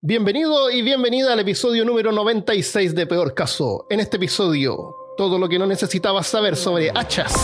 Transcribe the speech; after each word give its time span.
Bienvenido 0.00 0.70
y 0.70 0.82
bienvenida 0.82 1.32
al 1.32 1.40
episodio 1.40 1.84
número 1.84 2.12
96 2.12 2.94
de 2.94 3.04
Peor 3.08 3.34
Caso. 3.34 3.84
En 3.90 3.98
este 3.98 4.16
episodio, 4.16 4.94
todo 5.16 5.40
lo 5.40 5.48
que 5.48 5.58
no 5.58 5.66
necesitabas 5.66 6.28
saber 6.28 6.54
sobre 6.54 6.92
hachas. 6.94 7.34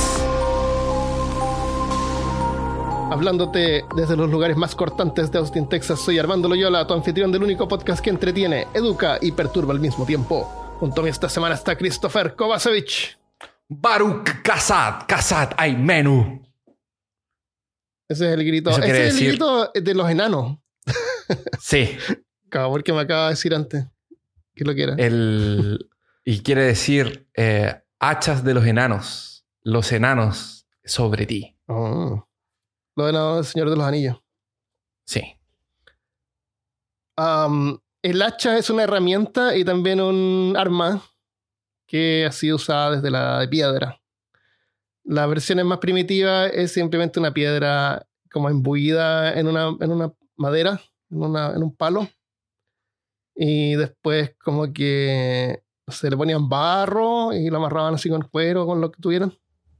Hablándote 3.10 3.84
desde 3.96 4.16
los 4.16 4.30
lugares 4.30 4.56
más 4.56 4.76
cortantes 4.76 5.32
de 5.32 5.38
Austin, 5.38 5.68
Texas, 5.68 5.98
soy 5.98 6.20
Armando 6.20 6.48
Loyola, 6.48 6.86
tu 6.86 6.94
anfitrión 6.94 7.32
del 7.32 7.42
único 7.42 7.66
podcast 7.66 8.00
que 8.00 8.10
entretiene, 8.10 8.68
educa 8.72 9.18
y 9.20 9.32
perturba 9.32 9.72
al 9.72 9.80
mismo 9.80 10.06
tiempo. 10.06 10.76
Junto 10.78 11.00
a 11.00 11.04
mí 11.04 11.10
esta 11.10 11.28
semana 11.28 11.56
está 11.56 11.76
Christopher 11.76 12.36
Kovacevic. 12.36 13.18
Baruch 13.68 14.42
Kasat, 14.44 15.06
Kasat, 15.08 15.54
hay 15.56 15.74
menú. 15.74 16.40
Ese 18.08 18.26
es 18.28 18.38
el 18.38 18.44
grito. 18.44 18.70
Ese 18.70 19.08
es 19.08 19.20
el 19.20 19.28
grito 19.28 19.72
de 19.74 19.94
los 19.94 20.08
enanos. 20.08 20.58
Sí, 21.60 21.96
Cabrón, 22.54 22.82
que 22.82 22.92
me 22.92 23.00
acaba 23.00 23.24
de 23.24 23.30
decir 23.30 23.52
antes. 23.54 23.84
Que 24.54 24.64
lo 24.64 24.72
quiera. 24.74 24.94
el, 24.96 25.90
y 26.24 26.38
quiere 26.40 26.62
decir 26.62 27.28
eh, 27.34 27.82
hachas 27.98 28.44
de 28.44 28.54
los 28.54 28.64
enanos, 28.64 29.44
los 29.62 29.90
enanos 29.90 30.68
sobre 30.84 31.26
ti. 31.26 31.56
Oh. 31.66 32.24
Lo 32.94 33.06
de 33.06 33.12
no, 33.12 33.38
el 33.40 33.44
Señor 33.44 33.70
de 33.70 33.76
los 33.76 33.84
Anillos. 33.84 34.18
Sí. 35.04 35.36
El 38.02 38.22
hacha 38.22 38.56
es 38.58 38.70
una 38.70 38.84
herramienta 38.84 39.56
y 39.56 39.64
también 39.64 40.00
un 40.00 40.54
arma 40.56 41.02
que 41.86 42.24
ha 42.26 42.32
sido 42.32 42.56
usada 42.56 42.92
desde 42.96 43.10
la 43.10 43.44
piedra. 43.50 44.00
La 45.04 45.26
versión 45.26 45.64
más 45.66 45.78
primitiva 45.78 46.46
es 46.46 46.72
simplemente 46.72 47.18
una 47.18 47.32
piedra 47.34 48.06
como 48.30 48.48
embuida 48.48 49.32
en 49.38 49.48
una, 49.48 49.74
en 49.80 49.90
una 49.90 50.12
madera, 50.36 50.80
en, 51.10 51.22
una- 51.22 51.50
en 51.54 51.62
un 51.62 51.74
palo. 51.74 52.08
Y 53.34 53.74
después 53.74 54.34
como 54.42 54.72
que 54.72 55.62
se 55.88 56.10
le 56.10 56.16
ponían 56.16 56.48
barro 56.48 57.32
y 57.32 57.50
lo 57.50 57.58
amarraban 57.58 57.94
así 57.94 58.08
con 58.08 58.22
cuero, 58.22 58.66
con 58.66 58.80
lo 58.80 58.90
que 58.90 59.00
tuvieran, 59.00 59.32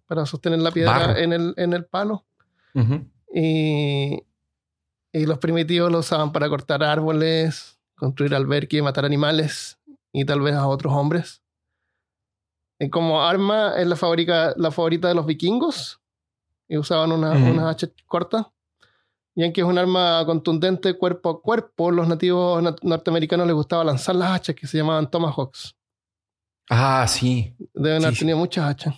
para 0.06 0.26
sostener 0.26 0.58
la 0.58 0.70
piedra 0.70 1.18
en 1.18 1.32
el, 1.32 1.54
en 1.56 1.72
el 1.72 1.84
palo. 1.86 2.24
Y, 3.32 4.22
y 5.12 5.26
los 5.26 5.38
primitivos 5.38 5.90
lo 5.90 5.98
usaban 5.98 6.32
para 6.32 6.48
cortar 6.48 6.82
árboles, 6.82 7.78
construir 7.94 8.34
alberques, 8.34 8.82
matar 8.82 9.04
animales 9.04 9.78
y 10.12 10.24
tal 10.24 10.40
vez 10.40 10.54
a 10.54 10.66
otros 10.66 10.92
hombres. 10.92 11.42
Y 12.78 12.90
como 12.90 13.22
arma 13.22 13.74
es 13.76 13.86
la, 13.86 13.96
fabrica, 13.96 14.52
la 14.56 14.70
favorita 14.70 15.08
de 15.08 15.14
los 15.14 15.26
vikingos. 15.26 16.00
Y 16.66 16.78
usaban 16.78 17.12
una, 17.12 17.32
unas 17.32 17.66
hachas 17.66 17.90
cortas. 18.06 18.46
Y 19.36 19.42
aunque 19.42 19.62
es 19.62 19.66
un 19.66 19.76
arma 19.78 20.22
contundente 20.26 20.94
cuerpo 20.94 21.30
a 21.30 21.42
cuerpo, 21.42 21.90
los 21.90 22.06
nativos 22.06 22.62
na- 22.62 22.76
norteamericanos 22.82 23.46
les 23.46 23.54
gustaba 23.56 23.82
lanzar 23.84 24.14
las 24.14 24.30
hachas 24.30 24.54
que 24.54 24.66
se 24.66 24.78
llamaban 24.78 25.10
tomahawks. 25.10 25.74
Ah, 26.70 27.04
sí. 27.08 27.54
Deben 27.74 28.00
Sí, 28.00 28.04
haber 28.06 28.14
sí. 28.14 28.18
tenido 28.20 28.38
muchas 28.38 28.64
hachas. 28.66 28.94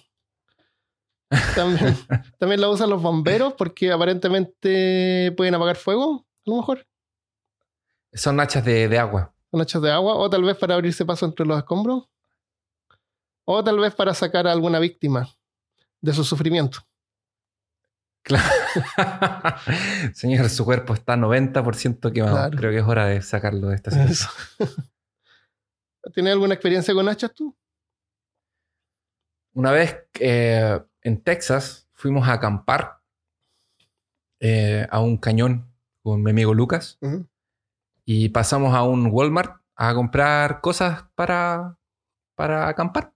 También, 1.56 1.96
también 2.38 2.60
la 2.60 2.68
usan 2.68 2.88
los 2.88 3.02
bomberos 3.02 3.54
porque 3.54 3.90
aparentemente 3.90 5.32
pueden 5.36 5.54
apagar 5.56 5.74
fuego, 5.76 6.24
a 6.46 6.50
lo 6.50 6.56
mejor, 6.58 6.86
Son 8.12 8.38
hachas 8.38 8.64
de, 8.64 8.88
de 8.88 8.98
agua. 8.98 9.34
con 9.50 9.60
hachas 9.60 9.82
de 9.82 9.90
agua, 9.90 10.14
o 10.14 10.30
tal 10.30 10.44
vez 10.44 10.56
para 10.56 10.74
abrirse 10.74 11.04
paso 11.04 11.26
entre 11.26 11.44
los 11.44 11.58
escombros, 11.58 12.04
o 13.44 13.64
tal 13.64 13.78
vez 13.80 13.92
para 13.94 14.14
sacar 14.14 14.46
a 14.46 14.52
alguna 14.52 14.78
víctima 14.78 15.28
de 16.00 16.12
su 16.12 16.22
sufrimiento. 16.22 16.78
Claro. 18.26 18.44
Señor, 20.14 20.50
su 20.50 20.64
cuerpo 20.64 20.94
está 20.94 21.14
90% 21.16 22.12
quemado. 22.12 22.34
Claro. 22.34 22.56
Creo 22.56 22.70
que 22.72 22.78
es 22.78 22.84
hora 22.84 23.06
de 23.06 23.22
sacarlo 23.22 23.68
de 23.68 23.76
esta 23.76 23.92
situación. 23.92 24.30
¿Tienes 26.12 26.32
alguna 26.32 26.54
experiencia 26.54 26.92
con 26.92 27.08
hachas 27.08 27.32
tú? 27.32 27.56
Una 29.54 29.70
vez 29.70 29.96
eh, 30.18 30.80
en 31.02 31.22
Texas 31.22 31.88
fuimos 31.92 32.26
a 32.28 32.32
acampar 32.32 32.98
eh, 34.40 34.88
a 34.90 35.00
un 35.00 35.18
cañón 35.18 35.72
con 36.02 36.22
mi 36.22 36.32
amigo 36.32 36.52
Lucas 36.52 36.98
y 38.04 38.28
pasamos 38.30 38.74
a 38.74 38.82
un 38.82 39.06
Walmart 39.06 39.62
a 39.76 39.94
comprar 39.94 40.60
cosas 40.60 41.04
para, 41.14 41.78
para 42.34 42.68
acampar. 42.68 43.12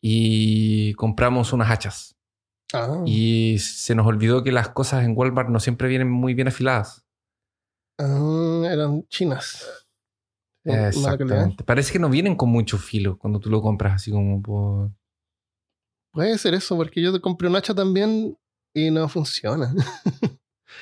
Y 0.00 0.92
compramos 0.94 1.52
unas 1.52 1.70
hachas. 1.70 2.13
Ah, 2.74 3.02
Y 3.06 3.58
se 3.60 3.94
nos 3.94 4.06
olvidó 4.06 4.42
que 4.42 4.50
las 4.50 4.68
cosas 4.70 5.04
en 5.04 5.16
Walmart 5.16 5.48
no 5.48 5.60
siempre 5.60 5.88
vienen 5.88 6.10
muy 6.10 6.34
bien 6.34 6.48
afiladas. 6.48 7.06
ah, 7.98 8.62
eran 8.68 9.06
chinas. 9.08 9.86
Exactamente. 10.64 11.62
Parece 11.62 11.92
que 11.92 11.98
no 11.98 12.08
vienen 12.08 12.34
con 12.34 12.48
mucho 12.48 12.78
filo 12.78 13.16
cuando 13.18 13.38
tú 13.38 13.48
lo 13.50 13.62
compras 13.62 13.94
así 13.94 14.10
como 14.10 14.42
por... 14.42 14.90
Puede 16.12 16.36
ser 16.38 16.54
eso, 16.54 16.76
porque 16.76 17.02
yo 17.02 17.12
te 17.12 17.20
compré 17.20 17.48
un 17.48 17.56
hacha 17.56 17.74
también 17.74 18.36
y 18.74 18.90
no 18.90 19.08
funciona. 19.08 19.72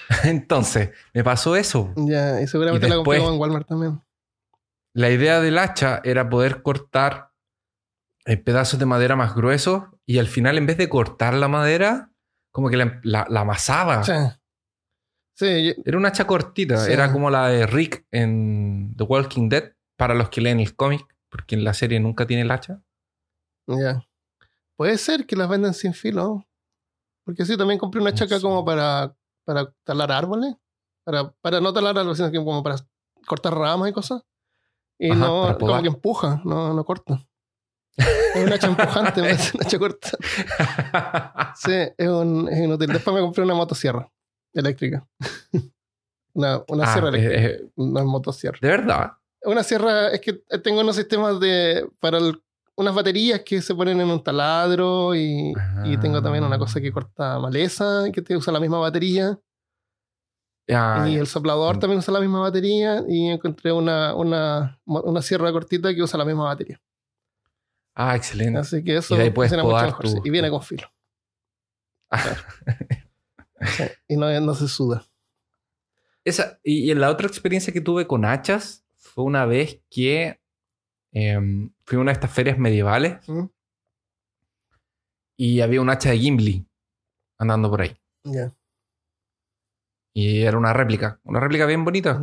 Entonces, 0.24 0.90
me 1.12 1.24
pasó 1.24 1.56
eso. 1.56 1.92
ya, 1.96 2.40
y 2.40 2.46
seguramente 2.46 2.86
Y 2.86 2.90
la 2.90 2.96
compré 2.96 3.18
en 3.18 3.38
Walmart 3.38 3.68
también. 3.68 4.00
La 4.94 5.10
idea 5.10 5.40
del 5.40 5.58
hacha 5.58 6.00
era 6.04 6.28
poder 6.28 6.62
cortar 6.62 7.32
eh, 8.26 8.36
pedazos 8.36 8.78
de 8.78 8.86
madera 8.86 9.16
más 9.16 9.34
gruesos 9.34 9.84
y 10.06 10.18
al 10.18 10.26
final 10.26 10.58
en 10.58 10.66
vez 10.66 10.76
de 10.78 10.88
cortar 10.88 11.34
la 11.34 11.48
madera, 11.48 12.10
como 12.50 12.68
que 12.68 12.76
la, 12.76 13.00
la- 13.02 13.26
la 13.28 13.40
amasaba. 13.40 14.02
Sí. 14.04 14.12
Sí, 15.34 15.66
yo- 15.68 15.82
Era 15.84 15.96
una 15.98 16.08
hacha 16.08 16.26
cortita, 16.26 16.76
Sí. 16.84 16.92
era 16.92 17.10
como 17.12 17.30
la 17.30 17.48
de 17.48 17.66
Rick 17.66 18.06
en 18.10 18.94
The 18.96 19.04
Walking 19.04 19.48
Dead, 19.48 19.72
para 19.96 20.14
los 20.14 20.28
que 20.28 20.40
leen 20.40 20.60
el 20.60 20.76
cómic, 20.76 21.06
porque 21.30 21.54
en 21.54 21.64
la 21.64 21.72
serie 21.74 21.98
nunca 22.00 22.26
tiene 22.26 22.42
el 22.42 22.50
hacha. 22.50 22.82
ya. 23.66 24.02
Puede 24.76 24.98
ser 24.98 25.26
que 25.26 25.36
las 25.36 25.48
venden 25.48 25.74
sin 25.74 25.94
filo. 25.94 26.44
Porque 27.24 27.44
sí, 27.44 27.56
también 27.56 27.78
compré 27.78 28.00
una 28.00 28.10
No 28.10 28.16
chaca 28.16 28.36
sé. 28.36 28.42
como 28.42 28.64
para, 28.64 29.14
para 29.44 29.72
talar 29.84 30.10
árboles. 30.10 30.56
Para, 31.04 31.30
para 31.40 31.60
no 31.60 31.72
talar 31.72 31.96
árboles, 31.96 32.16
sino 32.18 32.30
que 32.32 32.38
como 32.38 32.62
para 32.62 32.76
cortar 33.26 33.54
ramas 33.54 33.90
y 33.90 33.92
cosas. 33.92 34.22
Y 34.98 35.10
Ajá, 35.10 35.20
no, 35.20 35.56
como 35.58 35.80
que 35.82 35.88
empuja, 35.88 36.40
no, 36.44 36.74
no 36.74 36.84
corta. 36.84 37.24
Es 37.96 38.44
una 38.44 38.54
hacha 38.54 38.66
empujante, 38.68 39.20
en 39.20 39.26
vez 39.26 39.52
de 39.52 39.58
una 39.58 39.66
hacha 39.66 39.78
corta. 39.78 40.10
Sí, 41.56 41.72
es, 41.96 42.08
un, 42.08 42.48
es 42.48 42.58
inútil. 42.58 42.92
Después 42.92 43.14
me 43.14 43.20
compré 43.20 43.44
una 43.44 43.54
motosierra 43.54 44.08
eléctrica. 44.54 45.06
una 46.34 46.62
una 46.68 46.84
Ah, 46.84 46.92
sierra 46.92 47.08
eh, 47.08 47.10
eléctrica, 47.18 47.46
eh, 47.48 47.70
una 47.76 48.02
motosierra. 48.04 48.58
de 48.60 48.68
verdad. 48.68 49.12
Una 49.44 49.62
sierra, 49.62 50.08
es 50.08 50.20
que 50.20 50.34
tengo 50.62 50.80
unos 50.80 50.96
sistemas 50.96 51.38
de. 51.40 51.86
para 52.00 52.18
el- 52.18 52.40
unas 52.74 52.94
baterías 52.94 53.40
que 53.40 53.60
se 53.60 53.74
ponen 53.74 54.00
en 54.00 54.08
un 54.08 54.22
taladro 54.24 55.14
y, 55.14 55.52
y 55.84 55.96
tengo 55.98 56.22
también 56.22 56.42
una 56.42 56.58
cosa 56.58 56.80
que 56.80 56.90
corta 56.90 57.38
maleza 57.38 58.04
que 58.12 58.22
te 58.22 58.34
usa 58.34 58.50
la 58.52 58.60
misma 58.60 58.78
batería. 58.78 59.38
Ah, 60.70 61.06
y 61.08 61.16
el 61.16 61.26
soplador 61.26 61.78
también 61.78 61.98
usa 61.98 62.14
la 62.14 62.20
misma 62.20 62.40
batería. 62.40 63.02
Y 63.06 63.28
encontré 63.28 63.72
una, 63.72 64.14
una, 64.14 64.80
una 64.86 65.20
sierra 65.20 65.52
cortita 65.52 65.94
que 65.94 66.02
usa 66.02 66.16
la 66.18 66.24
misma 66.24 66.44
batería. 66.44 66.80
Ah, 67.94 68.16
excelente. 68.16 68.58
Así 68.58 68.82
que 68.82 68.96
eso 68.96 69.14
Y 69.22 69.30
funciona 69.30 69.62
mucho 69.64 69.84
mejor. 69.84 70.04
tu-. 70.04 70.22
Y 70.24 70.30
viene 70.30 70.50
con 70.50 70.62
filo. 70.62 70.88
Sí, 73.64 73.84
Y 74.08 74.16
no, 74.16 74.40
no 74.40 74.54
se 74.56 74.66
suda. 74.66 75.06
Esa, 76.24 76.58
y, 76.64 76.90
y 76.90 76.94
la 76.94 77.10
otra 77.10 77.28
experiencia 77.28 77.72
que 77.72 77.80
tuve 77.80 78.08
con 78.08 78.24
hachas 78.24 78.84
fue 78.96 79.22
una 79.22 79.46
vez 79.46 79.80
que 79.88 80.40
em, 81.12 81.72
fui 81.84 81.96
a 81.96 82.00
una 82.00 82.10
de 82.10 82.14
estas 82.14 82.32
ferias 82.32 82.58
medievales 82.58 83.18
¿Mm? 83.28 83.44
y 85.36 85.60
había 85.60 85.80
un 85.80 85.90
hacha 85.90 86.10
de 86.10 86.18
Gimli 86.18 86.66
andando 87.38 87.70
por 87.70 87.82
ahí. 87.82 87.96
Y 90.12 90.42
era 90.42 90.58
una 90.58 90.72
réplica, 90.72 91.20
una 91.24 91.38
réplica 91.40 91.64
bien 91.66 91.84
bonita. 91.84 92.20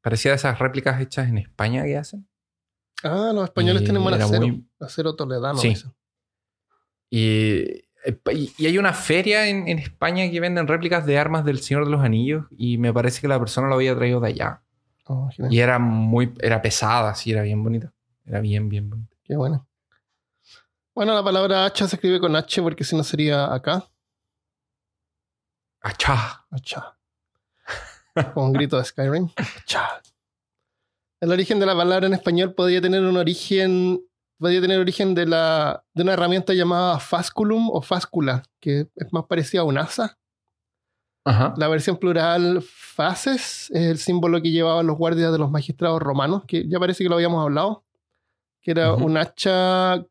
Parecía 0.00 0.30
de 0.30 0.36
esas 0.36 0.58
réplicas 0.58 1.00
hechas 1.00 1.28
en 1.28 1.38
España 1.38 1.82
que 1.84 1.96
hacen. 1.96 2.28
Ah, 3.04 3.30
los 3.34 3.44
españoles 3.44 3.84
tienen 3.84 4.02
buen 4.02 4.14
acero. 4.20 4.40
muy- 4.46 4.68
Acero 4.80 5.14
toledano. 5.14 5.58
Sí. 5.58 5.68
dicen. 5.70 5.94
Y, 7.10 7.84
y- 8.32 8.66
hay 8.66 8.78
una 8.78 8.92
feria 8.92 9.48
en, 9.48 9.68
en 9.68 9.78
España 9.78 10.30
que 10.30 10.40
venden 10.40 10.66
réplicas 10.68 11.06
de 11.06 11.18
armas 11.18 11.44
del 11.44 11.60
Señor 11.60 11.84
de 11.84 11.90
los 11.92 12.02
Anillos 12.02 12.46
y 12.50 12.78
me 12.78 12.92
parece 12.92 13.20
que 13.20 13.28
la 13.28 13.38
persona 13.38 13.68
lo 13.68 13.74
había 13.76 13.94
traído 13.96 14.20
de 14.20 14.28
allá. 14.28 14.62
Oh. 15.04 15.30
Y 15.50 15.60
era 15.60 15.78
muy, 15.78 16.34
era 16.40 16.60
pesada, 16.60 17.14
sí, 17.14 17.30
era 17.32 17.42
bien 17.42 17.62
bonita. 17.62 17.92
Era 18.26 18.40
bien, 18.40 18.68
bien 18.68 18.90
bonita. 18.90 19.16
Qué 19.24 19.36
bueno. 19.36 19.66
Bueno, 20.94 21.14
la 21.14 21.22
palabra 21.22 21.64
hacha 21.64 21.86
se 21.88 21.96
escribe 21.96 22.20
con 22.20 22.34
H 22.36 22.60
porque 22.60 22.84
si 22.84 22.94
no 22.96 23.04
sería 23.04 23.52
acá. 23.54 23.88
¡Achá! 25.80 26.44
Hacha. 26.50 26.98
Con 28.34 28.46
un 28.46 28.52
grito 28.52 28.76
de 28.78 28.84
Skyrim. 28.84 29.28
Hacha. 29.36 30.02
El 31.20 31.32
origen 31.32 31.58
de 31.58 31.66
la 31.66 31.74
palabra 31.74 32.06
en 32.06 32.14
español 32.14 32.54
podría 32.54 32.80
tener 32.80 33.02
un 33.02 33.16
origen. 33.16 34.00
Podría 34.38 34.60
tener 34.60 34.78
origen 34.78 35.14
de, 35.14 35.26
la, 35.26 35.84
de 35.94 36.04
una 36.04 36.12
herramienta 36.12 36.54
llamada 36.54 37.00
fasculum 37.00 37.70
o 37.70 37.82
fáscula, 37.82 38.44
que 38.60 38.86
es 38.94 39.12
más 39.12 39.24
parecida 39.26 39.62
a 39.62 39.64
un 39.64 39.78
asa. 39.78 40.16
La 41.56 41.68
versión 41.68 41.98
plural 41.98 42.62
fases 42.62 43.70
es 43.70 43.82
el 43.82 43.98
símbolo 43.98 44.40
que 44.40 44.50
llevaban 44.50 44.86
los 44.86 44.96
guardias 44.96 45.30
de 45.30 45.38
los 45.38 45.50
magistrados 45.50 46.00
romanos, 46.00 46.44
que 46.46 46.66
ya 46.66 46.78
parece 46.78 47.04
que 47.04 47.10
lo 47.10 47.16
habíamos 47.16 47.42
hablado, 47.42 47.84
que 48.62 48.70
era 48.70 48.94
un 48.94 49.18
hacha 49.18 50.02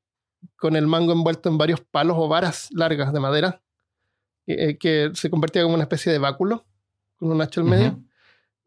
con 0.58 0.76
el 0.76 0.86
mango 0.86 1.14
envuelto 1.14 1.50
en 1.50 1.58
varios 1.58 1.82
palos 1.82 2.18
o 2.20 2.28
varas 2.28 2.68
largas 2.72 3.14
de 3.14 3.20
madera, 3.20 3.64
eh, 4.46 4.78
que 4.78 5.10
se 5.16 5.32
convertía 5.32 5.64
como 5.64 5.74
una 5.74 5.86
especie 5.86 6.12
de 6.12 6.20
báculo, 6.20 6.66
con 7.16 7.32
un 7.32 7.42
hacha 7.42 7.62
al 7.62 7.68
medio. 7.68 8.00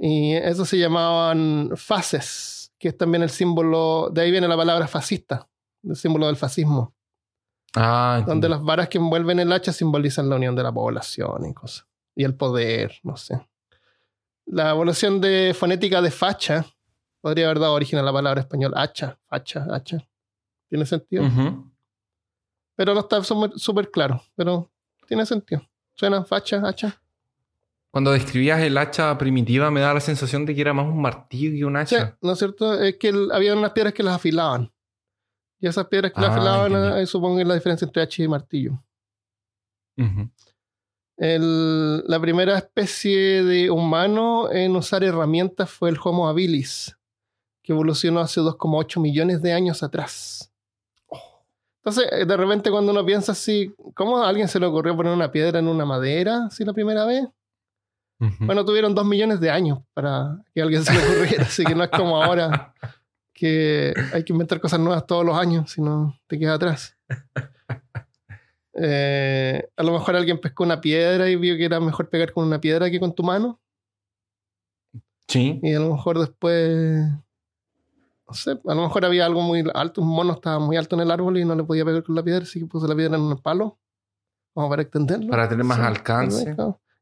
Y 0.02 0.32
eso 0.32 0.64
se 0.64 0.78
llamaban 0.78 1.72
fases, 1.76 2.72
que 2.78 2.88
es 2.88 2.96
también 2.96 3.22
el 3.22 3.28
símbolo, 3.28 4.08
de 4.10 4.22
ahí 4.22 4.30
viene 4.30 4.48
la 4.48 4.56
palabra 4.56 4.88
fascista, 4.88 5.46
el 5.82 5.94
símbolo 5.94 6.26
del 6.26 6.36
fascismo. 6.36 6.94
Ah, 7.76 8.24
donde 8.26 8.48
las 8.48 8.62
varas 8.62 8.88
que 8.88 8.96
envuelven 8.96 9.38
el 9.40 9.52
hacha 9.52 9.72
simbolizan 9.72 10.30
la 10.30 10.36
unión 10.36 10.56
de 10.56 10.62
la 10.62 10.72
población 10.72 11.44
y 11.44 11.52
cosas. 11.52 11.86
Y 12.16 12.24
el 12.24 12.34
poder, 12.34 12.98
no 13.02 13.18
sé. 13.18 13.46
La 14.46 14.70
evolución 14.70 15.20
de 15.20 15.54
fonética 15.56 16.00
de 16.00 16.10
facha 16.10 16.64
podría 17.20 17.44
haber 17.44 17.60
dado 17.60 17.74
origen 17.74 17.98
a 17.98 18.02
la 18.02 18.12
palabra 18.12 18.40
español 18.40 18.72
hacha, 18.74 19.18
facha, 19.28 19.66
hacha. 19.70 19.98
¿Tiene 20.70 20.86
sentido? 20.86 21.24
Pero 22.74 22.94
no 22.94 23.00
está 23.00 23.22
súper 23.22 23.90
claro, 23.90 24.22
pero 24.34 24.70
tiene 25.06 25.26
sentido. 25.26 25.62
Suena 25.92 26.24
facha, 26.24 26.62
hacha. 26.64 26.99
Cuando 27.90 28.12
describías 28.12 28.60
el 28.60 28.78
hacha 28.78 29.16
primitiva 29.18 29.70
me 29.70 29.80
da 29.80 29.92
la 29.92 30.00
sensación 30.00 30.46
de 30.46 30.54
que 30.54 30.60
era 30.60 30.72
más 30.72 30.86
un 30.86 31.02
martillo 31.02 31.50
que 31.50 31.64
un 31.64 31.76
hacha. 31.76 32.06
Sí, 32.06 32.14
¿no 32.22 32.32
es 32.32 32.38
cierto? 32.38 32.80
Es 32.80 32.96
que 32.96 33.12
había 33.32 33.54
unas 33.54 33.72
piedras 33.72 33.92
que 33.92 34.04
las 34.04 34.14
afilaban. 34.14 34.72
Y 35.58 35.66
esas 35.66 35.86
piedras 35.86 36.12
que 36.12 36.20
las 36.20 36.30
ah, 36.30 36.34
afilaban, 36.34 36.98
eh, 36.98 37.06
supongo 37.06 37.36
que 37.36 37.42
es 37.42 37.48
la 37.48 37.54
diferencia 37.54 37.84
entre 37.84 38.02
hacha 38.02 38.22
y 38.22 38.28
martillo. 38.28 38.82
la 41.16 42.20
primera 42.20 42.56
especie 42.56 43.42
de 43.42 43.70
humano 43.70 44.50
en 44.50 44.74
usar 44.76 45.02
herramientas 45.02 45.68
fue 45.68 45.90
el 45.90 45.98
Homo 46.02 46.28
habilis, 46.28 46.96
que 47.62 47.72
evolucionó 47.72 48.20
hace 48.20 48.40
2,8 48.40 49.00
millones 49.00 49.42
de 49.42 49.52
años 49.52 49.82
atrás. 49.82 50.50
Entonces, 51.82 52.08
eh, 52.12 52.24
de 52.24 52.36
repente 52.36 52.70
cuando 52.70 52.92
uno 52.92 53.04
piensa 53.04 53.32
así, 53.32 53.74
¿cómo 53.94 54.18
a 54.18 54.28
alguien 54.28 54.48
se 54.48 54.60
le 54.60 54.66
ocurrió 54.66 54.96
poner 54.96 55.12
una 55.12 55.32
piedra 55.32 55.58
en 55.58 55.66
una 55.66 55.84
madera 55.84 56.46
así 56.46 56.64
la 56.64 56.72
primera 56.72 57.04
vez? 57.04 57.26
Bueno, 58.40 58.64
tuvieron 58.64 58.94
dos 58.94 59.06
millones 59.06 59.40
de 59.40 59.50
años 59.50 59.78
para 59.94 60.42
que 60.52 60.60
alguien 60.60 60.84
se 60.84 60.92
le 60.92 60.98
ocurriera, 60.98 61.44
así 61.44 61.64
que 61.64 61.74
no 61.74 61.84
es 61.84 61.90
como 61.90 62.22
ahora 62.22 62.74
que 63.32 63.94
hay 64.12 64.24
que 64.24 64.32
inventar 64.32 64.60
cosas 64.60 64.78
nuevas 64.78 65.06
todos 65.06 65.24
los 65.24 65.36
años, 65.36 65.70
si 65.70 65.80
no 65.80 66.18
te 66.26 66.38
quedas 66.38 66.56
atrás. 66.56 66.96
Eh, 68.82 69.68
a 69.76 69.82
lo 69.82 69.92
mejor 69.92 70.14
alguien 70.14 70.40
pescó 70.40 70.62
una 70.62 70.80
piedra 70.80 71.28
y 71.28 71.34
vio 71.34 71.56
que 71.56 71.64
era 71.64 71.80
mejor 71.80 72.08
pegar 72.08 72.32
con 72.32 72.46
una 72.46 72.60
piedra 72.60 72.88
que 72.88 73.00
con 73.00 73.12
tu 73.12 73.24
mano. 73.24 73.60
Sí. 75.26 75.58
Y 75.60 75.74
a 75.74 75.80
lo 75.80 75.90
mejor 75.90 76.18
después 76.18 77.04
no 78.30 78.34
sé, 78.34 78.52
a 78.52 78.74
lo 78.74 78.82
mejor 78.82 79.04
había 79.04 79.26
algo 79.26 79.40
muy 79.40 79.64
alto, 79.74 80.02
un 80.02 80.08
mono 80.08 80.34
estaba 80.34 80.60
muy 80.60 80.76
alto 80.76 80.94
en 80.94 81.02
el 81.02 81.10
árbol 81.10 81.36
y 81.36 81.44
no 81.44 81.56
le 81.56 81.64
podía 81.64 81.84
pegar 81.84 82.04
con 82.04 82.14
la 82.14 82.22
piedra, 82.22 82.44
así 82.44 82.60
que 82.60 82.66
puso 82.66 82.86
la 82.86 82.94
piedra 82.94 83.16
en 83.16 83.22
un 83.22 83.36
palo, 83.38 83.76
como 84.54 84.68
para 84.70 84.82
extenderlo. 84.82 85.30
Para 85.30 85.48
tener 85.48 85.64
más 85.64 85.80
alcance. 85.80 86.54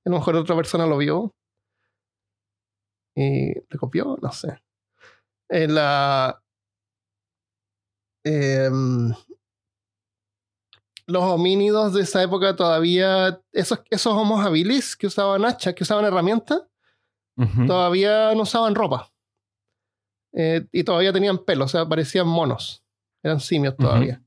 A 0.04 0.10
lo 0.10 0.16
mejor 0.16 0.36
otra 0.36 0.56
persona 0.56 0.86
lo 0.86 0.96
vio 0.96 1.34
y 3.14 3.52
le 3.54 3.78
copió, 3.78 4.16
no 4.22 4.32
sé. 4.32 4.62
En 5.48 5.74
la, 5.74 6.40
em, 8.24 9.12
los 11.06 11.22
homínidos 11.24 11.94
de 11.94 12.02
esa 12.02 12.22
época 12.22 12.54
todavía, 12.54 13.40
esos, 13.52 13.80
esos 13.90 14.12
homos 14.12 14.44
habilis 14.44 14.94
que 14.96 15.08
usaban 15.08 15.44
hachas, 15.44 15.74
que 15.74 15.82
usaban 15.82 16.04
herramientas, 16.04 16.62
todavía 17.66 18.34
no 18.34 18.42
usaban 18.42 18.74
ropa. 18.74 19.12
Eh, 20.32 20.66
y 20.72 20.84
todavía 20.84 21.12
tenían 21.12 21.38
pelo, 21.38 21.64
o 21.64 21.68
sea, 21.68 21.86
parecían 21.88 22.28
monos. 22.28 22.84
Eran 23.22 23.40
simios 23.40 23.76
todavía. 23.76 24.22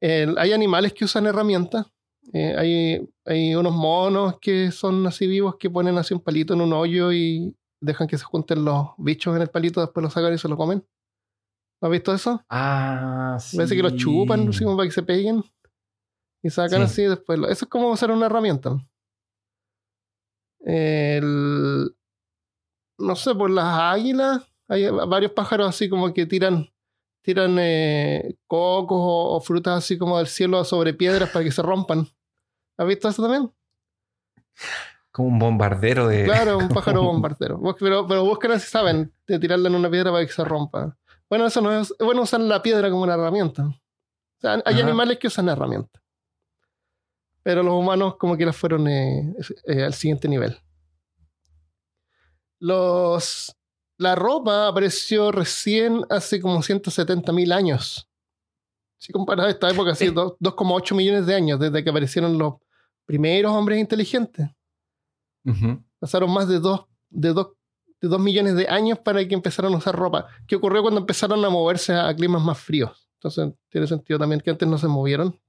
hay 0.00 0.52
animales 0.52 0.92
que 0.92 1.04
usan 1.04 1.26
herramientas. 1.26 1.86
Eh, 2.32 2.54
hay, 2.56 3.08
hay 3.24 3.54
unos 3.54 3.74
monos 3.74 4.38
que 4.40 4.70
son 4.70 5.06
así 5.06 5.26
vivos 5.26 5.56
que 5.58 5.70
ponen 5.70 5.98
así 5.98 6.14
un 6.14 6.20
palito 6.20 6.54
en 6.54 6.62
un 6.62 6.72
hoyo 6.72 7.12
y 7.12 7.54
dejan 7.80 8.08
que 8.08 8.18
se 8.18 8.24
junten 8.24 8.64
los 8.64 8.88
bichos 8.98 9.36
en 9.36 9.42
el 9.42 9.50
palito, 9.50 9.80
después 9.80 10.02
lo 10.02 10.10
sacan 10.10 10.34
y 10.34 10.38
se 10.38 10.48
lo 10.48 10.56
comen. 10.56 10.84
¿Has 11.80 11.90
visto 11.90 12.14
eso? 12.14 12.42
Ah, 12.48 13.36
sí. 13.40 13.56
Parece 13.56 13.76
que 13.76 13.82
los 13.82 13.96
chupan, 13.96 14.50
para 14.76 14.88
que 14.88 14.90
se 14.90 15.02
peguen. 15.02 15.44
Y 16.42 16.50
sacan 16.50 16.82
así 16.82 17.02
después. 17.02 17.38
Eso 17.40 17.64
es 17.64 17.66
como 17.66 17.90
usar 17.90 18.10
una 18.10 18.26
herramienta. 18.26 18.76
El, 20.60 21.94
no 22.98 23.16
sé, 23.16 23.34
por 23.34 23.50
las 23.50 23.66
águilas 23.66 24.48
hay 24.66 24.88
varios 24.88 25.32
pájaros 25.32 25.68
así 25.68 25.90
como 25.90 26.12
que 26.14 26.24
tiran, 26.24 26.70
tiran 27.24 27.56
eh, 27.58 28.36
cocos 28.46 28.98
o, 29.00 29.40
frutas 29.40 29.78
así 29.78 29.96
como 29.96 30.18
del 30.18 30.26
cielo 30.26 30.62
sobre 30.62 30.92
piedras 30.92 31.30
para 31.30 31.42
que 31.42 31.50
se 31.50 31.62
rompan. 31.62 32.06
¿Has 32.76 32.86
visto 32.86 33.08
eso 33.08 33.22
también? 33.22 33.50
Como 35.10 35.28
un 35.28 35.38
bombardero 35.38 36.06
de. 36.06 36.24
Claro, 36.24 36.58
un 36.58 36.68
pájaro 36.74 37.02
bombardero. 37.02 37.58
Pero, 37.78 38.06
pero 38.06 38.24
buscan 38.24 38.60
si 38.60 38.68
saben 38.68 39.10
de 39.26 39.38
tirarla 39.38 39.70
en 39.70 39.74
una 39.74 39.90
piedra 39.90 40.12
para 40.12 40.26
que 40.26 40.32
se 40.32 40.44
rompa. 40.44 40.98
Bueno, 41.30 41.46
eso 41.46 41.62
no 41.62 41.72
es. 41.72 41.94
bueno 41.98 42.22
usar 42.22 42.40
la 42.40 42.60
piedra 42.60 42.90
como 42.90 43.04
una 43.04 43.14
herramienta. 43.14 43.64
O 43.64 44.40
sea, 44.40 44.62
hay 44.62 44.80
animales 44.80 45.18
que 45.18 45.28
usan 45.28 45.48
herramientas. 45.48 46.02
Pero 47.42 47.62
los 47.62 47.74
humanos, 47.74 48.16
como 48.16 48.36
que 48.36 48.44
las 48.44 48.56
fueron 48.56 48.86
eh, 48.86 49.34
eh, 49.66 49.82
al 49.82 49.94
siguiente 49.94 50.28
nivel. 50.28 50.58
Los 52.58 53.56
la 54.04 54.14
ropa 54.14 54.68
apareció 54.68 55.32
recién 55.32 56.04
hace 56.10 56.40
como 56.40 56.62
170 56.62 57.32
mil 57.32 57.50
años. 57.50 58.08
Si 58.98 59.12
comparas 59.12 59.48
esta 59.48 59.68
época, 59.68 59.90
así, 59.92 60.08
2,8 60.08 60.94
millones 60.94 61.26
de 61.26 61.34
años 61.34 61.58
desde 61.58 61.82
que 61.82 61.90
aparecieron 61.90 62.38
los 62.38 62.54
primeros 63.04 63.52
hombres 63.52 63.78
inteligentes. 63.80 64.48
Pasaron 65.98 66.32
más 66.32 66.48
de 66.48 66.60
2 66.60 66.86
de 67.10 67.32
dos, 67.32 67.48
de 68.00 68.08
dos 68.08 68.20
millones 68.20 68.56
de 68.56 68.68
años 68.68 68.98
para 68.98 69.26
que 69.26 69.34
empezaran 69.34 69.72
a 69.72 69.76
usar 69.76 69.94
ropa. 69.94 70.26
¿Qué 70.46 70.56
ocurrió 70.56 70.82
cuando 70.82 71.00
empezaron 71.00 71.44
a 71.44 71.48
moverse 71.48 71.94
a, 71.94 72.14
climas 72.14 72.42
más 72.42 72.58
fríos? 72.58 73.08
Entonces, 73.14 73.54
tiene 73.68 73.86
sentido 73.86 74.18
también 74.18 74.40
que 74.40 74.50
antes 74.50 74.68
no 74.68 74.78
se 74.78 74.88
movieron. 74.88 75.40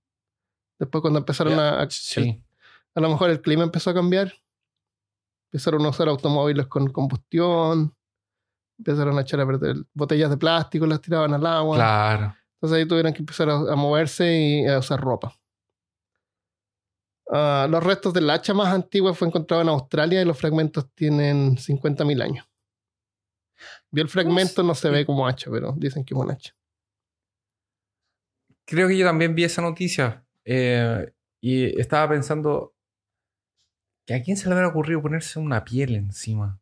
Después, 0.79 1.01
cuando 1.01 1.19
empezaron 1.19 1.59
a. 1.59 1.81
a 1.81 3.01
lo 3.01 3.09
mejor 3.09 3.29
el 3.29 3.41
clima 3.41 3.63
empezó 3.63 3.89
a 3.89 3.93
cambiar. 3.93 4.33
Empezaron 5.51 5.85
a 5.85 5.89
usar 5.89 6.07
automóviles 6.07 6.67
con 6.67 6.89
combustión 6.91 7.95
empezaron 8.77 9.17
a 9.17 9.21
echar 9.21 9.39
a 9.39 9.45
perder 9.45 9.77
botellas 9.93 10.29
de 10.29 10.37
plástico, 10.37 10.85
las 10.85 11.01
tiraban 11.01 11.33
al 11.33 11.45
agua. 11.45 11.77
Claro. 11.77 12.35
Entonces 12.55 12.79
ahí 12.79 12.87
tuvieron 12.87 13.13
que 13.13 13.19
empezar 13.19 13.49
a, 13.49 13.75
moverse 13.75 14.33
y 14.33 14.67
a 14.67 14.79
usar 14.79 14.99
ropa. 14.99 15.35
Ah, 17.31 17.67
los 17.69 17.83
restos 17.83 18.13
del 18.13 18.29
hacha 18.29 18.53
más 18.53 18.73
antigua 18.73 19.13
fue 19.13 19.27
encontrado 19.27 19.63
en 19.63 19.69
Australia 19.69 20.21
y 20.21 20.25
los 20.25 20.37
fragmentos 20.37 20.89
tienen 20.93 21.57
50.000 21.57 22.23
años. 22.23 22.47
Vi 23.91 24.01
el 24.01 24.09
fragmento, 24.09 24.63
no 24.63 24.75
se 24.75 24.89
ve 24.89 25.05
como 25.05 25.27
hacha, 25.27 25.49
pero 25.49 25.73
dicen 25.77 26.03
que 26.03 26.13
es 26.13 26.19
un 26.19 26.31
hacha. 26.31 26.55
Creo 28.65 28.87
que 28.87 28.97
yo 28.97 29.05
también 29.05 29.35
vi 29.35 29.43
esa 29.43 29.61
noticia 29.61 30.25
eh, 30.43 31.13
y 31.39 31.79
estaba 31.79 32.09
pensando 32.09 32.75
que 34.05 34.15
a 34.15 34.21
quién 34.21 34.37
se 34.37 34.49
le 34.49 34.55
habrá 34.55 34.67
ocurrido 34.67 35.01
ponerse 35.01 35.39
una 35.39 35.63
piel 35.63 35.95
encima 35.95 36.59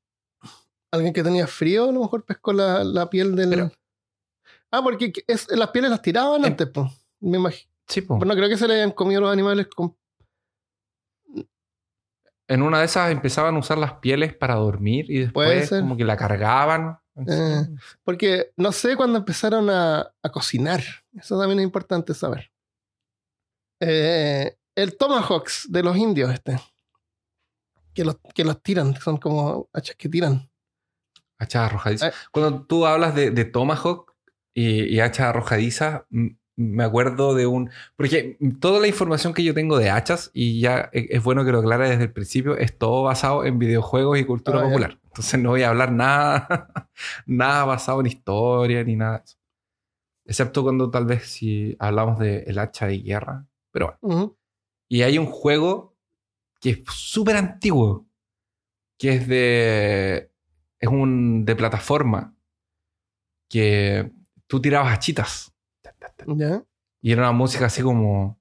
alguien 0.94 1.12
que 1.12 1.24
tenía 1.24 1.48
frío, 1.48 1.90
a 1.90 1.92
lo 1.92 2.02
mejor 2.02 2.24
pescó 2.24 2.54
la, 2.54 2.84
la 2.84 3.10
piel 3.10 3.36
del. 3.36 3.72
ah, 4.72 4.82
porque 4.84 5.12
es, 5.28 5.50
las 5.50 5.70
pieles 5.72 5.90
las 5.90 6.02
tiraban 6.02 6.46
antes, 6.46 6.70
pues. 6.70 6.92
Me 7.20 7.38
imagino. 7.38 7.72
Sí, 7.88 8.02
pues. 8.02 8.20
Bueno, 8.20 8.36
creo 8.36 8.48
que 8.48 8.58
se 8.58 8.68
le 8.68 8.76
habían 8.76 8.92
comido 8.92 9.22
los 9.22 9.32
animales 9.32 9.68
con. 9.76 9.96
En 12.48 12.62
una 12.62 12.80
de 12.80 12.86
esas 12.86 13.12
empezaban 13.12 13.56
a 13.56 13.60
usar 13.60 13.78
las 13.78 13.94
pieles 13.94 14.36
para 14.36 14.56
dormir 14.56 15.10
y 15.10 15.20
después 15.20 15.70
como 15.70 15.98
que 15.98 16.06
la 16.06 16.16
cargaban. 16.16 17.00
Eh, 17.28 17.68
porque 18.04 18.52
no 18.58 18.72
sé 18.72 18.96
cuándo 18.96 19.18
empezaron 19.18 19.70
a, 19.70 20.14
a, 20.22 20.30
cocinar. 20.30 20.84
Eso 21.14 21.40
también 21.40 21.60
es 21.60 21.64
importante 21.64 22.14
saber. 22.14 22.52
Eh, 23.80 24.56
el 24.76 24.96
tomahawks 24.98 25.72
de 25.72 25.82
los 25.82 25.98
indios, 25.98 26.32
este. 26.32 26.60
Que 27.94 28.04
los, 28.04 28.18
que 28.36 28.44
los 28.44 28.62
tiran, 28.62 28.96
son 28.96 29.18
como 29.18 29.70
hachas 29.74 29.96
que 29.96 30.10
tiran. 30.10 30.50
Hacha 31.44 31.66
arrojadiza. 31.66 32.08
Eh. 32.10 32.12
Cuando 32.32 32.64
tú 32.64 32.86
hablas 32.86 33.16
de, 33.16 33.46
Tomahawk 33.46 34.14
y, 34.54 34.84
y, 34.84 35.00
hacha 35.00 35.30
arrojadiza, 35.30 36.06
me 36.56 36.84
acuerdo 36.84 37.34
de 37.34 37.48
un... 37.48 37.70
Porque 37.96 38.38
toda 38.60 38.80
la 38.80 38.88
información 38.88 39.34
que 39.34 39.44
yo 39.44 39.54
tengo 39.54 39.78
de 39.78 39.90
hachas, 39.90 40.30
y 40.34 40.60
ya 40.60 40.90
e, 40.94 41.08
es 41.10 41.24
bueno 41.24 41.44
que 41.44 41.52
lo 41.52 41.60
aclare 41.60 41.90
desde 41.90 42.04
el 42.04 42.14
principio, 42.14 42.58
es 42.58 42.78
todo 42.78 43.04
basado 43.04 43.46
en 43.46 43.60
videojuegos 43.60 44.20
y 44.20 44.26
cultura 44.26 44.60
ah, 44.60 44.64
popular. 44.64 45.00
Entonces 45.06 45.40
no 45.40 45.50
voy 45.50 45.64
a 45.64 45.70
hablar 45.70 45.92
nada, 45.92 46.68
nada 47.26 47.66
basado 47.66 48.02
en 48.02 48.08
historia 48.08 48.84
ni 48.84 48.96
nada 48.96 49.18
de 49.18 49.24
eso. 49.24 49.38
Excepto 50.26 50.64
cuando 50.64 50.90
tal 50.90 51.06
vez 51.06 51.26
si 51.28 51.76
hablamos 51.80 52.20
de 52.20 52.44
el 52.48 52.60
hacha 52.60 52.88
de 52.88 53.00
guerra. 53.00 53.46
Pero 53.72 53.98
bueno. 54.02 54.38
Y 54.88 55.02
hay 55.02 55.18
un 55.18 55.26
juego 55.26 55.96
que 56.62 56.70
es 56.70 56.80
súper 56.88 57.36
antiguo 57.36 58.06
que 58.98 59.16
es 59.16 59.28
de. 59.28 60.32
Es 60.84 60.90
un 60.90 61.46
de 61.46 61.56
plataforma. 61.56 62.36
Que 63.50 64.12
tú 64.48 64.60
tirabas 64.62 64.92
hachitas. 64.92 65.54
Y 67.02 67.12
era 67.14 67.22
una 67.22 67.32
música 67.32 67.68
así 67.68 67.82
como. 67.82 68.38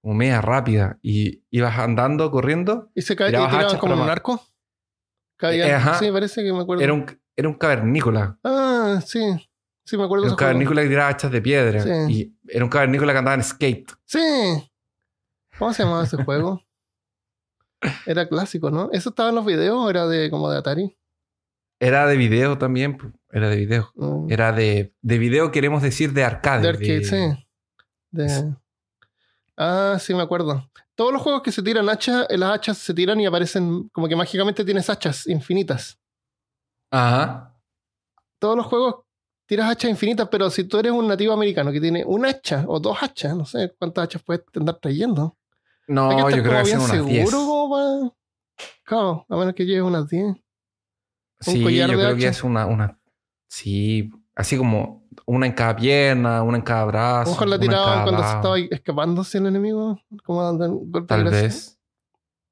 Como 0.00 0.14
media 0.14 0.40
rápida. 0.40 0.98
Y 1.02 1.44
ibas 1.50 1.78
andando, 1.78 2.30
corriendo. 2.30 2.90
¿Y 2.94 3.02
se 3.02 3.14
cae 3.16 3.28
y 3.28 3.30
Tirabas 3.32 3.50
tiraban 3.50 3.78
como 3.78 4.02
un 4.02 4.08
arco? 4.08 4.40
Caían- 5.38 5.68
Eh, 5.68 5.72
ajá. 5.74 5.98
Sí, 5.98 6.10
parece 6.10 6.42
que 6.42 6.52
me 6.54 6.60
acuerdo. 6.60 6.82
Era 6.82 6.94
un, 6.94 7.04
era 7.36 7.48
un 7.48 7.54
cavernícola. 7.54 8.38
Ah, 8.44 9.00
sí. 9.04 9.20
Sí, 9.84 9.98
me 9.98 10.04
acuerdo 10.04 10.24
Era 10.24 10.32
un 10.32 10.36
cavernícola 10.38 10.82
que 10.82 10.88
tiraba 10.88 11.08
hachas 11.08 11.30
de 11.32 11.42
piedra. 11.42 11.82
Sí. 11.82 11.90
Y 12.08 12.36
era 12.48 12.64
un 12.64 12.70
cavernícola 12.70 13.12
que 13.12 13.18
andaba 13.18 13.34
en 13.34 13.42
skate. 13.42 13.92
Sí. 14.06 14.18
¿Cómo 15.58 15.72
se 15.74 15.82
llamaba 15.82 16.04
ese 16.04 16.22
juego? 16.24 16.62
Era 18.06 18.26
clásico, 18.28 18.70
¿no? 18.70 18.88
¿Eso 18.92 19.10
estaba 19.10 19.28
en 19.28 19.34
los 19.34 19.44
videos 19.44 19.76
o 19.76 19.90
era 19.90 20.06
de 20.06 20.30
como 20.30 20.50
de 20.50 20.58
Atari? 20.58 20.96
Era 21.80 22.06
de 22.06 22.16
video 22.16 22.56
también. 22.58 22.98
Era 23.30 23.48
de 23.48 23.56
video. 23.56 23.90
Mm. 23.96 24.30
Era 24.32 24.52
de, 24.52 24.94
de 25.02 25.18
video, 25.18 25.50
queremos 25.50 25.82
decir, 25.82 26.12
de 26.12 26.24
arcade. 26.24 26.62
De 26.62 26.68
arcade, 26.68 27.00
de- 27.00 27.04
sí. 27.04 27.46
De... 28.10 28.54
Ah, 29.56 29.96
sí, 30.00 30.14
me 30.14 30.22
acuerdo. 30.22 30.68
Todos 30.94 31.12
los 31.12 31.20
juegos 31.22 31.42
que 31.42 31.50
se 31.52 31.62
tiran 31.62 31.88
hachas, 31.88 32.26
las 32.30 32.54
hachas 32.54 32.78
se 32.78 32.94
tiran 32.94 33.20
y 33.20 33.26
aparecen 33.26 33.88
como 33.88 34.08
que 34.08 34.14
mágicamente 34.16 34.64
tienes 34.64 34.88
hachas 34.88 35.26
infinitas. 35.26 35.98
Ajá. 36.90 37.52
Todos 38.38 38.56
los 38.56 38.66
juegos 38.66 38.96
tiras 39.46 39.70
hachas 39.70 39.90
infinitas, 39.90 40.28
pero 40.30 40.48
si 40.50 40.64
tú 40.64 40.78
eres 40.78 40.92
un 40.92 41.08
nativo 41.08 41.32
americano 41.32 41.72
que 41.72 41.80
tiene 41.80 42.04
un 42.04 42.24
hacha 42.24 42.64
o 42.68 42.78
dos 42.78 42.96
hachas, 43.02 43.36
no 43.36 43.44
sé 43.44 43.74
cuántas 43.78 44.04
hachas 44.04 44.22
puedes 44.22 44.44
andar 44.54 44.76
trayendo. 44.76 45.36
No, 45.88 46.30
yo 46.30 46.42
creo 46.42 46.62
que 46.64 46.70
son 46.70 46.80
unas 46.80 47.06
10. 47.06 47.28
seguro 47.28 47.46
como 47.46 47.70
para... 47.74 48.14
Claro, 48.84 49.26
a 49.28 49.36
menos 49.36 49.54
que 49.54 49.66
lleves 49.66 49.82
unas 49.82 50.08
10. 50.08 50.36
Un 51.46 51.52
Sí, 51.52 51.62
collar 51.62 51.90
yo 51.90 51.98
de 51.98 52.04
creo 52.04 52.16
que 52.16 52.26
es 52.28 52.44
una, 52.44 52.66
una. 52.66 52.98
Sí, 53.46 54.10
así 54.34 54.56
como 54.56 55.06
una 55.26 55.46
en 55.46 55.52
cada 55.52 55.76
pierna, 55.76 56.42
una 56.42 56.58
en 56.58 56.64
cada 56.64 56.84
brazo. 56.84 57.30
en 57.44 57.60
tiraban 57.60 58.02
cuando 58.02 58.22
se 58.22 58.34
estaba 58.34 58.58
escapándose 58.58 59.38
el 59.38 59.46
enemigo, 59.46 60.00
como 60.24 60.42
dando 60.42 60.70
un 60.70 60.90
golpe 60.90 61.08
Tal 61.08 61.24
de 61.24 61.30
vez. 61.30 61.78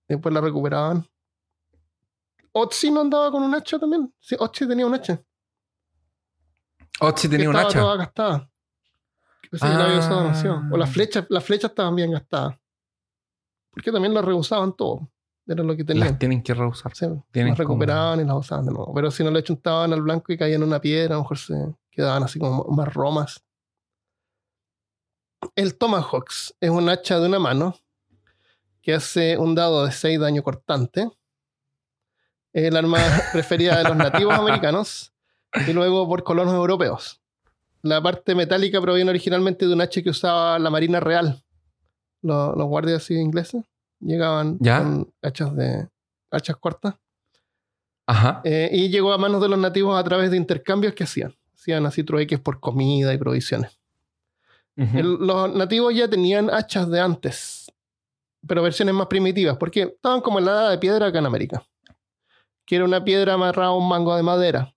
Después 0.09 0.35
la 0.35 0.41
recuperaban. 0.41 1.07
Otzi 2.53 2.91
no 2.91 3.01
andaba 3.01 3.31
con 3.31 3.43
un 3.43 3.55
hacha 3.55 3.79
también. 3.79 4.13
Sí, 4.21 4.37
Otzi 4.39 4.69
tenía 4.69 4.87
un 4.87 4.95
hacha. 4.95 5.23
Otzi 7.01 7.29
tenía 7.29 7.49
un 7.49 7.57
hacha. 7.57 7.81
toda 7.81 7.97
gastada. 7.97 8.49
Ah. 9.61 10.69
O 10.71 10.77
las 10.77 10.91
flechas, 10.91 11.27
las 11.29 11.45
flechas 11.45 11.71
estaban 11.71 11.95
bien 11.95 12.13
gastadas. 12.13 12.57
Porque 13.71 13.91
también 13.91 14.15
las 14.15 14.25
reusaban 14.25 14.75
todo. 14.75 15.11
Era 15.47 15.63
lo 15.63 15.77
que 15.77 15.85
tenían. 15.85 16.09
Las 16.09 16.19
tienen 16.19 16.43
que 16.43 16.55
reusar. 16.55 16.95
Sí, 16.95 17.07
tienen 17.31 17.53
las 17.53 17.59
recuperaban 17.59 18.21
y 18.21 18.25
las 18.25 18.37
usaban 18.37 18.65
de 18.65 18.73
nuevo. 18.73 18.93
Pero 18.95 19.11
si 19.11 19.25
no 19.25 19.31
le 19.31 19.43
chuntaban 19.43 19.93
al 19.93 20.03
blanco 20.03 20.33
y 20.33 20.39
caían 20.39 20.63
en 20.63 20.69
una 20.69 20.81
piedra, 20.81 21.15
a 21.15 21.19
lo 21.19 21.23
mejor 21.23 21.39
se 21.39 21.55
quedaban 21.91 22.23
así 22.23 22.39
como 22.39 22.65
más 22.65 22.93
romas. 22.95 23.43
El 25.57 25.77
Tomahawks 25.77 26.55
es 26.61 26.71
un 26.71 26.89
hacha 26.89 27.19
de 27.19 27.27
una 27.27 27.41
mano 27.41 27.75
que 28.81 28.95
hace 28.95 29.37
un 29.37 29.55
dado 29.55 29.85
de 29.85 29.93
6 29.93 30.21
daño 30.21 30.43
cortante. 30.43 31.11
Es 32.53 32.65
el 32.65 32.77
arma 32.77 32.99
preferida 33.33 33.79
de 33.79 33.85
los 33.85 33.97
nativos 33.97 34.35
americanos 34.35 35.13
y 35.67 35.73
luego 35.73 36.07
por 36.07 36.23
colonos 36.23 36.55
europeos. 36.55 37.21
La 37.83 38.01
parte 38.01 38.37
metálica 38.37 38.81
proviene 38.81 39.11
originalmente 39.11 39.67
de 39.67 39.75
un 39.75 39.81
hacha 39.81 40.03
que 40.03 40.11
usaba 40.11 40.57
la 40.61 40.71
Marina 40.71 41.01
Real. 41.01 41.43
Los, 42.21 42.57
los 42.57 42.67
guardias 42.69 43.11
ingleses 43.11 43.65
llegaban 44.03 44.59
¿Ya? 44.61 44.83
con 44.83 45.13
hachas 45.23 45.55
de 45.57 45.89
hachas 46.31 46.57
cortas. 46.57 46.95
Ajá. 48.07 48.41
Eh, 48.45 48.69
y 48.73 48.89
llegó 48.91 49.13
a 49.13 49.19
manos 49.19 49.41
de 49.41 49.49
los 49.49 49.59
nativos 49.59 49.99
a 49.99 50.05
través 50.05 50.31
de 50.31 50.37
intercambios 50.37 50.93
que 50.95 51.05
hacían. 51.05 51.35
Hacían 51.55 51.87
así 51.87 52.03
trueques 52.03 52.41
por 52.41 52.59
comida 52.61 53.15
y 53.15 53.19
provisiones. 53.19 53.79
El- 54.77 55.19
los 55.21 55.55
nativos 55.55 55.95
ya 55.95 56.09
tenían 56.09 56.49
hachas 56.51 56.89
de 56.91 56.99
antes, 56.99 57.71
pero 58.47 58.63
versiones 58.63 58.95
más 58.95 59.07
primitivas, 59.07 59.57
porque 59.59 59.83
estaban 59.83 60.21
como 60.23 60.39
en 60.39 60.47
la 60.47 60.53
edad 60.53 60.71
de 60.71 60.79
piedra 60.79 61.07
acá 61.07 61.19
en 61.19 61.27
América. 61.27 61.63
Que 62.65 62.77
era 62.77 62.85
una 62.87 63.05
piedra 63.05 63.35
amarrada 63.35 63.69
a 63.69 63.75
un 63.77 63.87
mango 63.89 64.17
de 64.17 64.23
madera. 64.23 64.75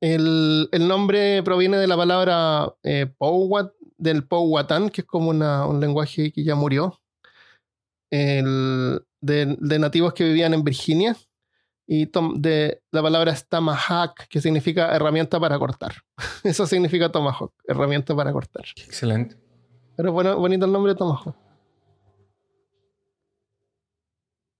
El, 0.00 0.68
el 0.72 0.88
nombre 0.88 1.42
proviene 1.42 1.76
de 1.78 1.86
la 1.86 1.96
palabra 1.96 2.74
eh, 2.82 3.06
Powhat, 3.18 3.72
del 3.96 4.26
Powhatan, 4.26 4.90
que 4.90 5.02
es 5.02 5.06
como 5.06 5.30
una- 5.30 5.66
un 5.66 5.80
lenguaje 5.80 6.32
que 6.32 6.42
ya 6.44 6.54
murió. 6.54 7.00
El- 8.18 9.00
de, 9.20 9.56
de 9.58 9.78
nativos 9.78 10.12
que 10.14 10.24
vivían 10.24 10.54
en 10.54 10.62
Virginia. 10.64 11.16
Y 11.86 12.06
tom- 12.06 12.40
de 12.40 12.82
la 12.92 13.02
palabra 13.02 13.32
es 13.32 13.46
Tomahawk, 13.46 14.26
que 14.30 14.40
significa 14.40 14.94
herramienta 14.94 15.38
para 15.40 15.58
cortar. 15.58 15.94
Eso 16.44 16.66
significa 16.66 17.10
Tomahawk, 17.12 17.52
herramienta 17.66 18.14
para 18.16 18.32
cortar. 18.32 18.64
Excelente. 18.86 19.36
Pero 19.96 20.12
bueno, 20.12 20.38
bonito 20.38 20.64
el 20.66 20.72
nombre 20.72 20.92
de 20.92 20.98
Tomahawk. 20.98 21.36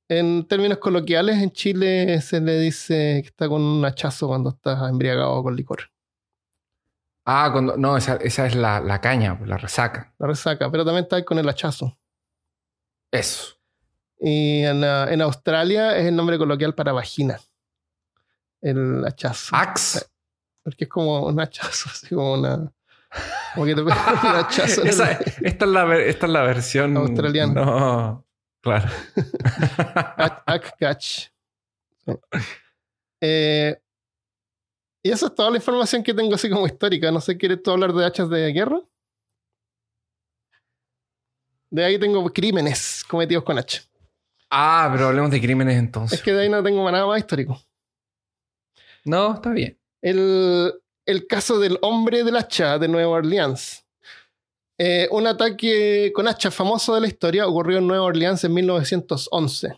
En 0.08 0.46
términos 0.46 0.78
coloquiales, 0.78 1.36
en 1.42 1.50
Chile 1.50 2.20
se 2.20 2.40
le 2.40 2.58
dice 2.60 3.20
que 3.22 3.28
está 3.28 3.48
con 3.48 3.62
un 3.62 3.84
hachazo 3.84 4.28
cuando 4.28 4.50
estás 4.50 4.88
embriagado 4.90 5.42
con 5.42 5.56
licor. 5.56 5.90
Ah, 7.24 7.48
cuando. 7.52 7.76
No, 7.78 7.96
esa, 7.96 8.16
esa 8.16 8.46
es 8.46 8.54
la, 8.54 8.80
la 8.80 9.00
caña, 9.00 9.40
la 9.46 9.56
resaca. 9.56 10.14
La 10.18 10.26
resaca, 10.26 10.70
pero 10.70 10.84
también 10.84 11.04
está 11.04 11.24
con 11.24 11.38
el 11.38 11.48
hachazo. 11.48 11.96
Eso. 13.14 13.54
Y 14.20 14.62
en, 14.64 14.82
ah, 14.84 15.06
en 15.10 15.20
Australia 15.22 15.96
es 15.96 16.06
el 16.06 16.16
nombre 16.16 16.38
coloquial 16.38 16.74
para 16.74 16.92
vagina. 16.92 17.38
El 18.60 19.04
hachazo. 19.04 19.54
Axe. 19.54 20.06
Porque 20.62 20.84
es 20.84 20.90
como 20.90 21.26
un 21.26 21.38
hachazo, 21.40 21.88
así 21.92 22.14
como 22.14 22.34
una. 22.34 22.72
Como 23.54 23.66
que 23.66 23.74
te 23.74 23.82
un 23.82 23.90
hachazo. 23.92 24.82
el- 24.82 24.88
esta, 24.88 25.12
es 25.64 25.70
la, 25.70 25.96
esta 25.98 26.26
es 26.26 26.32
la 26.32 26.42
versión. 26.42 26.96
Australiana. 26.96 27.52
No. 27.64 28.24
Claro. 28.60 28.88
Ac- 30.16 30.42
Akgach. 30.46 31.02
Sí. 31.04 32.12
Eh, 33.20 33.78
y 35.02 35.10
esa 35.10 35.26
es 35.26 35.34
toda 35.34 35.50
la 35.50 35.56
información 35.58 36.02
que 36.02 36.14
tengo 36.14 36.34
así 36.34 36.48
como 36.48 36.66
histórica. 36.66 37.10
No 37.10 37.20
sé, 37.20 37.36
¿quieres 37.36 37.62
tú 37.62 37.70
hablar 37.70 37.92
de 37.92 38.04
hachas 38.06 38.30
de 38.30 38.52
guerra? 38.52 38.80
De 41.74 41.84
ahí 41.84 41.98
tengo 41.98 42.32
crímenes 42.32 43.02
cometidos 43.08 43.42
con 43.42 43.58
hacha. 43.58 43.82
ah, 44.48 44.88
pero 44.92 45.08
hablemos 45.08 45.28
de 45.32 45.40
crímenes 45.40 45.76
entonces. 45.76 46.20
Es 46.20 46.24
que 46.24 46.32
de 46.32 46.42
ahí 46.42 46.48
no 46.48 46.62
tengo 46.62 46.88
nada 46.88 47.04
más 47.04 47.18
histórico. 47.18 47.60
No, 49.04 49.34
está 49.34 49.50
bien. 49.50 49.76
El, 50.00 50.72
el 51.04 51.26
caso 51.26 51.58
del 51.58 51.80
hombre 51.82 52.22
del 52.22 52.36
hacha 52.36 52.78
de 52.78 52.86
Nueva 52.86 53.16
Orleans. 53.16 53.84
Eh, 54.78 55.08
un 55.10 55.26
ataque 55.26 56.12
con 56.14 56.28
hacha 56.28 56.52
famoso 56.52 56.94
de 56.94 57.00
la 57.00 57.08
historia 57.08 57.44
ocurrió 57.44 57.78
en 57.78 57.88
Nueva 57.88 58.04
Orleans 58.04 58.44
en 58.44 58.54
1911. 58.54 59.76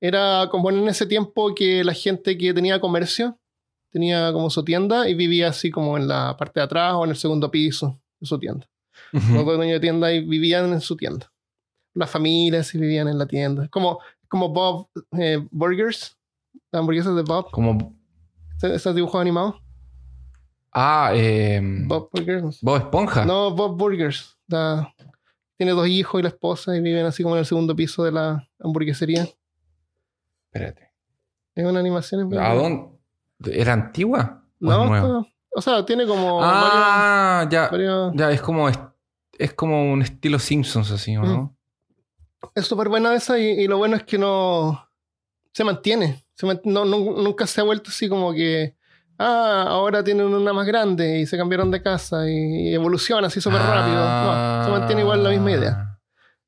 Era 0.00 0.48
como 0.50 0.68
en 0.68 0.88
ese 0.88 1.06
tiempo 1.06 1.54
que 1.54 1.84
la 1.84 1.94
gente 1.94 2.36
que 2.36 2.52
tenía 2.52 2.80
comercio 2.80 3.38
tenía 3.92 4.32
como 4.32 4.50
su 4.50 4.64
tienda 4.64 5.08
y 5.08 5.14
vivía 5.14 5.50
así 5.50 5.70
como 5.70 5.96
en 5.96 6.08
la 6.08 6.36
parte 6.36 6.58
de 6.58 6.64
atrás 6.64 6.94
o 6.94 7.04
en 7.04 7.10
el 7.10 7.16
segundo 7.16 7.52
piso 7.52 8.00
de 8.18 8.26
su 8.26 8.36
tienda. 8.36 8.68
Ujú. 9.12 9.34
Los 9.34 9.44
dueños 9.44 9.74
de 9.74 9.80
tienda 9.80 10.06
ahí 10.08 10.20
vivían 10.26 10.72
en 10.72 10.80
su 10.80 10.96
tienda. 10.96 11.30
Las 11.94 12.10
familias 12.10 12.72
vivían 12.72 13.08
en 13.08 13.18
la 13.18 13.26
tienda. 13.26 13.68
Como, 13.68 13.98
como 14.28 14.48
Bob 14.48 14.88
eh, 15.18 15.46
Burgers, 15.50 16.16
las 16.70 16.80
hamburguesas 16.80 17.14
de 17.14 17.22
Bob, 17.22 17.50
Como. 17.50 17.94
esos 18.62 18.94
dibujos 18.94 19.20
animados. 19.20 19.56
Ah, 20.72 21.10
eh, 21.14 21.60
Bob 21.86 22.08
Burgers. 22.12 22.60
Bob 22.62 22.76
Esponja. 22.78 23.26
No, 23.26 23.50
Bob 23.54 23.76
Burgers. 23.76 24.38
Tiene 25.58 25.72
dos 25.72 25.86
hijos 25.86 26.18
y 26.18 26.22
la 26.22 26.28
esposa 26.30 26.74
y 26.74 26.80
viven 26.80 27.04
así 27.04 27.22
como 27.22 27.34
en 27.34 27.40
el 27.40 27.46
segundo 27.46 27.76
piso 27.76 28.04
de 28.04 28.12
la 28.12 28.48
hamburguesería. 28.58 29.28
Espérate. 30.50 30.90
Es 31.54 31.64
una 31.66 31.80
animación. 31.80 32.28
bien 32.28 32.42
¿A 32.42 32.54
dónde? 32.54 32.88
¿Era 33.44 33.74
antigua? 33.74 34.44
¿O 34.62 34.64
No, 34.66 35.26
o 35.54 35.60
sea, 35.60 35.84
tiene 35.84 36.06
como 36.06 36.40
ah, 36.42 37.46
ya. 37.50 37.68
varios- 37.68 38.12
Ya, 38.14 38.30
es 38.30 38.40
como, 38.40 38.66
es, 39.44 39.54
como 39.54 39.92
un 39.92 40.02
estilo 40.02 40.38
Simpsons, 40.38 40.90
así, 40.90 41.16
¿o 41.16 41.22
no? 41.22 41.56
Es 42.54 42.66
súper 42.66 42.88
buena 42.88 43.14
esa 43.14 43.38
y, 43.38 43.44
y 43.44 43.66
lo 43.66 43.78
bueno 43.78 43.96
es 43.96 44.02
que 44.04 44.18
no 44.18 44.88
se 45.52 45.64
mantiene. 45.64 46.24
Se 46.34 46.46
mant- 46.46 46.62
no- 46.64 46.84
no- 46.84 46.98
nunca 47.22 47.46
se 47.46 47.60
ha 47.60 47.64
vuelto 47.64 47.90
así 47.90 48.08
como 48.08 48.32
que, 48.32 48.74
ah, 49.18 49.66
ahora 49.68 50.02
tienen 50.02 50.26
una 50.26 50.52
más 50.52 50.66
grande 50.66 51.20
y 51.20 51.26
se 51.26 51.36
cambiaron 51.36 51.70
de 51.70 51.82
casa 51.82 52.28
y, 52.28 52.70
y 52.70 52.74
evoluciona 52.74 53.28
así 53.28 53.40
súper 53.40 53.60
rápido. 53.60 53.96
No, 54.04 54.64
se 54.64 54.70
mantiene 54.70 55.02
igual 55.02 55.22
la 55.22 55.30
misma 55.30 55.50
idea. 55.52 55.98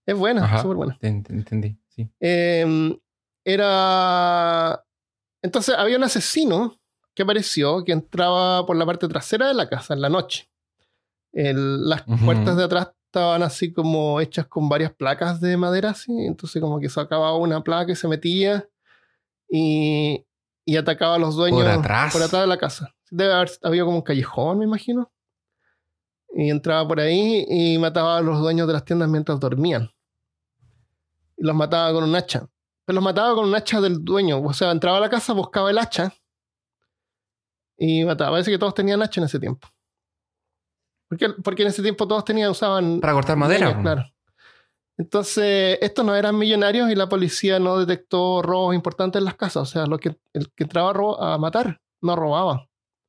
Es 0.06 0.16
buena, 0.16 0.44
Ah. 0.52 0.60
Súper 0.60 0.76
buena. 0.76 0.98
Te 1.00 1.08
ent- 1.08 1.30
Entendí, 1.30 1.76
sí. 1.88 2.08
Eh, 2.20 2.98
era. 3.44 4.84
Entonces 5.42 5.74
había 5.76 5.96
un 5.96 6.04
asesino 6.04 6.76
que 7.14 7.22
apareció 7.22 7.84
que 7.84 7.92
entraba 7.92 8.66
por 8.66 8.76
la 8.76 8.86
parte 8.86 9.06
trasera 9.08 9.48
de 9.48 9.54
la 9.54 9.68
casa 9.68 9.94
en 9.94 10.00
la 10.00 10.08
noche. 10.08 10.48
El- 11.34 11.88
las 11.88 12.02
puertas 12.24 12.56
de 12.56 12.64
atrás 12.64 12.90
estaban 13.06 13.42
así 13.42 13.72
como 13.72 14.20
hechas 14.20 14.46
con 14.46 14.68
varias 14.68 14.92
placas 14.92 15.40
de 15.40 15.56
madera, 15.56 15.90
así. 15.90 16.12
Entonces, 16.26 16.60
como 16.62 16.78
que 16.80 16.88
sacaba 16.88 17.36
una 17.36 17.62
placa 17.62 17.92
y 17.92 17.96
se 17.96 18.08
metía 18.08 18.68
y, 19.48 20.24
y 20.64 20.76
atacaba 20.76 21.16
a 21.16 21.18
los 21.18 21.34
dueños 21.36 21.60
Por 21.62 21.70
atrás. 21.70 22.12
por 22.12 22.22
atrás 22.22 22.42
de 22.42 22.46
la 22.48 22.56
casa. 22.58 22.94
Debe 23.10 23.32
haber 23.32 23.50
habido 23.62 23.84
como 23.86 23.98
un 23.98 24.02
callejón, 24.02 24.58
me 24.58 24.64
imagino. 24.64 25.12
Y 26.36 26.50
entraba 26.50 26.86
por 26.88 26.98
ahí 27.00 27.44
y 27.48 27.78
mataba 27.78 28.16
a 28.18 28.20
los 28.20 28.40
dueños 28.40 28.66
de 28.66 28.72
las 28.72 28.84
tiendas 28.84 29.08
mientras 29.08 29.38
dormían. 29.38 29.90
Y 31.36 31.44
los 31.46 31.54
mataba 31.54 31.92
con 31.92 32.02
un 32.04 32.14
hacha. 32.16 32.48
Pero 32.84 32.94
los 32.96 33.04
mataba 33.04 33.34
con 33.34 33.44
un 33.48 33.54
hacha 33.54 33.80
del 33.80 34.04
dueño. 34.04 34.40
O 34.42 34.52
sea, 34.52 34.70
entraba 34.72 34.98
a 34.98 35.00
la 35.00 35.08
casa, 35.10 35.32
buscaba 35.32 35.70
el 35.70 35.78
hacha 35.78 36.12
y 37.76 38.04
mataba. 38.04 38.32
Parece 38.32 38.50
que 38.50 38.58
todos 38.58 38.74
tenían 38.74 39.02
hacha 39.02 39.20
en 39.20 39.26
ese 39.26 39.38
tiempo. 39.38 39.68
Porque, 41.08 41.28
porque 41.42 41.62
en 41.62 41.68
ese 41.68 41.82
tiempo 41.82 42.06
todos 42.08 42.25
tenían, 42.25 42.50
usaban 42.50 43.00
Para 43.00 43.12
cortar 43.12 43.37
madera. 43.37 43.68
leña, 43.68 43.82
claro. 43.82 44.04
Entonces, 44.96 45.78
estos 45.80 46.04
no 46.04 46.14
eran 46.14 46.38
millonarios 46.38 46.88
y 46.90 46.94
la 46.94 47.08
policía 47.08 47.58
no 47.58 47.78
detectó 47.78 48.42
robos 48.42 48.75
importantes 48.75 49.18
en 49.20 49.25
las 49.25 49.34
casas. 49.34 49.62
O 49.62 49.66
sea, 49.66 49.87
lo 49.87 49.99
que, 49.99 50.16
el 50.32 50.52
que 50.52 50.64
entraba 50.64 50.92
a, 51.18 51.34
a 51.34 51.38
matar 51.38 51.80
no 52.00 52.14
robaba. 52.14 52.54
A 52.54 52.68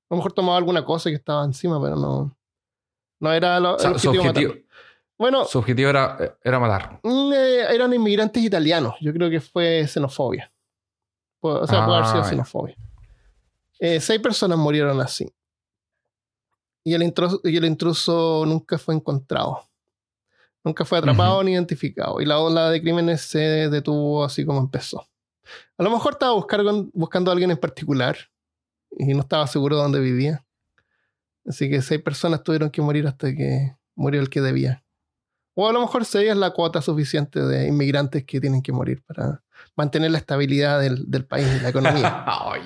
lo 0.10 0.18
mejor 0.18 0.34
tomaba 0.34 0.58
alguna 0.58 0.84
cosa 0.84 1.10
que 1.10 1.16
estaba 1.16 1.44
encima, 1.44 1.82
pero 1.82 1.96
no. 1.96 2.36
No 3.20 3.32
era 3.32 3.60
lo, 3.60 3.76
O 3.76 3.80
sea, 3.80 3.92
el 3.92 4.00
su, 4.00 4.10
objetivo 4.10 4.30
objetivo, 4.30 4.54
matar. 4.54 4.66
Bueno, 5.18 5.46
su 5.46 5.60
objetivo 5.60 5.90
era, 5.90 6.38
era 6.44 6.60
matar. 6.60 7.00
mm, 7.04 7.34
eh, 7.34 7.60
eran 7.74 7.94
inmigrantes 7.94 8.44
italianos. 8.44 8.96
Yo 9.00 9.14
creo 9.14 9.30
que 9.30 9.40
fue 9.40 9.88
xenofobia. 9.88 10.52
O 11.42 11.68
sea, 11.68 11.86
puede 11.86 11.98
haber 12.00 12.10
sido 12.10 12.22
Ah, 12.22 12.26
xenofobia. 12.30 12.76
Eh, 13.80 14.00
seis 14.00 14.20
personas 14.20 14.58
murieron 14.58 15.00
así. 15.02 15.32
Y 16.86 16.94
el, 16.94 17.04
intruso, 17.04 17.42
y 17.44 17.58
el 17.58 17.66
intruso 17.66 18.46
nunca 18.46 18.78
fue 18.78 18.96
encontrado. 18.96 19.68
Nunca 20.64 20.86
fue 20.86 20.98
atrapado 21.00 21.44
ni 21.44 21.52
identificado. 21.54 22.22
Y 22.22 22.26
la 22.26 22.40
ola 22.40 22.70
de 22.70 22.82
crímenes 22.82 23.22
se 23.22 23.40
detuvo 23.70 24.24
así 24.24 24.46
como 24.46 24.60
empezó. 24.60 25.06
A 25.78 25.84
lo 25.84 25.90
mejor 25.92 26.14
estaba 26.14 26.34
buscar- 26.34 26.64
buscando 26.94 27.30
a 27.30 27.34
alguien 27.34 27.52
en 27.52 27.58
particular 27.58 28.16
y 28.98 29.14
no 29.14 29.20
estaba 29.22 29.46
seguro 29.48 29.76
de 29.78 29.82
dónde 29.84 30.00
vivía. 30.00 30.46
Así 31.48 31.70
que 31.70 31.82
seis 31.82 32.02
personas 32.02 32.44
tuvieron 32.44 32.70
que 32.70 32.82
morir 32.82 33.06
hasta 33.08 33.36
que 33.36 33.76
murió 33.96 34.22
el 34.22 34.30
que 34.30 34.42
debía. 34.42 34.84
O 35.56 35.68
a 35.68 35.74
lo 35.74 35.82
mejor 35.82 36.06
seis 36.06 36.30
es 36.32 36.38
la 36.38 36.52
cuota 36.52 36.82
suficiente 36.82 37.40
de 37.42 37.68
inmigrantes 37.68 38.26
que 38.26 38.40
tienen 38.42 38.62
que 38.62 38.72
morir 38.72 39.04
para 39.06 39.44
mantener 39.76 40.12
la 40.12 40.18
estabilidad 40.18 40.80
del, 40.82 41.10
del 41.10 41.26
país 41.26 41.48
y 41.48 41.62
la 41.62 41.70
economía. 41.70 42.24
Ay. 42.28 42.62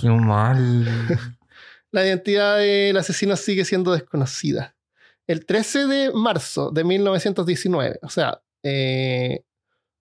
Qué 0.00 0.08
mal. 0.08 0.86
La 1.92 2.06
identidad 2.06 2.58
del 2.58 2.96
asesino 2.96 3.36
sigue 3.36 3.64
siendo 3.64 3.92
desconocida. 3.92 4.74
El 5.26 5.46
13 5.46 5.86
de 5.86 6.12
marzo 6.12 6.70
de 6.70 6.84
1919, 6.84 8.00
o 8.02 8.08
sea, 8.08 8.42
eh, 8.62 9.44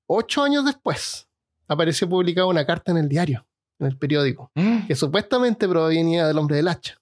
ocho 0.08 0.44
años 0.44 0.66
después, 0.66 1.28
apareció 1.68 2.10
publicada 2.10 2.48
una 2.48 2.66
carta 2.66 2.92
en 2.92 2.98
el 2.98 3.10
diario, 3.10 3.46
en 3.80 3.88
el 3.88 3.98
periódico, 3.98 4.52
que 4.88 4.96
supuestamente 4.96 5.68
provenía 5.68 6.28
del 6.28 6.38
hombre 6.38 6.56
del 6.56 6.70
hacha. 6.70 6.98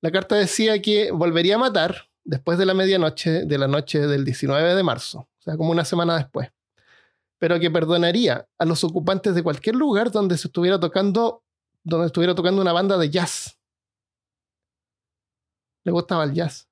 La 0.00 0.12
carta 0.12 0.36
decía 0.36 0.80
que 0.80 1.10
volvería 1.10 1.56
a 1.56 1.58
matar 1.58 2.08
después 2.24 2.56
de 2.56 2.66
la 2.66 2.74
medianoche 2.74 3.44
de 3.46 3.58
la 3.58 3.66
noche 3.66 4.06
del 4.06 4.24
19 4.24 4.74
de 4.74 4.82
marzo, 4.82 5.20
o 5.20 5.42
sea, 5.42 5.56
como 5.56 5.70
una 5.70 5.84
semana 5.84 6.16
después, 6.16 6.50
pero 7.38 7.58
que 7.58 7.70
perdonaría 7.70 8.46
a 8.58 8.64
los 8.64 8.84
ocupantes 8.84 9.34
de 9.34 9.42
cualquier 9.42 9.74
lugar 9.74 10.12
donde 10.12 10.38
se 10.38 10.48
estuviera 10.48 10.78
tocando, 10.78 11.42
donde 11.82 12.06
estuviera 12.06 12.34
tocando 12.34 12.62
una 12.62 12.72
banda 12.72 12.96
de 12.96 13.10
jazz. 13.10 13.57
Le 15.88 15.92
gustaba 15.92 16.24
el 16.24 16.34
jazz. 16.34 16.68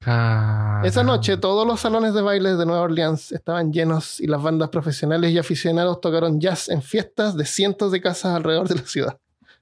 Esa 0.84 1.02
noche 1.02 1.38
todos 1.38 1.66
los 1.66 1.80
salones 1.80 2.12
de 2.12 2.20
baile 2.20 2.54
de 2.54 2.66
Nueva 2.66 2.82
Orleans 2.82 3.32
estaban 3.32 3.72
llenos 3.72 4.20
y 4.20 4.26
las 4.26 4.42
bandas 4.42 4.68
profesionales 4.68 5.32
y 5.32 5.38
aficionados 5.38 6.02
tocaron 6.02 6.38
jazz 6.38 6.68
en 6.68 6.82
fiestas 6.82 7.34
de 7.34 7.46
cientos 7.46 7.92
de 7.92 8.02
casas 8.02 8.36
alrededor 8.36 8.68
de 8.68 8.74
la 8.74 8.82
ciudad. 8.86 9.18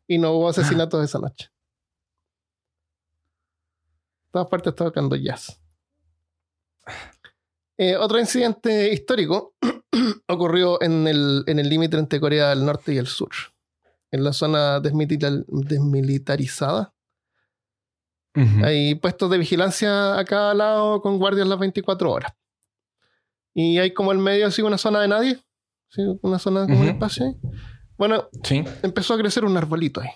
Y 0.09 0.19
no 0.19 0.33
hubo 0.33 0.49
asesinatos 0.49 1.05
esa 1.05 1.21
noche. 1.21 1.53
Todas 4.33 4.49
partes 4.49 4.73
estaban 4.73 4.93
tocando 4.93 5.15
jazz. 5.15 5.63
Eh, 7.79 7.97
otro 7.97 8.19
incidente 8.19 8.93
histórico 8.93 9.55
ocurrió 10.27 10.83
en 10.83 11.07
el 11.07 11.45
en 11.47 11.61
el 11.61 11.69
límite 11.69 11.97
entre 11.97 12.19
Corea 12.19 12.49
del 12.49 12.67
Norte 12.67 12.93
y 12.93 12.99
el 12.99 13.07
Sur. 13.07 13.31
En 14.11 14.25
la 14.25 14.33
zona 14.33 14.81
desmilita- 14.81 15.45
hay 18.65 18.95
puestos 18.97 19.31
de 19.31 19.39
vigilancia 19.39 20.19
a 20.19 20.25
cada 20.25 20.55
lado 20.55 21.01
con 21.01 21.19
guardias 21.19 21.47
las 21.47 21.59
24 21.59 22.11
horas. 22.11 22.33
Y 23.55 23.79
hay 23.79 23.93
como 23.93 24.11
el 24.13 24.19
medio 24.19 24.47
así 24.49 24.63
una 24.63 24.79
zona 24.79 25.01
de 25.01 25.09
nadie. 25.09 25.39
¿sí? 25.91 26.03
Una 26.23 26.39
zona 26.39 26.67
como 26.67 26.81
un 26.81 26.89
espacio 26.89 27.27
ahí. 27.27 27.37
Bueno, 27.97 28.29
Sí. 28.43 28.65
empezó 28.83 29.15
a 29.15 29.19
crecer 29.19 29.45
un 29.45 29.57
arbolito 29.57 30.01
ahí. 30.01 30.11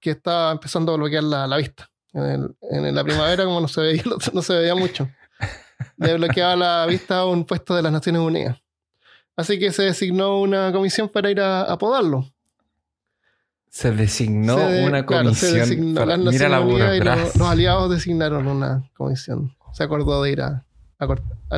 Que 0.00 0.10
estaba 0.10 0.50
empezando 0.52 0.92
a 0.92 0.96
bloquear 0.96 1.22
la, 1.22 1.46
la 1.46 1.56
vista. 1.56 1.88
En, 2.12 2.22
el- 2.24 2.56
en 2.70 2.94
la 2.94 3.04
primavera, 3.04 3.44
como 3.44 3.60
no 3.60 3.68
se 3.68 3.80
veía, 3.80 4.02
no 4.32 4.42
se 4.42 4.54
veía 4.54 4.74
mucho. 4.74 5.08
Le 5.96 6.14
bloqueaba 6.14 6.56
la 6.56 6.86
vista 6.86 7.18
a 7.20 7.26
un 7.26 7.44
puesto 7.44 7.74
de 7.74 7.82
las 7.82 7.92
Naciones 7.92 8.20
Unidas. 8.22 8.58
Así 9.36 9.58
que 9.58 9.72
se 9.72 9.82
designó 9.84 10.40
una 10.40 10.72
comisión 10.72 11.08
para 11.08 11.30
ir 11.30 11.40
a, 11.40 11.62
a 11.62 11.78
podarlo. 11.78 12.24
Se 13.74 13.90
designó 13.90 14.56
Se 14.56 14.64
de- 14.66 14.86
una 14.86 15.04
claro, 15.04 15.34
se 15.34 15.46
comisión. 15.48 15.68
designó 15.68 15.94
para- 16.00 16.16
las 16.16 16.32
mira 16.32 16.48
la 16.48 16.60
los, 16.60 17.34
los 17.36 17.48
aliados 17.48 17.90
designaron 17.90 18.46
una 18.46 18.88
comisión. 18.96 19.52
Se 19.72 19.82
acordó 19.82 20.22
de 20.22 20.30
ir 20.30 20.42
a, 20.42 20.64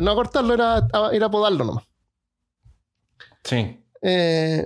no 0.01 0.11
a 0.11 0.15
cortarlo, 0.15 0.51
era 0.55 0.77
a, 0.77 1.13
ir 1.15 1.23
a 1.23 1.29
podarlo 1.29 1.63
nomás. 1.63 1.83
Sí. 3.43 3.79
Eh, 4.01 4.65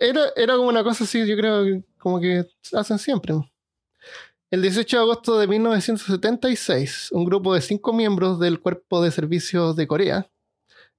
era, 0.00 0.20
era 0.36 0.56
como 0.56 0.68
una 0.68 0.84
cosa 0.84 1.04
así, 1.04 1.26
yo 1.26 1.34
creo, 1.34 1.64
como 1.96 2.20
que 2.20 2.46
hacen 2.74 2.98
siempre. 2.98 3.32
El 4.50 4.60
18 4.60 4.98
de 4.98 5.02
agosto 5.02 5.38
de 5.38 5.46
1976, 5.46 7.08
un 7.12 7.24
grupo 7.24 7.54
de 7.54 7.62
cinco 7.62 7.94
miembros 7.94 8.38
del 8.38 8.60
Cuerpo 8.60 9.00
de 9.02 9.10
Servicios 9.12 9.76
de 9.76 9.86
Corea, 9.86 10.28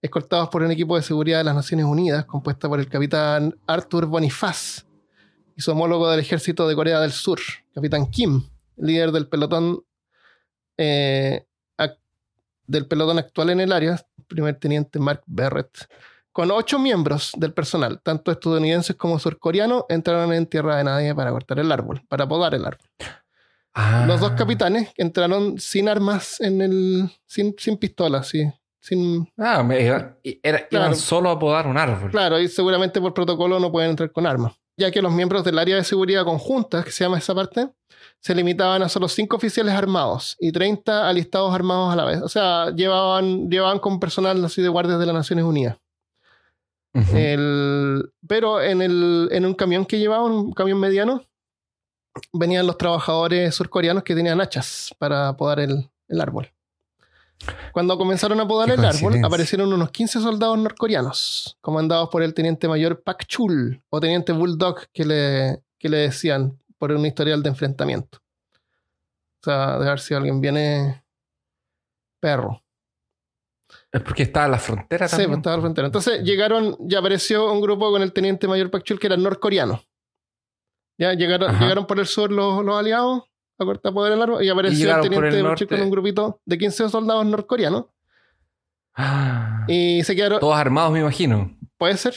escoltados 0.01 0.49
por 0.49 0.63
un 0.63 0.71
equipo 0.71 0.95
de 0.95 1.03
seguridad 1.03 1.37
de 1.37 1.43
las 1.43 1.53
Naciones 1.55 1.85
Unidas, 1.85 2.25
compuesta 2.25 2.67
por 2.67 2.79
el 2.79 2.89
capitán 2.89 3.55
Arthur 3.67 4.07
Bonifaz 4.07 4.86
y 5.57 5.61
su 5.61 5.71
homólogo 5.71 6.09
del 6.09 6.19
ejército 6.21 6.67
de 6.67 6.75
Corea 6.75 7.01
del 7.01 7.11
Sur, 7.11 7.39
capitán 7.73 8.09
Kim, 8.09 8.43
líder 8.77 9.11
del 9.11 9.27
pelotón 9.27 9.83
eh, 10.77 11.43
del 12.67 12.85
pelotón 12.85 13.17
actual 13.17 13.49
en 13.51 13.61
el 13.61 13.71
área, 13.71 13.99
primer 14.27 14.55
teniente 14.59 14.99
Mark 14.99 15.21
Barrett, 15.25 15.87
con 16.33 16.51
ocho 16.51 16.77
miembros 16.77 17.31
del 17.37 17.53
personal, 17.53 18.01
tanto 18.03 18.29
estadounidenses 18.29 18.95
como 18.97 19.17
surcoreanos, 19.19 19.85
entraron 19.87 20.33
en 20.33 20.45
tierra 20.45 20.75
de 20.75 20.83
nadie 20.83 21.15
para 21.15 21.31
cortar 21.31 21.59
el 21.59 21.71
árbol, 21.71 22.01
para 22.09 22.27
podar 22.27 22.53
el 22.55 22.65
árbol. 22.65 22.85
Ah. 23.73 24.03
Los 24.05 24.19
dos 24.19 24.31
capitanes 24.31 24.91
entraron 24.97 25.57
sin 25.59 25.87
armas 25.87 26.41
en 26.41 26.61
el. 26.61 27.09
sin, 27.25 27.55
sin 27.57 27.77
pistolas, 27.77 28.27
sí. 28.27 28.51
Sin, 28.81 29.31
Ah, 29.37 29.63
me- 29.63 29.79
era- 29.81 30.17
era- 30.23 30.67
Claro. 30.67 30.85
iban 30.87 30.95
solo 30.97 31.29
a 31.29 31.39
podar 31.39 31.67
un 31.67 31.77
árbol. 31.77 32.11
claro, 32.11 32.37
y 32.39 32.47
seguramente 32.49 32.99
por 32.99 33.13
protocolo 33.13 33.59
no 33.61 33.71
pueden 33.71 33.91
entrar 33.91 34.11
con 34.11 34.25
armas. 34.27 34.53
Ya 34.79 34.91
que 34.91 35.01
los 35.01 35.11
miembros 35.11 35.43
del 35.43 35.57
área 35.57 35.75
de 35.75 35.83
seguridad 35.83 36.23
conjunta, 36.23 36.83
que 36.83 36.91
se 36.91 37.03
llama 37.03 37.17
esa 37.17 37.33
parte, 37.33 37.69
se 38.21 38.35
limitaban 38.35 38.83
a 38.83 38.89
solo 38.89 39.07
cinco 39.07 39.35
oficiales 39.35 39.73
armados 39.73 40.35
y 40.39 40.51
30 40.51 41.07
alistados 41.09 41.53
armados 41.53 41.91
a 41.91 41.95
la 41.95 42.05
vez. 42.05 42.21
O 42.21 42.29
sea, 42.29 42.69
llevaban, 42.71 43.49
llevaban 43.49 43.79
con 43.79 43.99
personal 43.99 44.43
así 44.45 44.61
de 44.61 44.69
guardias 44.69 44.99
de 44.99 45.05
las 45.07 45.15
Naciones 45.15 45.45
Unidas. 45.45 45.77
El- 47.15 48.11
pero 48.27 48.61
en, 48.61 48.81
el, 48.81 49.29
en 49.31 49.45
un 49.45 49.53
camión 49.55 49.85
que 49.85 49.99
llevaban, 49.99 50.31
un 50.31 50.53
camión 50.53 50.79
mediano, 50.79 51.23
venían 52.33 52.65
los 52.67 52.77
trabajadores 52.77 53.53
surcoreanos 53.55 54.03
que 54.03 54.15
tenían 54.15 54.41
hachas 54.41 54.93
para 54.97 55.35
podar 55.37 55.59
el, 55.59 55.89
el 56.07 56.21
árbol. 56.21 56.51
Cuando 57.71 57.97
comenzaron 57.97 58.39
a 58.39 58.47
podar 58.47 58.71
el 58.71 58.83
árbol, 58.83 59.23
aparecieron 59.23 59.71
unos 59.71 59.91
15 59.91 60.19
soldados 60.19 60.57
norcoreanos, 60.57 61.57
comandados 61.61 62.09
por 62.09 62.23
el 62.23 62.33
teniente 62.33 62.67
mayor 62.67 63.03
Pak 63.03 63.25
Chul, 63.27 63.81
o 63.89 63.99
teniente 63.99 64.31
Bulldog, 64.33 64.87
que 64.91 65.05
le, 65.05 65.63
que 65.77 65.87
le 65.89 65.97
decían 65.97 66.59
por 66.77 66.91
un 66.91 67.05
historial 67.05 67.43
de 67.43 67.49
enfrentamiento. 67.49 68.19
O 69.41 69.43
sea, 69.43 69.77
de 69.79 69.85
ver 69.85 69.99
si 69.99 70.13
alguien 70.13 70.41
viene 70.41 71.03
perro. 72.19 72.63
Es 73.91 74.01
porque 74.01 74.23
estaba 74.23 74.45
en 74.47 74.51
la 74.53 74.59
frontera 74.59 75.07
Sí, 75.07 75.11
también. 75.11 75.29
pues 75.29 75.37
estaba 75.39 75.55
al 75.55 75.61
frontera. 75.61 75.85
Entonces 75.87 76.23
llegaron, 76.23 76.75
ya 76.79 76.99
apareció 76.99 77.51
un 77.51 77.61
grupo 77.61 77.91
con 77.91 78.01
el 78.01 78.13
teniente 78.13 78.47
mayor 78.47 78.71
Pak 78.71 78.83
Chul 78.83 78.99
que 78.99 79.07
era 79.07 79.17
norcoreano. 79.17 79.83
Ya 80.99 81.13
llegaron, 81.13 81.51
Ajá. 81.51 81.59
llegaron 81.63 81.85
por 81.85 81.99
el 81.99 82.07
sur 82.07 82.31
los, 82.31 82.65
los 82.65 82.75
aliados 82.77 83.23
a 83.59 83.65
cortar 83.65 83.93
poder 83.93 84.13
el 84.13 84.21
árbol 84.21 84.43
y 84.43 84.49
apareció 84.49 84.95
el 84.95 85.01
teniente 85.09 85.67
con 85.67 85.81
un 85.81 85.89
grupito 85.89 86.39
de 86.45 86.57
15 86.57 86.89
soldados 86.89 87.25
norcoreanos 87.25 87.85
Ah. 88.95 89.65
y 89.67 90.03
se 90.03 90.15
quedaron, 90.15 90.39
Todos 90.39 90.55
armados, 90.57 90.91
me 90.91 90.99
imagino. 91.01 91.55
puede 91.77 91.97
ser, 91.97 92.15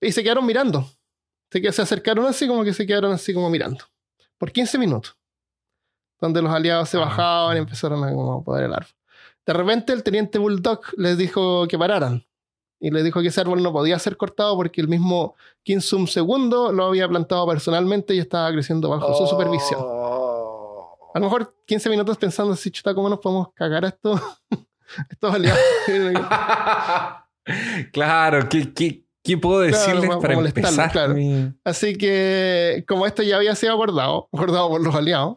y 0.00 0.12
se 0.12 0.22
quedaron 0.22 0.46
mirando. 0.46 0.86
Se, 1.50 1.66
acercaron 1.82 2.24
así 2.26 2.46
como 2.48 2.64
que 2.64 2.72
se 2.72 2.86
quedaron 2.86 3.12
así 3.12 3.34
como 3.34 3.50
mirando. 3.50 3.84
Por 4.38 4.52
15 4.52 4.78
minutos. 4.78 5.16
Donde 6.20 6.40
los 6.40 6.52
aliados 6.52 6.88
se 6.88 6.96
Ah. 6.96 7.00
bajaban 7.00 7.56
y 7.56 7.60
empezaron 7.60 8.02
a 8.04 8.12
como, 8.12 8.42
podar 8.44 8.62
el 8.64 8.72
árbol. 8.72 8.88
De 9.44 9.52
repente 9.52 9.92
el 9.92 10.02
teniente 10.04 10.38
Bulldog 10.38 10.80
les 10.96 11.18
dijo 11.18 11.66
que 11.68 11.78
pararan. 11.78 12.24
y 12.84 12.90
le 12.90 13.04
dijo 13.04 13.20
que 13.22 13.28
ese 13.28 13.40
árbol 13.40 13.62
no 13.62 13.72
podía 13.72 13.96
ser 14.00 14.16
cortado 14.16 14.56
porque 14.56 14.80
el 14.80 14.88
mismo 14.88 15.36
Kim 15.62 15.80
Sum 15.80 16.04
II 16.12 16.50
lo 16.72 16.86
había 16.86 17.08
plantado 17.08 17.46
personalmente 17.46 18.12
y 18.12 18.18
estaba 18.18 18.50
creciendo 18.50 18.88
bajo 18.88 19.14
su 19.14 19.24
supervisión. 19.28 19.80
A 21.14 21.18
lo 21.18 21.26
mejor 21.26 21.54
15 21.66 21.90
minutos 21.90 22.16
pensando 22.16 22.52
así, 22.54 22.70
chuta, 22.70 22.94
¿cómo 22.94 23.08
nos 23.08 23.18
podemos 23.20 23.48
cagar 23.54 23.84
a 23.84 23.88
esto? 23.88 24.20
estos 25.10 25.34
aliados. 25.34 25.60
claro, 27.92 28.48
¿qué, 28.48 28.72
qué, 28.72 29.04
qué 29.22 29.38
puedo 29.38 29.60
Claro, 29.66 29.76
decirles 29.76 30.08
para 30.08 30.20
para 30.20 30.34
empezar? 30.48 30.92
claro. 30.92 31.14
Así 31.64 31.96
que, 31.96 32.84
como 32.88 33.06
esto 33.06 33.22
ya 33.22 33.36
había 33.36 33.54
sido 33.54 33.72
acordado, 33.74 34.28
acordado 34.32 34.68
por 34.70 34.80
los 34.82 34.94
aliados, 34.94 35.36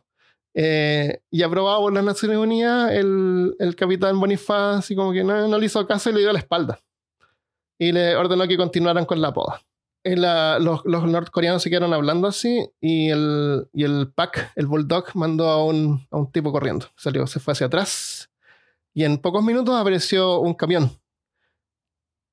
eh, 0.54 1.20
y 1.30 1.44
aprobado 1.44 1.82
por 1.82 1.94
las 1.94 2.04
Naciones 2.04 2.38
Unidas, 2.38 2.92
el, 2.94 3.56
el 3.60 3.76
capitán 3.76 4.18
Bonifaz 4.20 4.78
así 4.78 4.96
como 4.96 5.12
que 5.12 5.24
no, 5.24 5.48
no 5.48 5.58
le 5.58 5.66
hizo 5.66 5.86
caso 5.86 6.10
y 6.10 6.14
le 6.14 6.20
dio 6.22 6.32
la 6.32 6.40
espalda. 6.40 6.80
Y 7.78 7.92
le 7.92 8.16
ordenó 8.16 8.48
que 8.48 8.56
continuaran 8.56 9.04
con 9.06 9.20
la 9.22 9.34
poda. 9.34 9.62
Los, 10.06 10.86
norcoreanos 10.86 11.64
se 11.64 11.70
quedaron 11.72 11.92
hablando 11.92 12.28
así 12.28 12.70
y 12.80 13.10
el, 13.10 13.68
y 13.74 13.86
el 13.86 14.14
el 14.56 14.68
bulldog, 14.68 15.06
mandó 15.16 15.50
a 15.50 15.66
un, 15.66 16.08
tipo 16.32 16.52
corriendo. 16.52 16.86
Salió, 16.96 17.26
se 17.26 17.40
fue 17.40 17.54
hacia 17.54 17.66
atrás 17.68 18.30
y 18.94 19.04
en 19.04 19.18
pocos 19.18 19.44
minutos 19.44 19.76
apareció 19.76 20.40
un 20.40 20.54
camión 20.54 20.92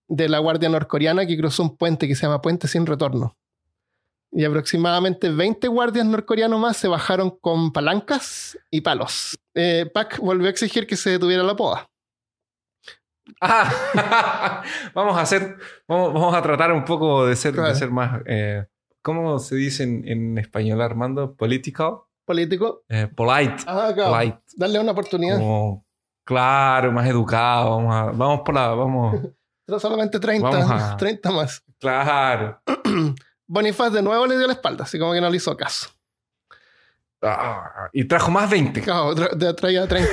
de 0.06 0.28
la 0.28 0.38
Guardia 0.38 0.68
Norcoreana 0.68 1.26
que 1.26 1.38
cruzó 1.38 1.62
un 1.62 1.76
puente 1.76 2.06
que 2.06 2.14
se 2.14 2.26
llama 2.26 2.42
Puente 2.42 2.68
Sin 2.68 2.84
Retorno. 2.84 3.36
Y 4.30 4.44
aproximadamente 4.44 5.30
20 5.30 5.68
guardias 5.68 6.06
norcoreanos 6.06 6.60
más 6.60 6.76
se 6.76 6.88
bajaron 6.88 7.30
con 7.30 7.72
palancas 7.72 8.58
y 8.70 8.82
palos. 8.82 9.38
Eh, 9.54 9.90
volvió 10.20 10.46
a 10.46 10.50
exigir 10.50 10.86
que 10.86 10.96
se 10.96 11.10
detuviera 11.10 11.42
la 11.42 11.56
poda. 11.56 11.91
Ah, 13.40 14.62
vamos 14.94 15.16
a 15.16 15.20
hacer, 15.22 15.56
vamos, 15.88 16.12
vamos 16.12 16.34
a 16.34 16.42
tratar 16.42 16.72
un 16.72 16.84
poco 16.84 17.26
de 17.26 17.36
ser, 17.36 17.54
Claro. 17.54 17.68
de 17.68 17.74
ser 17.74 17.90
más, 17.90 18.20
eh, 18.26 18.66
¿cómo 19.00 19.38
se 19.38 19.54
dice 19.56 19.84
en, 19.84 20.06
en 20.08 20.38
español, 20.38 20.80
Armando? 20.82 21.34
Political, 21.34 21.98
Político. 22.24 22.84
Eh, 22.88 23.08
polite, 23.14 23.64
Ah, 23.66 23.90
claro. 23.94 24.12
polite, 24.12 24.38
Darle 24.56 24.78
una 24.80 24.92
oportunidad. 24.92 25.38
como, 25.38 25.84
claro, 26.24 26.92
más 26.92 27.06
educado, 27.08 27.70
vamos 27.76 27.94
a, 27.94 28.04
vamos 28.12 28.40
por 28.44 28.54
la, 28.54 28.68
vamos, 28.68 29.16
Pero 29.66 29.78
solamente 29.78 30.18
30, 30.18 30.48
Vamos 30.48 30.70
a- 30.82 30.96
30 30.98 31.30
más. 31.30 31.62
claro. 31.78 32.60
Bonifaz 33.46 33.92
de 33.92 34.02
nuevo 34.02 34.26
le 34.26 34.36
dio 34.38 34.46
la 34.46 34.54
espalda, 34.54 34.84
así 34.84 34.98
como 34.98 35.12
que 35.12 35.20
no 35.20 35.28
le 35.30 35.36
hizo 35.36 35.56
caso. 35.56 35.90
Ah, 37.22 37.88
y 37.92 38.04
trajo 38.04 38.30
más 38.32 38.50
20, 38.50 38.80
Claro, 38.82 39.14
tra- 39.14 39.30
tra- 39.30 39.54
traía 39.54 39.86
30. 39.86 40.10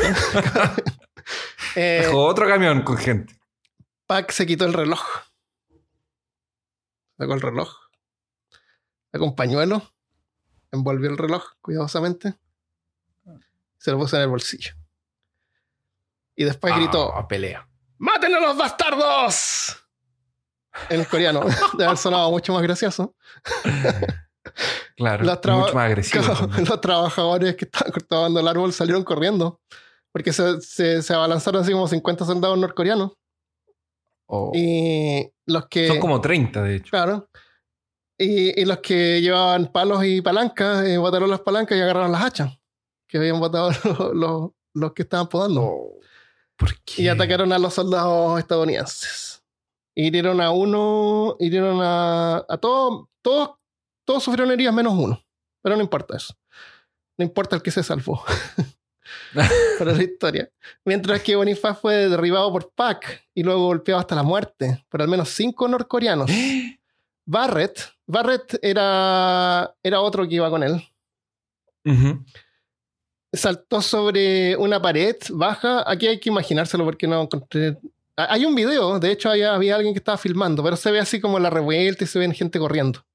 Eh, 1.76 2.00
trajo 2.04 2.26
otro 2.26 2.48
camión 2.48 2.82
con 2.84 2.98
gente. 2.98 3.40
Pac 4.06 4.32
se 4.32 4.46
quitó 4.46 4.66
el 4.66 4.74
reloj. 4.74 5.02
Sacó 7.18 7.34
el 7.34 7.42
reloj. 7.42 7.76
Sacó 9.12 9.26
un 9.26 9.36
pañuelo. 9.36 9.94
Envolvió 10.72 11.10
el 11.10 11.18
reloj 11.18 11.44
cuidadosamente. 11.62 12.36
Se 13.78 13.92
lo 13.92 13.98
puso 13.98 14.16
en 14.18 14.24
el 14.24 14.30
bolsillo. 14.30 14.74
Y 16.36 16.44
después 16.44 16.76
gritó: 16.76 17.14
Ah, 17.16 17.28
pelea. 17.28 17.68
¡Maten 17.98 18.34
a 18.36 18.40
los 18.40 18.56
bastardos! 18.58 19.76
En 20.90 21.02
el 21.02 21.08
coreano. 21.08 21.42
Debe 21.74 21.86
haber 21.86 21.98
sonado 21.98 22.32
mucho 22.32 22.54
más 22.54 22.62
gracioso. 22.62 23.16
Claro, 24.96 25.24
Los 25.26 25.38
mucho 25.46 25.74
más 25.74 25.86
agresivo. 25.86 26.24
los 26.66 26.82
trabajadores 26.82 27.56
que 27.56 27.66
estaban 27.66 27.92
cortando 27.92 28.40
el 28.40 28.48
árbol 28.48 28.74
salieron 28.74 29.04
corriendo. 29.04 29.62
Porque 30.12 30.34
se, 30.34 30.60
se, 30.62 31.02
se 31.02 31.14
abalanzaron 31.14 31.62
así 31.62 31.72
como 31.72 31.88
50 31.88 32.26
soldados 32.26 32.58
norcoreanos. 32.58 33.12
Oh. 34.28 34.52
Y 34.54 35.30
los 35.46 35.68
que. 35.68 35.88
Son 35.88 36.00
como 36.00 36.22
30, 36.22 36.62
de 36.64 36.76
hecho. 36.78 36.90
Claro. 36.92 37.30
Y, 38.18 38.60
y 38.62 38.66
los 38.66 38.80
que 38.80 39.22
llevaban 39.22 39.72
palos 39.72 40.04
y 40.04 40.22
palancas, 40.22 40.86
eh, 40.86 40.98
botaron 40.98 41.30
las 41.30 41.40
palancas 41.42 41.78
y 41.78 41.82
agarraron 41.82 42.12
las 42.12 42.24
hachas 42.24 42.60
que 43.08 43.18
habían 43.18 43.40
botado 43.40 43.72
los, 43.84 44.14
los- 44.16 44.52
los 44.74 44.94
que 44.94 45.02
estaban 45.04 45.28
podando. 45.30 45.94
¿Por 46.56 46.76
qué? 46.84 47.04
Y 47.04 47.08
atacaron 47.08 47.52
a 47.54 47.58
los 47.60 47.74
soldados 47.74 48.38
estadounidenses. 48.40 49.42
Hirieron 49.96 50.42
a 50.42 50.52
uno, 50.52 51.36
hirieron 51.40 51.80
a, 51.82 52.46
a 52.48 52.58
todos, 52.58 53.08
todos, 53.22 53.52
todos 54.06 54.24
sufrieron 54.24 54.52
heridas 54.54 54.74
menos 54.74 54.94
uno. 54.94 55.20
Pero 55.62 55.76
no 55.76 55.82
importa 55.82 56.18
eso. 56.18 56.34
No 57.18 57.26
importa 57.26 57.56
el 57.56 57.62
que 57.64 57.72
se 57.72 57.82
salvó. 57.84 58.24
Para 59.80 59.94
la 59.94 60.04
historia. 60.04 60.50
Mientras 60.86 61.22
que 61.22 61.36
Bonifaz 61.36 61.80
fue 61.80 62.10
derribado 62.10 62.52
por 62.52 62.72
Pac 62.72 63.28
y 63.34 63.44
luego 63.44 63.66
golpeado 63.66 64.00
hasta 64.00 64.16
la 64.16 64.24
muerte 64.24 64.84
por 64.90 65.02
al 65.02 65.08
menos 65.08 65.30
cinco 65.30 65.68
norcoreanos. 65.68 66.30
Barrett, 67.26 67.80
Barrett 68.08 68.58
era, 68.62 69.76
era 69.84 70.02
otro 70.02 70.28
que 70.28 70.36
iba 70.36 70.50
con 70.50 70.64
él. 70.64 70.84
Saltó 73.32 73.82
sobre 73.82 74.58
una 74.58 74.82
pared 74.82 75.16
baja. 75.30 75.84
Aquí 75.90 76.08
hay 76.08 76.20
que 76.20 76.30
imaginárselo 76.30 76.86
porque 76.86 77.08
no 77.08 77.22
encontré. 77.22 77.78
Hay 78.16 78.46
un 78.46 78.56
video, 78.56 79.00
de 79.00 79.12
hecho 79.12 79.30
había, 79.30 79.54
había 79.54 79.76
alguien 79.76 79.94
que 79.94 80.00
estaba 80.00 80.18
filmando, 80.18 80.64
pero 80.64 80.76
se 80.76 80.92
ve 80.92 81.00
así 81.00 81.22
como 81.22 81.40
la 81.40 81.50
revuelta 81.50 82.04
y 82.04 82.08
se 82.08 82.20
ven 82.20 82.34
gente 82.34 82.60
corriendo. 82.60 83.06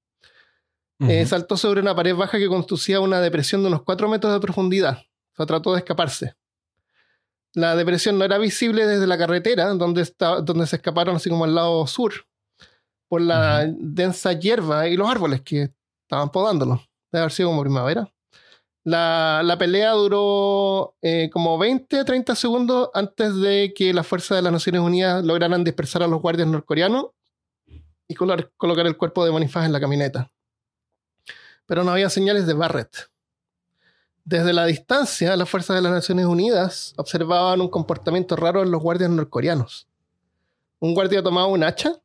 Eh, 1.00 1.26
saltó 1.26 1.56
sobre 1.56 1.80
una 1.80 1.94
pared 1.94 2.14
baja 2.14 2.38
que 2.38 2.48
conducía 2.48 2.98
a 2.98 3.00
una 3.00 3.20
depresión 3.20 3.62
de 3.62 3.68
unos 3.68 3.82
4 3.82 4.08
metros 4.08 4.32
de 4.32 4.40
profundidad. 4.40 5.02
O 5.34 5.36
sea, 5.36 5.46
trató 5.46 5.72
de 5.72 5.78
escaparse. 5.78 6.34
La 7.54 7.76
depresión 7.76 8.18
no 8.18 8.24
era 8.24 8.38
visible 8.38 8.86
desde 8.86 9.06
la 9.06 9.16
carretera, 9.18 9.66
donde, 9.74 10.02
está, 10.02 10.40
donde 10.40 10.66
se 10.66 10.76
escaparon 10.76 11.16
así 11.16 11.30
como 11.30 11.44
al 11.44 11.54
lado 11.54 11.86
sur, 11.86 12.12
por 13.08 13.20
la 13.20 13.66
densa 13.78 14.32
hierba 14.32 14.88
y 14.88 14.96
los 14.96 15.08
árboles 15.08 15.42
que 15.42 15.70
estaban 16.02 16.30
podándolo. 16.30 16.82
Debe 17.12 17.22
haber 17.22 17.32
sido 17.32 17.50
como 17.50 17.62
primavera. 17.62 18.08
La, 18.82 19.40
la 19.44 19.56
pelea 19.56 19.92
duró 19.92 20.94
eh, 21.00 21.30
como 21.32 21.56
20, 21.56 22.04
30 22.04 22.34
segundos 22.34 22.90
antes 22.92 23.34
de 23.40 23.72
que 23.74 23.94
las 23.94 24.06
fuerzas 24.06 24.36
de 24.36 24.42
las 24.42 24.52
Naciones 24.52 24.80
Unidas 24.82 25.24
lograran 25.24 25.64
dispersar 25.64 26.02
a 26.02 26.08
los 26.08 26.20
guardias 26.20 26.48
norcoreanos 26.48 27.06
y 28.08 28.14
colo- 28.14 28.50
colocar 28.56 28.86
el 28.86 28.96
cuerpo 28.98 29.24
de 29.24 29.30
Bonifaz 29.30 29.64
en 29.64 29.72
la 29.72 29.80
camioneta 29.80 30.30
pero 31.66 31.82
no 31.82 31.92
había 31.92 32.10
señales 32.10 32.46
de 32.46 32.52
Barrett. 32.52 33.08
Desde 34.26 34.54
la 34.54 34.64
distancia, 34.64 35.36
las 35.36 35.50
fuerzas 35.50 35.76
de 35.76 35.82
las 35.82 35.92
Naciones 35.92 36.24
Unidas 36.24 36.94
observaban 36.96 37.60
un 37.60 37.68
comportamiento 37.68 38.36
raro 38.36 38.62
en 38.62 38.70
los 38.70 38.82
guardias 38.82 39.10
norcoreanos. 39.10 39.86
Un 40.78 40.94
guardia 40.94 41.22
tomaba 41.22 41.46
un 41.46 41.62
hacha, 41.62 42.00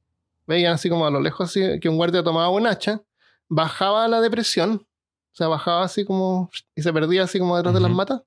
veían 0.46 0.74
así 0.74 0.90
como 0.90 1.08
a 1.08 1.12
lo 1.12 1.22
lejos 1.22 1.50
así, 1.50 1.80
que 1.80 1.88
un 1.88 1.96
guardia 1.96 2.22
tomaba 2.22 2.50
un 2.50 2.68
hacha, 2.68 3.02
bajaba 3.48 4.04
a 4.04 4.08
la 4.10 4.20
depresión, 4.20 4.86
o 5.32 5.36
sea, 5.36 5.48
bajaba 5.48 5.86
así 5.86 6.04
como 6.04 6.50
y 6.76 6.82
se 6.82 6.92
perdía 6.92 7.24
así 7.24 7.40
como 7.40 7.56
detrás 7.56 7.74
de 7.74 7.80
las 7.80 7.92
matas, 7.92 8.22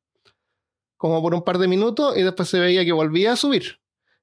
como 0.97 1.21
por 1.21 1.35
un 1.35 1.43
par 1.43 1.59
de 1.59 1.69
minutos, 1.69 2.17
y 2.17 2.23
después 2.23 2.49
se 2.49 2.61
veía 2.61 2.87
que 2.87 2.93
volvía 2.93 3.33
a 3.33 3.37
subir 3.37 3.79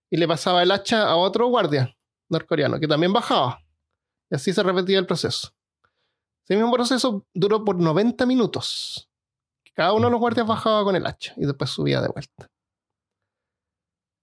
y 0.10 0.18
le 0.18 0.28
pasaba 0.28 0.64
el 0.64 0.72
hacha 0.72 1.04
a 1.08 1.16
otro 1.16 1.48
guardia 1.48 1.96
norcoreano 2.28 2.80
que 2.80 2.88
también 2.88 3.14
bajaba. 3.14 3.62
Y 4.32 4.36
así 4.36 4.52
se 4.52 4.64
repetía 4.64 4.98
el 4.98 5.06
proceso. 5.06 5.54
Ese 6.44 6.56
mismo 6.56 6.72
proceso 6.72 7.24
duró 7.36 7.64
por 7.64 7.76
90 7.76 8.26
minutos. 8.26 9.09
Cada 9.80 9.94
uno 9.94 10.08
de 10.08 10.12
los 10.12 10.20
guardias 10.20 10.46
bajaba 10.46 10.84
con 10.84 10.98
el 10.98 11.08
hacha 11.08 11.32
y 11.38 11.46
después 11.46 11.70
subía 11.70 12.02
de 12.02 12.10
vuelta. 12.10 12.50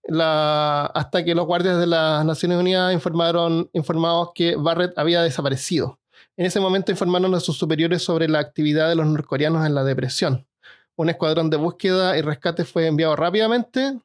La- 0.04 0.84
hasta 0.94 1.24
que 1.24 1.34
los 1.34 1.46
guardias 1.46 1.78
de 1.80 1.86
las 1.86 2.26
Naciones 2.26 2.58
Unidas 2.58 2.92
informaron 2.92 3.70
informados 3.72 4.32
que 4.34 4.56
Barrett 4.56 4.98
había 4.98 5.22
desaparecido. 5.22 5.98
En 6.36 6.44
ese 6.44 6.60
momento 6.60 6.92
informaron 6.92 7.34
a 7.34 7.40
sus 7.40 7.56
superiores 7.56 8.02
sobre 8.02 8.28
la 8.28 8.38
actividad 8.38 8.90
de 8.90 8.96
los 8.96 9.06
norcoreanos 9.06 9.64
en 9.64 9.74
la 9.74 9.82
depresión. 9.82 10.46
Un 10.94 11.08
escuadrón 11.08 11.48
de 11.48 11.56
búsqueda 11.56 12.18
y 12.18 12.20
rescate 12.20 12.66
fue 12.66 12.86
enviado 12.86 13.16
rápidamente 13.16 13.98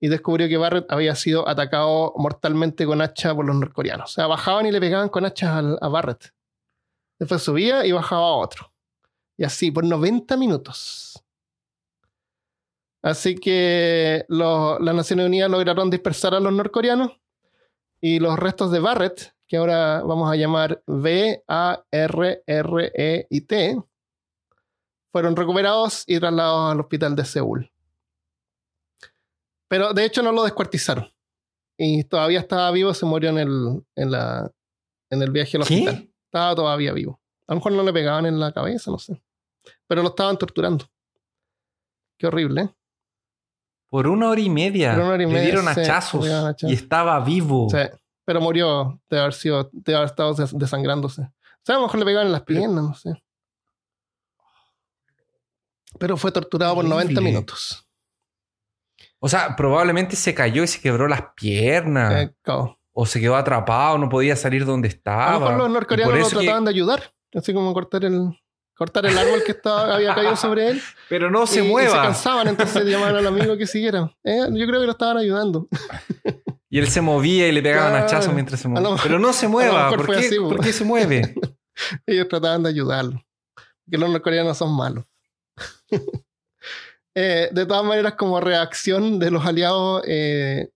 y 0.00 0.08
descubrió 0.08 0.48
que 0.48 0.56
Barrett 0.56 0.90
había 0.90 1.14
sido 1.14 1.48
atacado 1.48 2.12
mortalmente 2.16 2.86
con 2.86 3.02
hacha 3.02 3.32
por 3.36 3.46
los 3.46 3.54
norcoreanos. 3.54 4.10
O 4.10 4.14
sea, 4.14 4.26
bajaban 4.26 4.66
y 4.66 4.72
le 4.72 4.80
pegaban 4.80 5.10
con 5.10 5.24
hachas 5.24 5.50
al- 5.50 5.78
a 5.80 5.86
Barrett. 5.86 6.34
Después 7.20 7.40
subía 7.40 7.86
y 7.86 7.92
bajaba 7.92 8.22
a 8.30 8.34
otro. 8.34 8.72
Y 9.38 9.44
así, 9.44 9.70
por 9.70 9.84
90 9.84 10.36
minutos. 10.36 11.24
Así 13.02 13.36
que 13.36 14.24
lo- 14.28 14.78
las 14.80 14.94
Naciones 14.94 15.26
Unidas 15.26 15.48
lograron 15.50 15.88
dispersar 15.88 16.34
a 16.34 16.40
los 16.40 16.52
norcoreanos 16.52 17.12
y 18.00 18.18
los 18.18 18.36
restos 18.38 18.70
de 18.72 18.80
Barrett, 18.80 19.32
que 19.46 19.56
ahora 19.56 20.02
vamos 20.02 20.30
a 20.30 20.36
llamar 20.36 20.82
B-A-R-R-E-I-T, 22.48 23.82
fueron 25.12 25.36
recuperados 25.36 26.04
y 26.06 26.18
trasladados 26.18 26.72
al 26.72 26.80
hospital 26.80 27.16
de 27.16 27.24
Seúl. 27.24 27.72
Pero 29.68 29.92
de 29.94 30.04
hecho 30.04 30.22
no 30.22 30.32
lo 30.32 30.42
descuartizaron. 30.44 31.12
Y 31.78 32.04
todavía 32.04 32.40
estaba 32.40 32.70
vivo, 32.72 32.92
se 32.94 33.06
murió 33.06 33.30
en 33.30 33.38
el, 33.38 33.82
en 33.94 34.10
la, 34.10 34.50
en 35.10 35.22
el 35.22 35.30
viaje 35.30 35.56
al 35.56 35.64
¿Qué? 35.66 35.74
hospital. 35.74 36.10
Estaba 36.24 36.54
todavía 36.54 36.92
vivo. 36.92 37.20
A 37.46 37.52
lo 37.52 37.56
mejor 37.60 37.72
no 37.72 37.82
le 37.84 37.92
pegaban 37.92 38.26
en 38.26 38.38
la 38.40 38.52
cabeza, 38.52 38.90
no 38.90 38.98
sé. 38.98 39.22
Pero 39.86 40.02
lo 40.02 40.08
estaban 40.08 40.36
torturando. 40.38 40.84
Qué 42.18 42.26
horrible, 42.26 42.62
¿eh? 42.62 42.70
Por 43.88 44.06
una 44.06 44.28
hora 44.30 44.40
y 44.40 44.50
media. 44.50 44.94
Por 44.94 45.02
una 45.04 45.12
hora 45.14 45.22
y 45.22 45.26
Le 45.26 45.32
media, 45.32 45.42
dieron 45.44 45.64
sí, 45.74 45.80
hachazos 45.80 46.20
le 46.22 46.28
dieron 46.28 46.46
hachazos. 46.48 46.70
y 46.70 46.74
estaba 46.74 47.20
vivo. 47.20 47.68
Sí, 47.70 47.78
Pero 48.24 48.40
murió 48.40 49.00
de 49.08 49.18
haber 49.20 49.32
sido, 49.32 49.70
de 49.72 49.94
haber 49.94 50.06
estado 50.08 50.34
des- 50.34 50.56
desangrándose. 50.58 51.22
O 51.22 51.60
sea, 51.64 51.76
a 51.76 51.78
lo 51.78 51.84
mejor 51.84 51.98
le 52.00 52.04
pegaron 52.04 52.26
en 52.26 52.32
las 52.32 52.42
piernas, 52.42 52.84
no 52.84 52.94
sé. 52.94 53.22
Pero 55.98 56.16
fue 56.16 56.30
torturado 56.32 56.74
por 56.74 56.84
90 56.84 57.12
Horrible. 57.12 57.30
minutos. 57.30 57.84
O 59.20 59.28
sea, 59.28 59.56
probablemente 59.56 60.14
se 60.16 60.34
cayó 60.34 60.62
y 60.62 60.66
se 60.68 60.80
quebró 60.80 61.08
las 61.08 61.22
piernas. 61.34 62.30
O 62.92 63.06
se 63.06 63.20
quedó 63.20 63.36
atrapado, 63.36 63.96
no 63.98 64.08
podía 64.08 64.36
salir 64.36 64.64
donde 64.64 64.88
estaba. 64.88 65.30
a 65.30 65.32
lo 65.34 65.40
mejor 65.40 65.56
los 65.58 65.70
norcoreanos 65.70 66.18
lo 66.18 66.24
que- 66.40 66.44
trataban 66.44 66.64
de 66.64 66.70
ayudar. 66.70 67.14
Así 67.34 67.52
como 67.54 67.72
cortar 67.74 68.04
el, 68.04 68.30
cortar 68.78 69.04
el 69.06 69.18
árbol 69.18 69.42
que 69.44 69.52
estaba, 69.52 69.94
había 69.96 70.14
caído 70.14 70.36
sobre 70.36 70.68
él. 70.68 70.82
Pero 71.08 71.30
no 71.30 71.46
se 71.46 71.56
y, 71.56 71.58
y 71.58 71.66
se 71.66 71.68
mueva. 71.70 72.02
cansaban, 72.02 72.46
entonces 72.48 72.84
llamaban 72.86 73.16
al 73.16 73.26
amigo 73.26 73.56
que 73.56 73.66
siguiera. 73.66 74.10
Eh, 74.22 74.46
yo 74.52 74.66
creo 74.66 74.80
que 74.80 74.86
lo 74.86 74.92
estaban 74.92 75.16
ayudando. 75.18 75.66
Y 76.70 76.78
él 76.78 76.86
se 76.88 77.00
movía 77.00 77.48
y 77.48 77.52
le 77.52 77.60
pegaban 77.62 77.90
Claro. 77.92 78.06
hachazos 78.06 78.32
mientras 78.32 78.60
se 78.60 78.68
movía. 78.68 78.96
Pero 79.02 79.18
no 79.18 79.32
se 79.32 79.48
mueva. 79.48 79.84
mejor 79.84 79.96
¿Por 79.98 80.06
fue 80.06 80.16
qué, 80.20 80.26
así, 80.26 80.38
po. 80.38 80.48
¿Por 80.50 80.60
qué 80.64 80.72
se 80.72 80.84
mueve? 80.84 81.34
Ellos 82.06 82.28
trataban 82.28 82.62
de 82.62 82.68
ayudarlo. 82.70 83.22
Que 83.90 83.98
los 83.98 84.08
norcoreanos 84.10 84.56
son 84.56 84.74
malos. 84.76 85.04
Eh, 87.20 87.48
de 87.50 87.66
todas 87.66 87.84
maneras, 87.84 88.14
como 88.14 88.40
reacción 88.40 89.18
de 89.18 89.32
los 89.32 89.44
aliados 89.44 90.02
eh, 90.06 90.68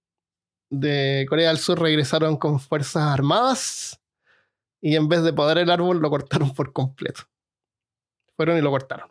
de 0.70 1.24
Corea 1.28 1.50
del 1.50 1.58
Sur, 1.58 1.80
regresaron 1.80 2.36
con 2.36 2.58
fuerzas 2.58 3.04
armadas 3.04 4.00
y 4.80 4.96
en 4.96 5.08
vez 5.08 5.22
de 5.22 5.32
podar 5.32 5.58
el 5.58 5.70
árbol, 5.70 6.00
lo 6.00 6.10
cortaron 6.10 6.52
por 6.52 6.72
completo. 6.72 7.22
Fueron 8.36 8.56
y 8.58 8.60
lo 8.60 8.70
cortaron. 8.70 9.08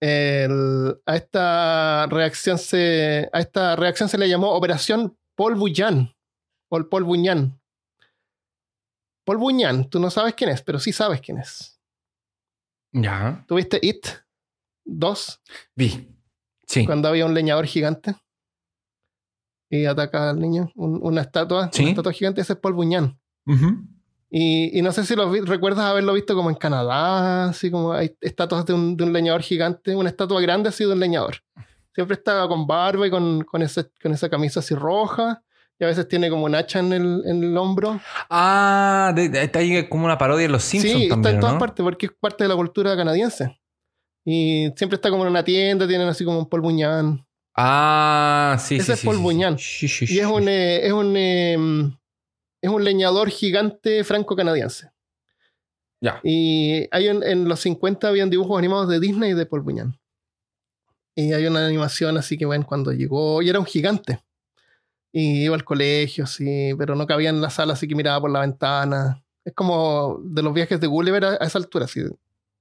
El- 0.00 1.00
a 1.06 1.16
esta 1.16 2.06
reacción 2.06 2.58
se 2.58 3.28
a 3.32 3.40
esta 3.40 3.76
reacción 3.76 4.08
se 4.08 4.18
le 4.18 4.28
llamó 4.28 4.50
Operación 4.52 5.16
Paul 5.36 5.54
Buyan 5.54 6.14
o 6.70 6.76
el 6.76 6.86
Paul 6.86 7.04
Buñán. 7.04 7.60
Paul 9.24 9.38
Buñán, 9.38 9.88
tú 9.88 9.98
no 9.98 10.10
sabes 10.10 10.34
quién 10.34 10.50
es, 10.50 10.62
pero 10.62 10.78
sí 10.78 10.92
sabes 10.92 11.20
quién 11.20 11.38
es. 11.38 11.80
Ya. 12.92 13.44
¿Tuviste 13.48 13.78
It 13.82 14.06
2 14.84 15.40
Vi. 15.74 16.12
Sí. 16.66 16.84
cuando 16.84 17.08
había 17.08 17.26
un 17.26 17.34
leñador 17.34 17.66
gigante? 17.66 18.14
Y 19.70 19.84
ataca 19.86 20.30
al 20.30 20.38
niño, 20.40 20.70
un- 20.76 21.00
una 21.02 21.22
estatua, 21.22 21.70
Sí. 21.72 21.82
una 21.82 21.90
estatua 21.90 22.12
gigante, 22.12 22.40
ese 22.40 22.52
es 22.54 22.58
Paul 22.58 22.74
Buñán. 22.74 23.18
Ujú. 23.46 23.86
Y, 24.38 24.78
y 24.78 24.82
no 24.82 24.92
sé 24.92 25.06
si 25.06 25.16
lo 25.16 25.30
vi- 25.30 25.40
recuerdas 25.40 25.86
haberlo 25.86 26.12
visto 26.12 26.34
como 26.34 26.50
en 26.50 26.56
Canadá, 26.56 27.46
así 27.48 27.70
como 27.70 27.92
hay 27.92 28.14
estatuas 28.20 28.66
de 28.66 28.74
un, 28.74 28.94
de 28.94 29.04
un 29.04 29.12
leñador 29.14 29.40
gigante, 29.40 29.96
una 29.96 30.10
estatua 30.10 30.40
grande 30.42 30.68
así 30.68 30.84
de 30.84 30.92
un 30.92 31.00
leñador. 31.00 31.36
Siempre 31.94 32.16
estaba 32.16 32.46
con 32.46 32.66
barba 32.66 33.06
y 33.06 33.10
con, 33.10 33.42
con, 33.44 33.62
ese- 33.62 33.88
con 34.02 34.12
esa 34.12 34.28
camisa 34.28 34.60
así 34.60 34.74
roja, 34.74 35.42
y 35.78 35.84
a 35.84 35.86
veces 35.86 36.06
tiene 36.06 36.28
como 36.28 36.44
un 36.44 36.54
hacha 36.54 36.80
en 36.80 36.92
el, 36.92 37.22
en 37.24 37.44
el 37.44 37.56
hombro. 37.56 37.98
Ah, 38.28 39.10
de- 39.16 39.30
de- 39.30 39.42
está 39.44 39.60
ahí 39.60 39.88
como 39.88 40.04
una 40.04 40.18
parodia 40.18 40.42
de 40.46 40.52
los 40.52 40.62
Simpsons 40.64 40.92
sí, 40.94 41.02
está 41.04 41.14
también, 41.14 41.34
en 41.36 41.40
todas 41.40 41.54
¿no? 41.54 41.58
partes 41.60 41.82
porque 41.82 42.06
es 42.06 42.12
parte 42.20 42.44
de 42.44 42.48
la 42.48 42.56
cultura 42.56 42.94
canadiense. 42.94 43.58
Y 44.24 44.70
siempre 44.76 44.96
está 44.96 45.08
como 45.08 45.22
en 45.22 45.30
una 45.30 45.44
tienda, 45.44 45.86
tienen 45.88 46.08
así 46.08 46.24
como 46.26 46.40
un 46.40 46.48
Paul 46.48 46.60
Buñán. 46.60 47.24
Ah, 47.56 48.56
sí, 48.60 48.76
Ese 48.76 48.84
sí. 48.86 48.92
es 48.92 49.04
Paul 49.04 49.16
sí, 49.16 49.22
Buñán. 49.22 49.58
sí. 49.58 49.88
Sí, 49.88 50.06
Y 50.10 50.18
es 50.18 50.26
un, 50.26 50.46
eh, 50.48 50.84
es 50.86 50.92
un, 50.92 51.14
eh, 51.16 51.56
es 52.60 52.70
un 52.70 52.84
leñador 52.84 53.28
gigante 53.30 54.02
franco-canadiense. 54.04 54.90
Ya. 56.00 56.20
Y 56.22 56.86
hay 56.90 57.08
un- 57.08 57.22
en 57.24 57.48
los 57.48 57.60
50 57.60 58.08
habían 58.08 58.30
dibujos 58.30 58.58
animados 58.58 58.88
de 58.88 59.00
Disney 59.00 59.30
y 59.30 59.34
de 59.34 59.46
Paul 59.46 59.62
Bunyan. 59.62 59.98
Y 61.14 61.32
hay 61.32 61.46
una 61.46 61.64
animación 61.66 62.18
así 62.18 62.36
que, 62.36 62.44
bueno, 62.44 62.66
cuando 62.66 62.92
llegó, 62.92 63.40
y 63.40 63.48
era 63.48 63.58
un 63.58 63.64
gigante. 63.66 64.20
Y 65.12 65.44
iba 65.44 65.54
al 65.54 65.64
colegio, 65.64 66.26
sí, 66.26 66.72
pero 66.76 66.94
no 66.94 67.06
cabía 67.06 67.30
en 67.30 67.40
la 67.40 67.48
sala, 67.48 67.72
así 67.72 67.88
que 67.88 67.94
miraba 67.94 68.20
por 68.20 68.30
la 68.30 68.40
ventana. 68.40 69.24
Es 69.44 69.54
como 69.54 70.20
de 70.22 70.42
los 70.42 70.52
viajes 70.52 70.78
de 70.78 70.86
Gulliver 70.86 71.24
a, 71.24 71.30
a 71.40 71.46
esa 71.46 71.56
altura, 71.58 71.86
así, 71.86 72.00
de, 72.00 72.10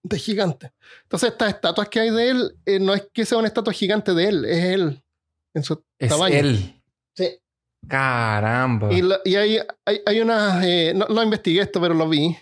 de 0.04 0.20
gigante. 0.20 0.72
Entonces, 1.04 1.32
estas 1.32 1.50
estatuas 1.56 1.90
que 1.90 2.00
hay 2.00 2.12
de 2.12 2.30
él, 2.30 2.56
eh, 2.66 2.80
no 2.80 2.94
es 2.94 3.10
que 3.12 3.26
sea 3.26 3.40
una 3.40 3.48
estatua 3.48 3.74
gigante 3.74 4.14
de 4.14 4.26
él, 4.30 4.46
es 4.46 4.64
él, 4.64 5.04
en 5.54 5.64
su 5.64 5.84
Es 6.00 6.08
tamaño. 6.10 6.36
él. 6.36 6.82
Caramba. 7.88 8.92
Y, 8.94 9.02
la- 9.02 9.20
y 9.24 9.36
hay, 9.36 9.60
hay, 9.86 10.02
hay 10.06 10.22
unas. 10.22 10.64
eh, 10.66 10.94
no, 10.96 11.06
no 11.08 11.24
investigué 11.24 11.62
esto, 11.62 11.80
pero 11.82 11.94
lo 11.94 12.08
vi. 12.10 12.36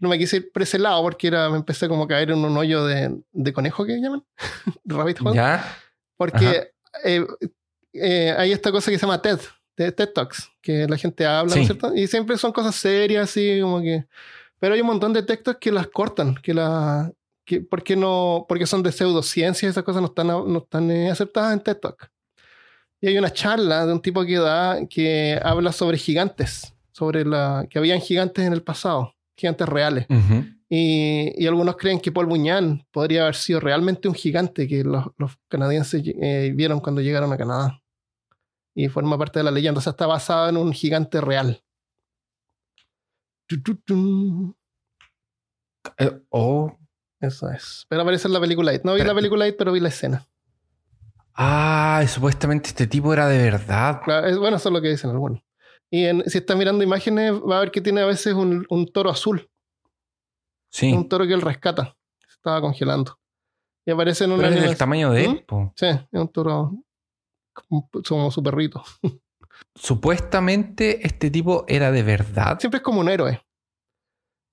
No 0.00 0.08
me 0.08 0.18
quise 0.18 0.36
ir 0.36 0.52
por 0.52 0.62
ese 0.62 0.78
lado 0.78 1.02
porque 1.02 1.26
era, 1.26 1.48
me 1.50 1.56
empecé 1.56 1.88
como 1.88 2.04
a 2.04 2.08
caer 2.08 2.30
en 2.30 2.44
un 2.44 2.56
hoyo 2.56 2.84
de, 2.86 3.20
de 3.32 3.52
conejo 3.52 3.84
que 3.84 4.00
llaman. 4.00 4.24
Rabbit 4.84 5.20
hole. 5.22 5.34
¿Ya? 5.36 5.76
Porque 6.16 6.70
eh, 7.04 7.26
eh, 7.92 8.34
hay 8.38 8.52
esta 8.52 8.70
cosa 8.70 8.90
que 8.90 8.98
se 8.98 9.02
llama 9.06 9.20
TED, 9.20 9.40
de 9.76 9.90
TED 9.92 10.10
Talks, 10.12 10.50
que 10.62 10.86
la 10.88 10.96
gente 10.96 11.26
habla, 11.26 11.50
¿no 11.50 11.54
Sí. 11.54 11.60
es 11.60 11.66
cierto? 11.66 11.94
Y 11.94 12.06
siempre 12.06 12.36
son 12.38 12.52
cosas 12.52 12.74
serias, 12.76 13.24
así 13.30 13.58
como 13.60 13.80
que. 13.80 14.06
Pero 14.60 14.74
hay 14.74 14.80
un 14.80 14.86
montón 14.88 15.12
de 15.12 15.22
textos 15.22 15.56
que 15.60 15.70
las 15.72 15.86
cortan, 15.88 16.34
que 16.36 16.54
la. 16.54 17.12
Que, 17.44 17.60
porque 17.62 17.96
no 17.96 18.44
porque 18.48 18.66
son 18.66 18.82
de 18.82 18.92
pseudociencia 18.92 19.68
esas 19.70 19.82
cosas 19.82 20.02
no 20.02 20.08
están, 20.08 20.26
no 20.26 20.58
están 20.58 20.90
eh, 20.90 21.10
aceptadas 21.10 21.54
en 21.54 21.60
TED 21.60 21.76
Talk 21.78 22.10
y 23.00 23.08
hay 23.08 23.18
una 23.18 23.32
charla 23.32 23.86
de 23.86 23.92
un 23.92 24.00
tipo 24.00 24.24
que 24.24 24.38
da 24.38 24.86
que 24.88 25.38
habla 25.42 25.72
sobre 25.72 25.98
gigantes 25.98 26.74
sobre 26.92 27.24
la 27.24 27.66
que 27.70 27.78
habían 27.78 28.00
gigantes 28.00 28.44
en 28.44 28.52
el 28.52 28.62
pasado 28.62 29.14
gigantes 29.38 29.68
reales. 29.68 30.06
Y, 30.68 31.32
y 31.42 31.46
algunos 31.46 31.76
creen 31.76 32.00
que 32.00 32.12
Paul 32.12 32.26
Bunyan 32.26 32.84
podría 32.90 33.22
haber 33.22 33.36
sido 33.36 33.60
realmente 33.60 34.08
un 34.08 34.14
gigante 34.14 34.68
que 34.68 34.84
los, 34.84 35.06
los 35.16 35.38
canadienses 35.48 36.02
eh, 36.04 36.52
vieron 36.54 36.80
cuando 36.80 37.00
llegaron 37.00 37.32
a 37.32 37.38
Canadá. 37.38 37.80
Y 38.74 38.88
forma 38.88 39.16
parte 39.16 39.38
de 39.38 39.44
la 39.44 39.50
leyenda. 39.50 39.78
O 39.78 39.80
sea 39.80 39.92
está 39.92 40.06
basada 40.06 40.50
en 40.50 40.56
un 40.56 40.72
gigante 40.72 41.20
real. 41.20 41.62
Eh, 45.96 46.20
oh. 46.28 46.76
eso 47.20 47.48
es. 47.50 47.86
Pero 47.88 48.02
aparece 48.02 48.28
en 48.28 48.34
la 48.34 48.40
película 48.40 48.72
no 48.84 48.94
vi 48.94 49.02
la 49.02 49.14
película 49.14 49.48
It, 49.48 49.56
pero 49.56 49.72
vi 49.72 49.80
la 49.80 49.88
escena 49.88 50.28
Ah, 51.40 52.00
y 52.04 52.08
supuestamente 52.08 52.68
este 52.68 52.86
tipo 52.88 53.12
era 53.12 53.28
de 53.28 53.38
verdad. 53.38 54.00
Claro, 54.04 54.26
es- 54.26 54.36
bueno, 54.38 54.56
eso 54.56 54.68
es 54.68 54.72
lo 54.72 54.82
que 54.82 54.88
dicen 54.88 55.10
algunos. 55.10 55.40
Y 55.90 56.04
en- 56.06 56.28
si 56.28 56.38
estás 56.38 56.56
mirando 56.56 56.82
imágenes, 56.82 57.32
va 57.32 57.58
a 57.58 57.60
ver 57.60 57.70
que 57.70 57.80
tiene 57.80 58.00
a 58.00 58.06
veces 58.06 58.34
un, 58.34 58.66
un 58.68 58.86
toro 58.92 59.10
azul, 59.10 59.48
Sí. 60.70 60.92
un 60.92 61.08
toro 61.08 61.26
que 61.26 61.34
él 61.34 61.40
rescata. 61.40 61.96
Se 62.26 62.34
estaba 62.34 62.60
congelando. 62.60 63.18
Y 63.86 63.90
aparece 63.92 64.24
en 64.24 64.32
una 64.32 64.42
Pero 64.48 64.56
es 64.56 64.62
del 64.62 64.76
tamaño 64.76 65.12
de 65.12 65.28
¿Mm? 65.28 65.30
él. 65.30 65.44
po. 65.46 65.72
Sí, 65.76 65.86
es 65.86 66.06
un 66.20 66.28
toro 66.28 66.72
como, 67.54 67.88
como 68.06 68.30
su 68.30 68.42
perrito. 68.42 68.82
Supuestamente 69.74 71.06
este 71.06 71.30
tipo 71.30 71.64
era 71.68 71.90
de 71.90 72.02
verdad. 72.02 72.58
Siempre 72.60 72.78
es 72.78 72.82
como 72.84 73.00
un 73.00 73.08
héroe. 73.08 73.40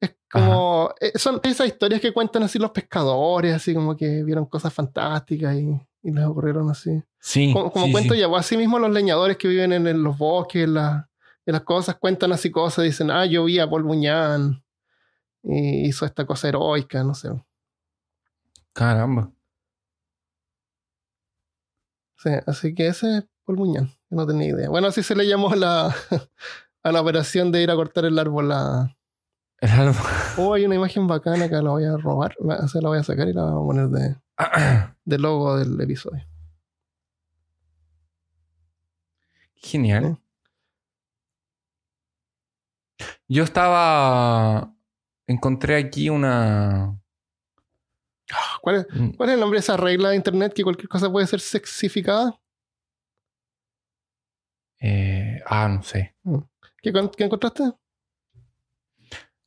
Es 0.01 0.15
como. 0.31 0.93
eh, 1.01 1.17
son 1.17 1.39
esas 1.43 1.67
historias 1.67 1.99
que 1.99 2.13
cuentan 2.13 2.43
así 2.43 2.59
los 2.59 2.71
pescadores, 2.71 3.53
así 3.55 3.73
como 3.73 3.95
que 3.97 4.23
vieron 4.23 4.45
cosas 4.45 4.73
fantásticas 4.73 5.55
y, 5.55 5.67
y 6.05 6.11
les 6.11 6.23
ocurrieron 6.25 6.69
así. 6.69 7.01
Sí. 7.19 7.51
Como, 7.51 7.71
como 7.71 7.85
sí, 7.87 7.91
cuento 7.91 8.13
sí. 8.13 8.19
ya, 8.19 8.29
pues, 8.29 8.41
así 8.41 8.55
mismo 8.57 8.77
los 8.79 8.91
leñadores 8.91 9.37
que 9.37 9.47
viven 9.47 9.73
en, 9.73 9.87
en 9.87 10.03
los 10.03 10.17
bosques, 10.17 10.63
en, 10.63 10.75
la- 10.75 11.09
en 11.47 11.51
las 11.53 11.63
cosas, 11.63 11.95
cuentan 11.99 12.31
así 12.31 12.51
cosas, 12.51 12.85
dicen, 12.85 13.09
ah, 13.11 13.25
yo 13.25 13.43
vi 13.45 13.59
a 13.59 13.69
Paul 13.69 13.83
Buñán 13.83 14.63
y 15.43 15.87
hizo 15.87 16.05
esta 16.05 16.25
cosa 16.25 16.47
heroica, 16.47 17.03
no 17.03 17.13
sé. 17.15 17.29
Caramba. 18.73 19.31
Sí, 22.17 22.29
así 22.47 22.73
que 22.73 22.87
ese 22.87 23.17
es 23.19 23.25
Paul 23.45 23.57
Buñán, 23.57 23.87
yo 24.09 24.17
no 24.17 24.25
tenía 24.25 24.49
idea. 24.49 24.69
Bueno, 24.69 24.87
así 24.87 25.03
se 25.03 25.15
le 25.15 25.27
llamó 25.27 25.51
a 25.51 25.55
la, 25.55 25.95
a 26.83 26.91
la 26.91 27.01
operación 27.01 27.51
de 27.51 27.61
ir 27.61 27.71
a 27.71 27.75
cortar 27.75 28.05
el 28.05 28.17
árbol. 28.17 28.49
La... 28.49 28.95
Era 29.59 29.81
algo- 29.81 29.99
Oh, 30.37 30.53
hay 30.53 30.65
una 30.65 30.75
imagen 30.75 31.07
bacana 31.07 31.47
que 31.49 31.55
la 31.55 31.69
voy 31.69 31.85
a 31.85 31.97
robar, 31.97 32.35
o 32.39 32.67
sea, 32.67 32.81
la 32.81 32.89
voy 32.89 32.97
a 32.99 33.03
sacar 33.03 33.27
y 33.27 33.33
la 33.33 33.43
voy 33.43 33.51
a 33.51 33.65
poner 33.65 33.87
de, 33.89 34.15
de 35.05 35.17
logo 35.19 35.57
del 35.57 35.79
episodio. 35.81 36.25
Genial. 39.55 40.17
Yo 43.27 43.43
estaba. 43.43 44.73
Encontré 45.27 45.77
aquí 45.77 46.09
una. 46.09 46.99
¿Cuál 48.61 48.75
es, 48.77 48.87
¿Cuál 49.17 49.29
es 49.29 49.33
el 49.35 49.39
nombre 49.39 49.57
de 49.57 49.61
esa 49.61 49.77
regla 49.77 50.09
de 50.09 50.15
internet 50.15 50.53
que 50.53 50.63
cualquier 50.63 50.87
cosa 50.89 51.11
puede 51.11 51.27
ser 51.27 51.39
sexificada? 51.39 52.39
eh, 54.79 55.39
ah, 55.47 55.67
no 55.67 55.81
sé. 55.81 56.15
¿Qué, 56.81 56.91
con- 56.93 57.09
qué 57.09 57.23
encontraste? 57.23 57.63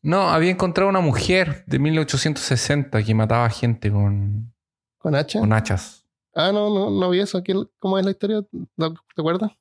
No, 0.03 0.31
había 0.31 0.51
encontrado 0.51 0.89
una 0.89 1.01
mujer 1.01 1.65
de 1.67 1.79
1860 1.79 3.03
que 3.05 3.15
mataba 3.15 3.49
gente 3.51 3.91
con, 3.91 4.53
¿Con 4.99 5.15
H? 5.15 5.39
con 5.39 5.53
hachas. 5.53 6.05
Ah, 6.35 6.51
no, 6.53 6.69
no, 6.73 6.91
no 6.91 7.11
vi 7.11 7.21
eso. 7.21 7.43
¿Qué- 7.43 7.55
¿Cómo 7.79 7.99
es 7.99 8.05
la 8.05 8.11
historia? 8.13 8.43
¿Lo- 8.77 8.93
¿Te 8.93 9.21
acuerdas? 9.21 9.53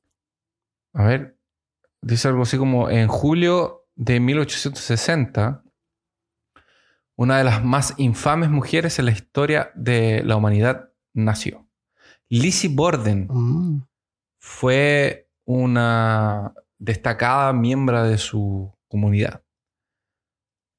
A 0.94 1.04
ver, 1.06 1.38
dice 2.02 2.28
algo 2.28 2.44
así 2.44 2.58
como 2.58 2.90
en 2.90 3.08
julio 3.08 3.86
de 3.96 4.20
1860, 4.20 5.64
una 7.16 7.38
de 7.40 7.44
las 7.44 7.64
más 7.64 7.94
infames 7.98 8.50
mujeres 8.50 9.00
en 9.00 9.06
la 9.06 9.12
historia 9.12 9.72
de 9.76 10.24
la 10.24 10.36
humanidad 10.36 10.90
nació. 11.14 11.68
Lizzie 12.30 12.70
Borden 12.74 13.28
Mm. 13.30 13.84
fue 14.40 15.30
una 15.46 16.54
destacada 16.78 17.54
miembro 17.54 18.04
de 18.04 18.18
su 18.18 18.72
comunidad. 18.88 19.42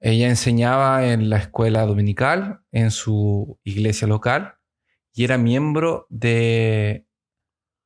Ella 0.01 0.29
enseñaba 0.29 1.07
en 1.07 1.29
la 1.29 1.39
escuela 1.39 1.85
dominical, 1.85 2.61
en 2.71 2.91
su 2.91 3.59
iglesia 3.65 4.07
local, 4.07 4.55
y 5.13 5.25
era 5.25 5.39
miembro 5.39 6.07
de 6.09 7.07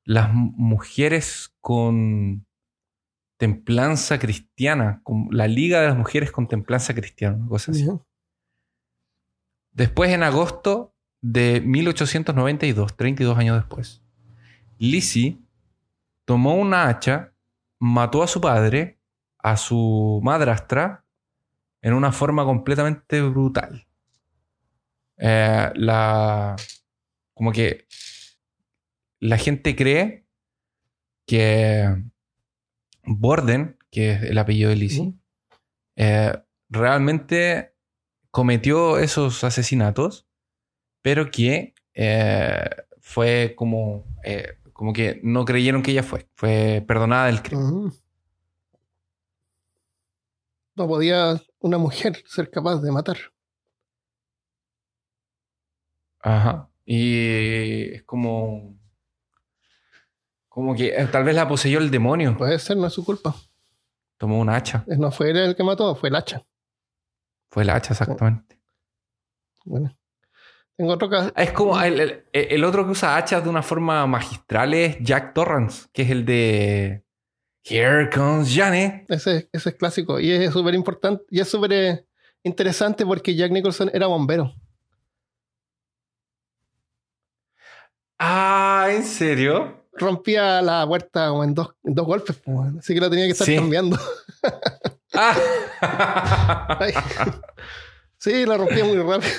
las 0.05 0.33
mujeres 0.33 1.55
con 1.61 2.46
templanza 3.38 4.18
cristiana, 4.18 5.03
la 5.31 5.48
Liga 5.48 5.81
de 5.81 5.88
las 5.88 5.96
Mujeres 5.96 6.31
con 6.31 6.46
Templanza 6.46 6.94
Cristiana, 6.94 7.44
cosa 7.48 7.72
así. 7.72 7.88
Después, 9.72 10.11
en 10.11 10.22
agosto 10.22 10.94
de 11.22 11.61
1892, 11.61 12.96
32 12.96 13.38
años 13.38 13.57
después, 13.57 14.03
Lizzie 14.79 15.40
tomó 16.25 16.55
una 16.55 16.88
hacha, 16.88 17.35
mató 17.81 18.22
a 18.22 18.29
su 18.29 18.40
padre, 18.40 19.01
a 19.38 19.57
su 19.57 20.20
madrastra, 20.22 21.01
en 21.82 21.94
una 21.94 22.12
forma 22.12 22.44
completamente 22.44 23.20
brutal. 23.20 23.86
Eh, 25.18 25.70
la, 25.74 26.56
como 27.34 27.52
que 27.52 27.86
la 29.18 29.36
gente 29.36 29.76
cree 29.76 30.26
que 31.26 32.02
Borden, 33.04 33.76
que 33.90 34.12
es 34.12 34.22
el 34.22 34.38
apellido 34.38 34.70
de 34.70 34.76
Lizzie, 34.76 35.12
eh, 35.96 36.32
realmente 36.70 37.74
cometió 38.30 38.98
esos 38.98 39.44
asesinatos, 39.44 40.26
pero 41.02 41.30
que 41.30 41.74
eh, 41.94 42.70
fue 43.00 43.54
como, 43.56 44.06
como 44.72 44.92
que 44.92 45.20
no 45.24 45.44
creyeron 45.44 45.82
que 45.82 45.90
ella 45.90 46.04
fue, 46.04 46.28
fue 46.34 46.82
perdonada 46.86 47.26
del 47.26 47.42
crimen. 47.42 47.92
No 50.74 50.88
podía 50.88 51.38
una 51.62 51.79
mujer 51.79 52.22
ser 52.27 52.51
capaz 52.51 52.81
de 52.81 52.92
matar. 52.92 53.16
Ajá. 56.20 56.68
Y 56.85 57.94
es 57.94 58.03
como. 58.05 58.79
Como 60.48 60.75
que 60.75 60.88
eh, 60.88 61.07
tal 61.11 61.25
vez 61.25 61.35
la 61.35 61.48
poseyó 61.48 61.79
el 61.79 61.90
demonio. 61.90 62.37
Puede 62.37 62.59
ser, 62.59 62.77
no 62.77 62.87
es 62.87 62.92
su 62.92 63.05
culpa. 63.05 63.35
Tomó 64.18 64.38
un 64.38 64.51
hacha. 64.51 64.85
No 64.87 65.11
fue 65.11 65.31
él 65.31 65.38
el 65.38 65.57
que 65.57 65.64
mató, 65.64 65.94
fue 65.94 66.11
el 66.11 66.16
hacha. 66.16 66.44
Fue 67.51 67.62
el 67.62 67.70
hacha, 67.70 67.94
exactamente. 67.94 68.61
Bueno. 69.64 69.96
Tengo 70.77 70.92
otro 70.92 71.09
caso. 71.09 71.33
Es 71.37 71.53
como 71.53 71.81
el, 71.81 72.25
el, 72.33 72.64
otro 72.64 72.85
que 72.85 72.92
usa 72.92 73.16
hachas 73.16 73.44
de 73.44 73.51
una 73.51 73.62
forma 73.62 74.07
magistral 74.07 74.75
es 74.75 74.98
Jack 75.01 75.35
Torrance, 75.35 75.88
que 75.92 76.03
es 76.03 76.11
el 76.11 76.25
de 76.25 77.05
Here 77.64 78.11
comes 78.11 78.53
Johnny. 78.55 79.05
Ese, 79.09 79.48
ese 79.53 79.68
es 79.68 79.75
clásico 79.77 80.18
y 80.18 80.33
es 80.33 80.53
súper 80.53 80.75
importante 80.75 81.25
y 81.31 81.40
es 81.40 81.48
súper 81.48 81.72
eh, 81.72 82.05
interesante 82.42 83.07
porque 83.07 83.37
Jack 83.37 83.53
Nicholson 83.53 83.90
era 83.94 84.09
bombero. 84.09 84.53
Ah, 88.18 88.88
¿en 88.90 89.05
serio? 89.05 89.87
Rompía 89.92 90.61
la 90.62 90.87
puerta 90.87 91.29
como 91.29 91.44
en 91.44 91.55
dos, 91.55 91.75
dos 91.83 92.07
golpes, 92.07 92.40
así 92.79 92.94
que 92.94 93.01
lo 93.01 93.11
tenía 93.11 93.27
que 93.27 93.33
estar 93.33 93.46
cambiando. 93.55 93.98
ah. 95.14 95.37
sí, 98.18 98.46
la 98.46 98.57
rompía 98.57 98.85
muy 98.85 98.96
rápido. 98.96 99.33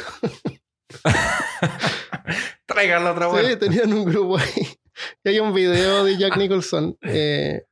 Traigan 2.66 3.04
la 3.04 3.12
otra 3.12 3.28
vuelta. 3.28 3.52
Sí, 3.52 3.58
tenían 3.58 3.94
un 3.94 4.06
grupo 4.06 4.38
ahí. 4.38 4.68
Y 5.24 5.30
hay 5.30 5.40
un 5.40 5.54
video 5.54 6.04
de 6.04 6.18
Jack 6.18 6.38
Nicholson 6.38 6.98
eh, 7.02 7.66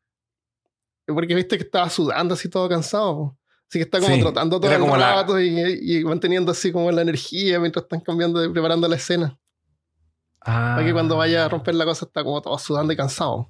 porque 1.13 1.35
viste 1.35 1.57
que 1.57 1.63
estaba 1.63 1.89
sudando 1.89 2.33
así 2.33 2.49
todo 2.49 2.67
cansado. 2.69 3.37
Así 3.69 3.79
que 3.79 3.83
está 3.83 4.01
como 4.01 4.19
trotando 4.19 4.59
todo 4.59 4.69
el 4.69 4.99
rato 4.99 5.39
y, 5.39 6.03
manteniendo 6.03 6.51
así 6.51 6.71
como 6.73 6.91
la 6.91 7.01
energía 7.01 7.57
mientras 7.59 7.83
están 7.83 8.01
cambiando 8.01 8.43
y 8.43 8.49
preparando 8.49 8.87
la 8.87 8.97
escena. 8.97 9.39
Para 10.43 10.83
que 10.83 10.91
cuando 10.91 11.17
vaya 11.17 11.45
a 11.45 11.49
romper 11.49 11.75
la 11.75 11.85
cosa 11.85 12.05
está 12.05 12.23
como 12.23 12.41
todo 12.41 12.57
sudando 12.57 12.91
y 12.91 12.97
cansado. 12.97 13.49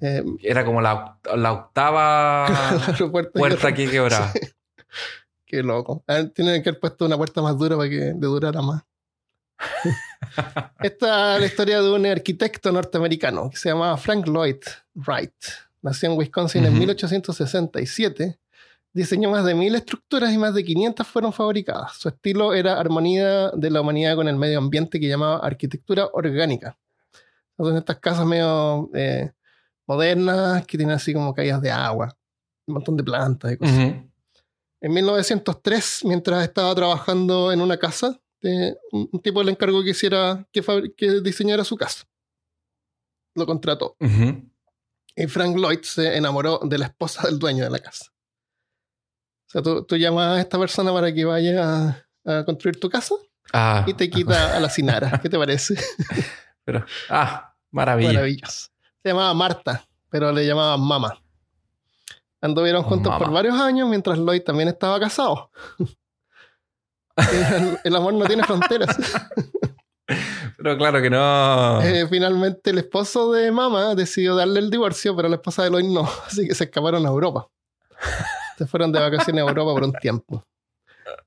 Eh, 0.00 0.24
Era 0.42 0.64
como 0.64 0.80
la, 0.80 1.18
la 1.36 1.52
octava 1.52 2.46
puerta, 3.34 3.74
que 3.74 3.90
quebraba. 3.90 4.32
Qué 5.46 5.62
loco. 5.62 6.04
Tienen 6.34 6.62
que 6.62 6.70
haber 6.70 6.80
puesto 6.80 7.06
una 7.06 7.16
puerta 7.16 7.42
más 7.42 7.58
dura 7.58 7.76
para 7.76 7.88
que 7.88 7.96
le 7.96 8.26
durara 8.26 8.62
más. 8.62 8.84
Esta 10.80 11.34
es 11.34 11.40
la 11.40 11.46
historia 11.46 11.80
de 11.80 11.90
un 11.90 12.06
arquitecto 12.06 12.72
norteamericano 12.72 13.50
que 13.50 13.56
se 13.56 13.68
llamaba 13.68 13.96
Frank 13.96 14.26
Lloyd 14.26 14.62
Wright. 14.94 15.34
Nació 15.86 16.10
en 16.10 16.18
Wisconsin 16.18 16.64
en 16.64 16.76
1867. 16.76 18.40
Diseñó 18.92 19.30
más 19.30 19.44
de 19.44 19.54
mil 19.54 19.72
estructuras 19.72 20.32
y 20.32 20.36
más 20.36 20.52
de 20.52 20.64
500 20.64 21.06
fueron 21.06 21.32
fabricadas. 21.32 21.96
Su 21.96 22.08
estilo 22.08 22.54
era 22.54 22.80
armonía 22.80 23.50
de 23.50 23.70
la 23.70 23.82
humanidad 23.82 24.16
con 24.16 24.26
el 24.26 24.34
medio 24.34 24.58
ambiente 24.58 24.98
que 24.98 25.06
llamaba 25.06 25.38
arquitectura 25.38 26.08
orgánica. 26.12 26.76
Son 27.56 27.76
estas 27.76 28.00
casas 28.00 28.26
medio 28.26 28.90
eh, 28.94 29.30
modernas 29.86 30.66
que 30.66 30.76
tienen 30.76 30.96
así 30.96 31.14
como 31.14 31.32
caídas 31.32 31.62
de 31.62 31.70
agua, 31.70 32.16
un 32.66 32.74
montón 32.74 32.96
de 32.96 33.04
plantas 33.04 33.52
y 33.52 33.56
cosas. 33.58 33.94
En 34.80 34.92
1903, 34.92 36.00
mientras 36.04 36.42
estaba 36.42 36.74
trabajando 36.74 37.52
en 37.52 37.60
una 37.60 37.76
casa, 37.76 38.20
un, 38.90 39.20
tipo 39.22 39.40
le 39.44 39.52
encargó 39.52 39.84
que 39.84 39.90
hiciera 39.90 40.44
que, 40.50 40.64
que 40.96 41.20
diseñara 41.20 41.62
su 41.62 41.76
casa. 41.76 42.04
Lo 43.36 43.46
contrató. 43.46 43.96
Y 45.16 45.26
Frank 45.26 45.56
Lloyd 45.56 45.80
se 45.82 46.14
enamoró 46.16 46.60
de 46.62 46.76
la 46.76 46.86
esposa 46.86 47.26
del 47.26 47.38
dueño 47.38 47.64
de 47.64 47.70
la 47.70 47.78
casa. 47.78 48.12
O 49.46 49.50
sea, 49.50 49.62
tú, 49.62 49.84
tú 49.84 49.96
llamas 49.96 50.36
a 50.36 50.40
esta 50.40 50.58
persona 50.58 50.92
para 50.92 51.12
que 51.12 51.24
vaya 51.24 52.04
a, 52.24 52.44
construir 52.44 52.78
tu 52.78 52.90
casa 52.90 53.14
ah. 53.52 53.84
y 53.86 53.94
te 53.94 54.10
quita 54.10 54.56
a 54.56 54.60
la 54.60 54.68
Sinara. 54.68 55.18
¿Qué 55.22 55.30
te 55.30 55.38
parece? 55.38 55.74
Pero, 56.64 56.84
ah, 57.08 57.54
maravilla. 57.70 58.12
Maravilloso. 58.12 58.68
Se 59.02 59.08
llamaba 59.10 59.32
Marta, 59.34 59.86
pero 60.10 60.32
le 60.32 60.44
llamaban 60.44 60.80
Mama. 60.80 61.22
Anduvieron 62.40 62.82
juntos 62.82 63.14
por 63.16 63.30
varios 63.30 63.54
años 63.54 63.88
mientras 63.88 64.18
Lloyd 64.18 64.42
también 64.42 64.68
estaba 64.68 64.98
casado. 64.98 65.52
el 67.84 67.94
amor 67.94 68.14
no 68.14 68.24
tiene 68.26 68.42
fronteras. 68.42 68.96
Pero 70.56 70.78
claro 70.78 71.02
que 71.02 71.10
no. 71.10 71.82
Eh, 71.82 72.06
finalmente 72.08 72.70
el 72.70 72.78
esposo 72.78 73.32
de 73.32 73.52
mamá 73.52 73.94
decidió 73.94 74.34
darle 74.34 74.60
el 74.60 74.70
divorcio, 74.70 75.14
pero 75.14 75.28
la 75.28 75.36
esposa 75.36 75.64
de 75.64 75.70
Lloyd 75.70 75.84
no. 75.84 76.08
Así 76.26 76.46
que 76.48 76.54
se 76.54 76.64
escaparon 76.64 77.04
a 77.04 77.08
Europa. 77.08 77.48
se 78.56 78.66
fueron 78.66 78.90
de 78.92 79.00
vacaciones 79.00 79.44
a 79.44 79.48
Europa 79.48 79.72
por 79.72 79.84
un 79.84 79.92
tiempo. 79.92 80.44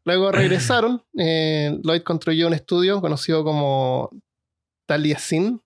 Luego 0.03 0.31
regresaron. 0.31 1.03
Eh, 1.17 1.77
Lloyd 1.83 2.01
construyó 2.01 2.47
un 2.47 2.53
estudio 2.53 2.99
conocido 3.01 3.43
como 3.43 4.09
Taliesin. 4.85 5.61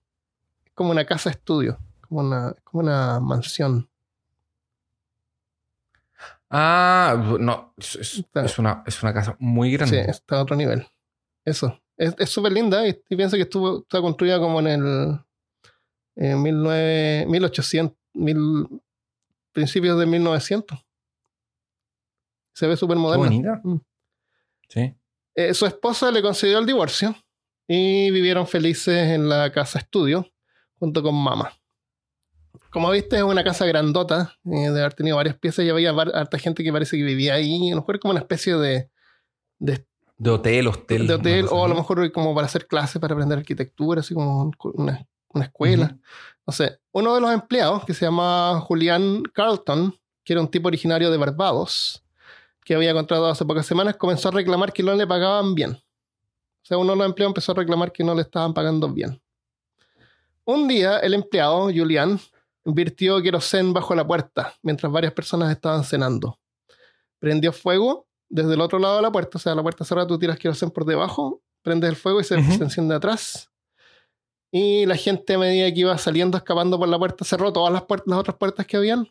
Como 0.74 0.90
una 0.90 1.06
casa 1.06 1.30
estudio. 1.30 1.78
Como 2.08 2.20
una, 2.20 2.54
como 2.64 2.82
una 2.82 3.20
mansión. 3.20 3.88
Ah, 6.50 7.36
no. 7.40 7.74
Es, 7.78 8.58
una, 8.58 8.82
es 8.86 9.02
una 9.02 9.14
casa 9.14 9.36
muy 9.38 9.72
grande. 9.72 10.04
Sí, 10.04 10.10
está 10.10 10.36
a 10.36 10.42
otro 10.42 10.54
nivel. 10.54 10.86
Eso. 11.44 11.80
Es 11.96 12.30
súper 12.30 12.52
linda 12.52 12.86
y, 12.86 12.94
pienso 13.16 13.36
que 13.36 13.42
estuvo, 13.42 13.80
está 13.80 14.00
construida 14.00 14.38
como 14.38 14.60
en 14.60 14.66
el 14.66 15.18
en 16.16 16.42
19, 16.42 17.26
1800, 17.26 17.98
mil, 18.14 18.68
principios 19.52 19.98
de 19.98 20.06
1900. 20.06 20.78
Se 22.52 22.66
ve 22.66 22.76
súper 22.76 22.96
moderna. 22.96 23.24
bonita. 23.24 23.60
Mm. 23.64 23.80
Sí. 24.68 24.94
Eh, 25.34 25.54
su 25.54 25.66
esposa 25.66 26.10
le 26.10 26.22
concedió 26.22 26.58
el 26.58 26.66
divorcio 26.66 27.16
y 27.66 28.10
vivieron 28.10 28.46
felices 28.46 29.10
en 29.10 29.28
la 29.28 29.50
casa 29.50 29.80
estudio 29.80 30.30
junto 30.78 31.02
con 31.02 31.14
mamá. 31.14 31.52
Como 32.70 32.90
viste, 32.90 33.16
es 33.16 33.22
una 33.22 33.42
casa 33.42 33.66
grandota, 33.66 34.36
eh, 34.44 34.70
de 34.70 34.80
haber 34.80 34.94
tenido 34.94 35.16
varias 35.16 35.38
piezas 35.38 35.64
y 35.64 35.70
había 35.70 35.90
harta 35.90 36.38
gente 36.38 36.62
que 36.62 36.72
parece 36.72 36.96
que 36.96 37.04
vivía 37.04 37.34
ahí. 37.34 37.70
A 37.70 37.74
lo 37.74 37.80
mejor 37.80 37.98
como 38.00 38.12
una 38.12 38.20
especie 38.20 38.56
de, 38.56 38.90
de 39.58 39.86
de 40.24 40.30
hotel, 40.30 40.66
hostel. 40.68 41.06
De 41.06 41.14
hotel, 41.14 41.46
o 41.50 41.64
a 41.66 41.68
lo 41.68 41.74
mejor 41.74 42.10
como 42.10 42.34
para 42.34 42.46
hacer 42.46 42.66
clases, 42.66 42.98
para 42.98 43.12
aprender 43.12 43.38
arquitectura, 43.38 44.00
así 44.00 44.14
como 44.14 44.50
una, 44.72 45.06
una 45.28 45.44
escuela. 45.44 45.98
No 46.46 46.52
sé. 46.52 46.78
Uno 46.92 47.14
de 47.14 47.20
los 47.20 47.30
empleados, 47.30 47.84
que 47.84 47.92
se 47.92 48.06
llama 48.06 48.58
Julián 48.62 49.22
Carlton, 49.34 49.94
que 50.24 50.32
era 50.32 50.40
un 50.40 50.48
tipo 50.48 50.68
originario 50.68 51.10
de 51.10 51.18
Barbados, 51.18 52.02
que 52.64 52.74
había 52.74 52.94
contratado 52.94 53.28
hace 53.28 53.44
pocas 53.44 53.66
semanas, 53.66 53.96
comenzó 53.98 54.30
a 54.30 54.32
reclamar 54.32 54.72
que 54.72 54.82
no 54.82 54.94
le 54.94 55.06
pagaban 55.06 55.54
bien. 55.54 55.72
O 55.72 56.66
sea, 56.66 56.78
uno 56.78 56.92
de 56.92 56.98
los 56.98 57.06
empleados 57.06 57.32
empezó 57.32 57.52
a 57.52 57.56
reclamar 57.56 57.92
que 57.92 58.02
no 58.02 58.14
le 58.14 58.22
estaban 58.22 58.54
pagando 58.54 58.88
bien. 58.88 59.20
Un 60.46 60.66
día, 60.66 61.00
el 61.00 61.12
empleado, 61.12 61.64
Julián, 61.64 62.18
invirtió 62.64 63.20
querosén 63.20 63.74
bajo 63.74 63.94
la 63.94 64.06
puerta 64.06 64.54
mientras 64.62 64.90
varias 64.90 65.12
personas 65.12 65.50
estaban 65.50 65.84
cenando. 65.84 66.38
Prendió 67.18 67.52
fuego 67.52 68.06
desde 68.28 68.54
el 68.54 68.60
otro 68.60 68.78
lado 68.78 68.96
de 68.96 69.02
la 69.02 69.12
puerta, 69.12 69.38
o 69.38 69.40
sea, 69.40 69.54
la 69.54 69.62
puerta 69.62 69.84
cerrada, 69.84 70.06
tú 70.06 70.18
tiras 70.18 70.38
querosén 70.38 70.70
por 70.70 70.84
debajo, 70.84 71.42
prendes 71.62 71.90
el 71.90 71.96
fuego 71.96 72.20
y 72.20 72.24
se, 72.24 72.34
enciende 72.34 72.94
atrás. 72.94 73.50
Y 74.50 74.86
la 74.86 74.96
gente 74.96 75.34
a 75.34 75.38
medida 75.38 75.72
que 75.72 75.80
iba 75.80 75.96
saliendo, 75.98 76.36
escapando 76.36 76.78
por 76.78 76.88
la 76.88 76.98
puerta, 76.98 77.24
cerró 77.24 77.52
todas 77.52 77.72
las, 77.72 77.82
puertas, 77.82 78.06
las 78.08 78.18
otras 78.18 78.36
puertas 78.36 78.66
que 78.66 78.76
habían 78.76 79.08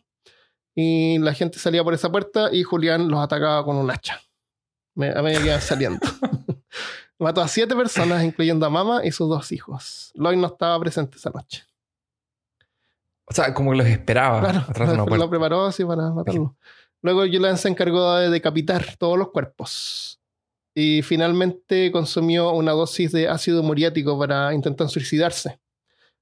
Y 0.74 1.18
la 1.18 1.34
gente 1.34 1.58
salía 1.58 1.84
por 1.84 1.92
esa 1.94 2.10
puerta 2.10 2.48
y 2.52 2.62
Julián 2.62 3.08
los 3.08 3.20
atacaba 3.20 3.64
con 3.64 3.76
un 3.76 3.90
hacha. 3.90 4.20
Me- 4.94 5.10
A 5.10 5.22
medida 5.22 5.40
que 5.40 5.46
iban 5.46 5.60
saliendo. 5.60 6.00
Mató 7.18 7.40
a 7.42 7.48
siete 7.48 7.76
personas, 7.76 8.24
incluyendo 8.24 8.66
a 8.66 8.70
mamá 8.70 9.04
y 9.04 9.12
sus 9.12 9.28
dos 9.28 9.52
hijos. 9.52 10.10
Lloyd 10.14 10.36
no 10.36 10.48
estaba 10.48 10.78
presente 10.80 11.16
esa 11.16 11.30
noche. 11.30 11.62
O 13.26 13.32
sea, 13.32 13.54
como 13.54 13.70
que 13.70 13.76
los 13.78 13.86
esperaba 13.86 14.40
Claro, 14.40 14.58
atrás 14.68 14.88
de 14.88 14.94
una 14.94 15.02
lo, 15.04 15.08
puerta. 15.08 15.30
preparó 15.30 15.64
así 15.66 15.84
para 15.84 16.10
matarlo. 16.10 16.56
Luego 17.04 17.20
Julian 17.20 17.58
se 17.58 17.68
encargó 17.68 18.14
de 18.16 18.30
decapitar 18.30 18.96
todos 18.96 19.18
los 19.18 19.30
cuerpos. 19.30 20.18
Y 20.74 21.02
finalmente 21.02 21.92
consumió 21.92 22.50
una 22.52 22.72
dosis 22.72 23.12
de 23.12 23.28
ácido 23.28 23.62
muriático 23.62 24.18
para 24.18 24.54
intentar 24.54 24.88
suicidarse. 24.88 25.60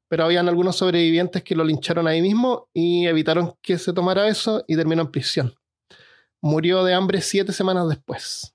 Pero 0.09 0.25
habían 0.25 0.49
algunos 0.49 0.75
sobrevivientes 0.77 1.45
que 1.45 1.55
lo 1.55 1.63
lincharon 1.63 2.09
ahí 2.09 2.21
mismo 2.21 2.69
y 2.75 3.07
evitaron 3.07 3.55
que 3.63 3.79
se 3.79 3.93
tomara 3.93 4.27
eso 4.27 4.65
y 4.67 4.75
terminó 4.75 5.03
en 5.03 5.13
prisión. 5.13 5.55
Murió 6.41 6.83
de 6.83 6.95
hambre 6.95 7.21
siete 7.21 7.53
semanas 7.53 7.89
después. 7.89 8.53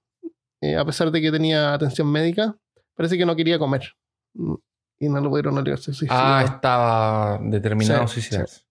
Eh, 0.60 0.76
a 0.76 0.84
pesar 0.84 1.10
de 1.12 1.22
que 1.22 1.32
tenía 1.32 1.74
atención 1.74 2.12
médica, 2.12 2.58
parece 2.94 3.18
que 3.18 3.26
no 3.26 3.38
quería 3.38 3.58
comer. 3.58 3.96
Mm, 4.34 4.56
Y 5.00 5.08
no 5.08 5.22
lo 5.22 5.30
pudieron 5.30 5.58
obligar 5.58 5.80
a 5.80 5.82
suicidar. 5.82 6.10
Ah, 6.12 6.44
estaba 6.44 7.40
determinado 7.42 8.04
a 8.04 8.08
Sí, 8.10 8.16
suicidarse. 8.16 8.64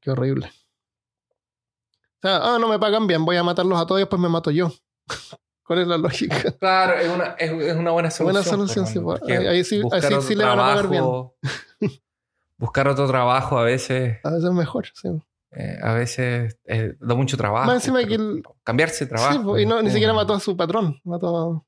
Qué 0.00 0.10
horrible. 0.12 0.50
O 2.24 2.26
sea, 2.26 2.38
ah, 2.42 2.58
no 2.58 2.68
me 2.68 2.78
pagan 2.78 3.06
bien, 3.06 3.22
voy 3.26 3.36
a 3.36 3.42
matarlos 3.42 3.78
a 3.78 3.84
todos 3.84 4.00
y 4.00 4.02
después 4.04 4.20
me 4.20 4.30
mato 4.30 4.50
yo. 4.50 4.72
¿Cuál 5.66 5.80
es 5.80 5.86
la 5.86 5.98
lógica? 5.98 6.52
Claro, 6.58 6.94
es 6.98 7.08
una, 7.10 7.24
es, 7.38 7.50
es 7.52 7.76
una 7.76 7.90
buena 7.90 8.10
solución. 8.10 8.24
Buena 8.32 8.42
solución, 8.42 8.84
pues, 8.84 8.92
sí, 8.94 9.00
pues, 9.28 9.46
ahí 9.46 9.62
sí- 9.64 9.74
ahí 9.76 9.82
buscar 9.82 10.00
sí- 10.00 10.06
otro 10.06 10.22
sí 10.22 10.34
le 10.34 10.44
van 10.44 10.58
a 10.58 10.62
pagar 10.62 10.88
bien. 10.88 11.04
buscar 12.58 12.88
otro 12.88 13.06
trabajo 13.06 13.58
a 13.58 13.64
veces, 13.64 14.18
A 14.24 14.30
veces 14.30 14.44
es 14.44 14.52
mejor, 14.52 14.86
sí. 14.94 15.08
eh, 15.52 15.78
a 15.82 15.92
veces 15.92 16.58
eh, 16.64 16.94
da 16.98 17.14
mucho 17.14 17.36
trabajo. 17.36 17.66
Más 17.66 17.76
encima 17.76 18.02
que 18.04 18.14
el- 18.14 18.42
Cambiarse 18.62 19.04
de 19.04 19.10
trabajo. 19.10 19.32
Sí, 19.34 19.40
pues, 19.44 19.62
y 19.62 19.66
no, 19.66 19.82
ni 19.82 19.90
siquiera 19.90 20.14
mató 20.14 20.32
a 20.32 20.40
su 20.40 20.56
patrón, 20.56 20.98
mató 21.04 21.36
a, 21.36 21.62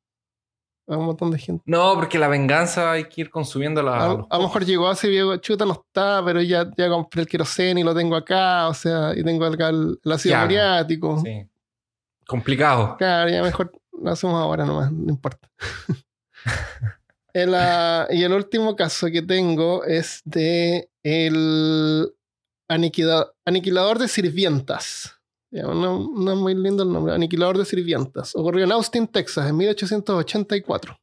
a 0.88 0.96
un 0.96 1.06
montón 1.06 1.30
de 1.30 1.38
gente. 1.38 1.62
No, 1.66 1.94
porque 1.94 2.18
la 2.18 2.28
venganza 2.28 2.92
hay 2.92 3.04
que 3.08 3.22
ir 3.22 3.30
consumiendo 3.30 3.82
la. 3.82 3.96
A, 3.96 4.04
a 4.30 4.36
lo 4.38 4.42
mejor 4.42 4.64
llegó 4.64 4.88
así 4.88 5.08
dijo, 5.08 5.36
chuta, 5.38 5.64
no 5.64 5.72
está, 5.72 6.22
pero 6.24 6.40
ya, 6.42 6.70
ya 6.76 6.88
compré 6.88 7.22
el 7.22 7.28
queroseno 7.28 7.80
y 7.80 7.82
lo 7.82 7.94
tengo 7.94 8.14
acá, 8.16 8.68
o 8.68 8.74
sea, 8.74 9.12
y 9.16 9.22
tengo 9.24 9.44
acá 9.44 9.68
el, 9.70 9.98
el 10.04 10.12
ácido 10.12 10.34
Ya. 10.34 10.42
muriático. 10.42 11.20
Sí. 11.24 11.46
Complicado. 12.26 12.96
Claro, 12.98 13.30
ya 13.30 13.42
mejor 13.42 13.72
lo 14.02 14.10
hacemos 14.10 14.34
ahora 14.40 14.64
nomás, 14.64 14.90
no 14.92 15.10
importa. 15.10 15.48
El, 17.32 17.54
y 18.16 18.22
el 18.22 18.32
último 18.32 18.74
caso 18.76 19.08
que 19.08 19.20
tengo 19.20 19.84
es 19.84 20.22
de 20.24 20.88
el 21.02 22.10
aniquila- 22.66 23.30
aniquilador 23.44 23.98
de 23.98 24.08
sirvientas. 24.08 25.15
No, 25.50 25.74
no 26.14 26.32
es 26.32 26.38
muy 26.38 26.54
lindo 26.54 26.82
el 26.82 26.92
nombre. 26.92 27.14
Aniquilador 27.14 27.56
de 27.58 27.64
sirvientas. 27.64 28.34
Ocurrió 28.34 28.64
en 28.64 28.72
Austin, 28.72 29.06
Texas, 29.08 29.48
en 29.48 29.56
1884. 29.56 30.98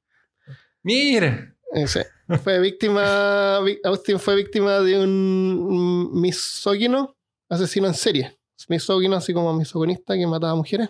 Mire. 0.84 1.56
Ese. 1.72 2.08
Fue 2.44 2.60
víctima, 2.60 3.58
Austin 3.84 4.20
fue 4.20 4.36
víctima 4.36 4.80
de 4.80 5.00
un 5.00 6.10
misógino 6.22 7.16
asesino 7.50 7.88
en 7.88 7.94
serie. 7.94 8.40
Misógino, 8.70 9.16
así 9.18 9.34
como 9.34 9.54
misogonista 9.54 10.14
que 10.16 10.26
mataba 10.26 10.56
mujeres 10.56 10.90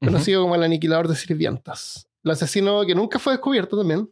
conocido 0.00 0.42
como 0.42 0.54
el 0.56 0.62
aniquilador 0.64 1.06
de 1.08 1.14
sirvientas. 1.16 2.08
El 2.24 2.30
asesino 2.32 2.84
que 2.84 2.94
nunca 2.94 3.18
fue 3.18 3.34
descubierto 3.34 3.76
también. 3.78 4.10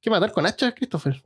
que 0.00 0.10
matar 0.10 0.32
con 0.32 0.44
hachas, 0.46 0.74
Christopher? 0.74 1.22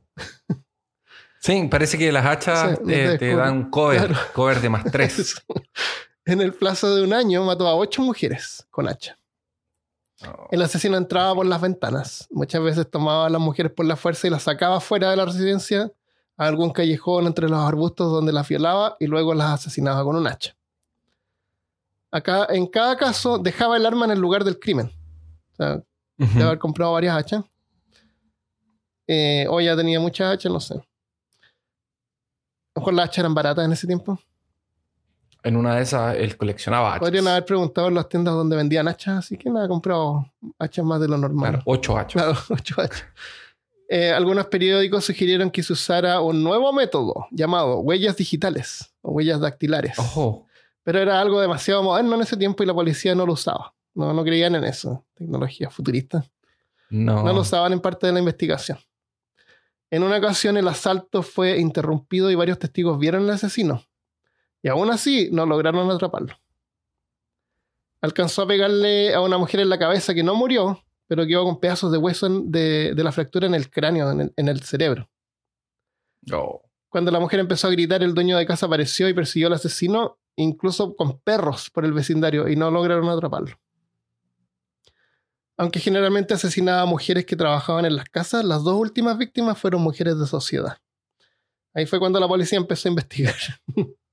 Sí, 1.41 1.67
parece 1.71 1.99
que 1.99 2.11
las 2.13 2.25
hachas 2.27 2.79
Sí, 2.79 2.85
no 2.85 2.91
eh, 2.93 3.19
te 3.19 3.35
dan 3.35 3.71
cover, 3.71 4.07
Claro. 4.09 4.17
cover 4.35 4.61
de 4.61 4.69
más 4.71 4.85
tres. 4.91 5.35
en 6.27 6.41
el 6.41 6.53
plazo 6.53 6.95
de 6.95 7.03
un 7.03 7.13
año 7.13 7.45
mató 7.45 7.67
a 7.69 7.77
ocho 7.77 8.03
mujeres 8.03 8.67
con 8.71 8.89
hacha. 8.89 9.19
Oh. 10.23 10.49
El 10.51 10.61
asesino 10.61 10.97
entraba 10.97 11.35
por 11.35 11.47
las 11.47 11.61
ventanas. 11.61 12.27
Muchas 12.31 12.63
veces 12.63 12.91
tomaba 12.91 13.27
a 13.27 13.31
las 13.31 13.41
mujeres 13.41 13.73
por 13.73 13.87
la 13.87 13.97
fuerza 13.97 14.27
y 14.27 14.31
las 14.31 14.43
sacaba 14.43 14.81
fuera 14.81 15.11
de 15.11 15.17
la 15.17 15.25
residencia 15.25 15.93
a 16.37 16.47
algún 16.47 16.71
callejón 16.71 17.27
entre 17.27 17.49
los 17.49 17.61
arbustos 17.61 18.11
donde 18.11 18.33
las 18.33 18.49
violaba 18.49 18.97
y 18.99 19.07
luego 19.07 19.35
las 19.35 19.53
asesinaba 19.53 20.03
con 20.03 20.17
un 20.17 20.27
hacha. 20.27 20.57
Acá, 22.11 22.47
en 22.51 22.67
cada 22.67 22.97
caso, 22.97 23.39
dejaba 23.39 23.77
el 23.77 23.87
arma 23.87 24.07
en 24.07 24.13
el 24.13 24.19
lugar 24.19 24.43
del 24.43 24.59
crimen. 24.59 24.91
O 25.53 25.55
sea, 25.55 25.83
de 26.17 26.43
haber 26.43 26.59
comprado 26.59 26.93
varias 26.93 27.17
hachas. 27.17 27.45
Eh, 29.07 29.47
o 29.49 29.61
ya 29.61 29.77
tenía 29.77 30.01
muchas 30.01 30.33
hachas, 30.33 30.53
no 30.53 30.59
sé. 30.61 30.75
A 30.75 30.79
lo 32.75 32.81
mejor 32.81 32.95
las 32.95 33.07
hachas 33.07 33.19
eran 33.19 33.35
baratas 33.35 33.65
en 33.65 33.73
ese 33.73 33.87
tiempo. 33.87 34.19
En 35.47 35.57
una 35.57 35.77
de 35.77 35.83
esas, 35.83 36.17
él 36.17 36.37
coleccionaba 36.37 36.89
hachas. 36.89 37.01
Podrían 37.01 37.29
haber 37.29 37.45
preguntado 37.45 37.87
en 37.87 37.95
las 37.95 38.09
tiendas 38.09 38.35
donde 38.35 38.57
vendían 38.57 38.89
hachas, 38.89 39.19
así 39.19 39.39
que 39.39 39.49
nada, 39.49 39.67
ha 39.67 39.69
comprado 39.69 40.27
hachas 40.59 40.85
más 40.85 41.01
de 41.01 41.07
lo 41.07 41.17
normal. 41.17 41.51
Claro, 41.51 41.63
ocho 41.67 41.97
hachas. 41.97 42.21
Claro, 42.21 42.39
ocho 42.51 42.81
hachas. 42.81 43.05
Eh, 43.89 44.11
algunos 44.11 44.47
periódicos 44.47 45.05
sugirieron 45.05 45.49
que 45.53 45.63
se 45.63 45.73
usara 45.73 46.21
un 46.21 46.43
nuevo 46.43 46.73
método 46.73 47.29
llamado 47.31 47.79
huellas 47.79 48.17
digitales 48.17 48.93
o 49.03 49.13
huellas 49.13 49.39
dactilares. 49.39 49.97
Ojo. 50.01 50.47
Pero 50.83 50.99
era 50.99 51.21
algo 51.21 51.41
demasiado 51.41 51.81
moderno 51.85 52.17
en 52.17 52.23
ese 52.23 52.37
tiempo 52.37 52.65
y 52.65 52.67
la 52.67 52.75
policía 52.75 53.15
no 53.15 53.25
lo 53.25 53.35
usaba. 53.35 53.73
No, 53.95 54.13
no 54.13 54.25
creían 54.25 54.57
en 54.57 54.65
eso. 54.65 55.05
Tecnología 55.15 55.71
futurista. 55.71 56.25
No. 56.91 57.23
no 57.23 57.33
lo 57.33 57.43
usaban 57.43 57.73
en 57.73 57.79
parte 57.79 58.09
de 58.09 58.13
la 58.13 58.19
investigación. 58.19 58.79
En 59.93 60.03
una 60.03 60.17
ocasión 60.19 60.57
el 60.57 60.67
asalto 60.67 61.23
fue 61.23 61.59
interrumpido 61.61 62.33
y 62.33 62.35
varios 62.35 62.59
testigos 62.59 62.99
vieron 62.99 63.23
al 63.23 63.31
asesino. 63.31 63.85
Y 64.67 64.69
aún 64.69 64.91
así 64.91 65.29
no 65.31 65.47
lograron 65.47 65.89
atraparlo. 65.93 66.37
Alcanzó 68.01 68.43
a 68.43 68.49
pegarle 68.49 69.15
a 69.15 69.21
una 69.21 69.39
mujer 69.39 69.61
en 69.61 69.69
la 69.69 69.79
cabeza 69.79 70.13
que 70.13 70.25
no 70.25 70.35
murió, 70.35 70.83
pero 71.07 71.25
quedó 71.25 71.45
con 71.45 71.61
pedazos 71.61 71.93
de 71.93 71.99
hueso 71.99 72.27
en- 72.27 72.51
de, 72.51 72.93
de 72.93 73.05
la 73.05 73.13
fractura 73.13 73.47
en 73.47 73.55
el 73.55 73.71
cráneo, 73.71 74.11
en 74.11 74.23
el, 74.23 74.33
en 74.37 74.49
el 74.49 74.61
cerebro. 74.63 75.09
Oh. 76.33 76.63
Cuando 76.89 77.13
la 77.13 77.21
mujer 77.21 77.39
empezó 77.39 77.69
a 77.69 77.71
gritar, 77.71 78.03
el 78.03 78.13
dueño 78.13 78.37
de 78.37 78.45
casa 78.45 78.67
apareció 78.67 79.09
y 79.09 79.15
persiguió 79.15 79.47
al 79.47 79.53
asesino, 79.53 80.19
incluso 80.35 80.97
con 80.97 81.21
perros 81.21 81.71
por 81.71 81.85
el 81.85 81.93
vecindario, 81.93 82.49
y 82.49 82.57
no 82.57 82.69
lograron 82.69 83.09
atraparlo. 83.09 83.57
Aunque 85.57 85.79
generalmente 85.79 86.35
asesinaba 86.35 86.81
a 86.83 86.87
mujeres 86.87 87.25
que 87.25 87.37
trabajaban 87.37 87.85
en 87.85 87.95
las 87.95 88.09
casas, 88.09 88.45
las 88.45 88.65
dos 88.65 88.75
últimas 88.75 89.17
víctimas 89.17 89.59
fueron 89.59 89.83
mujeres 89.83 90.19
de 90.19 90.27
sociedad. 90.27 90.79
Ahí 91.73 91.87
fue 91.87 92.01
cuando 92.01 92.19
la 92.19 92.27
policía 92.27 92.59
empezó 92.59 92.89
a 92.89 92.91
investigar. 92.91 93.37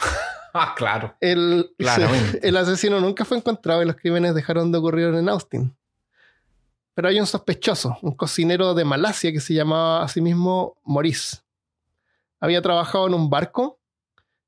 Ah, 0.52 0.74
claro. 0.76 1.16
El, 1.20 2.56
asesino 2.56 3.00
nunca 3.00 3.24
fue 3.24 3.36
encontrado 3.36 3.82
y 3.82 3.86
los 3.86 3.94
crímenes 3.94 4.34
dejaron 4.34 4.72
de 4.72 4.78
ocurrir 4.78 5.14
en 5.14 5.28
Austin. 5.28 5.76
Pero 6.94 7.08
hay 7.08 7.20
un 7.20 7.26
sospechoso, 7.26 7.96
un 8.02 8.16
cocinero 8.16 8.74
de 8.74 8.84
Malasia 8.84 9.30
que 9.32 9.38
se 9.38 9.54
llamaba 9.54 10.02
a 10.02 10.08
sí 10.08 10.20
mismo 10.20 10.76
Maurice. 10.84 11.38
Había 12.40 12.62
trabajado 12.62 13.06
en 13.06 13.14
un 13.14 13.30
barco 13.30 13.78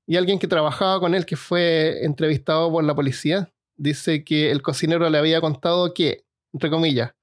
y 0.07 0.16
alguien 0.16 0.40
que 0.40 0.48
trabajaba 0.48 0.98
con 0.98 1.14
él, 1.14 1.24
que 1.24 1.36
fue 1.36 2.05
entrevistado 2.05 2.70
por 2.72 2.82
la 2.82 2.94
policía, 2.94 3.53
dice 3.76 4.24
que 4.24 4.50
el 4.50 4.61
cocinero 4.61 5.09
le 5.09 5.18
había 5.18 5.40
contado 5.40 5.94
que, 5.94 6.24
entre 6.53 6.68
comillas, 6.68 7.14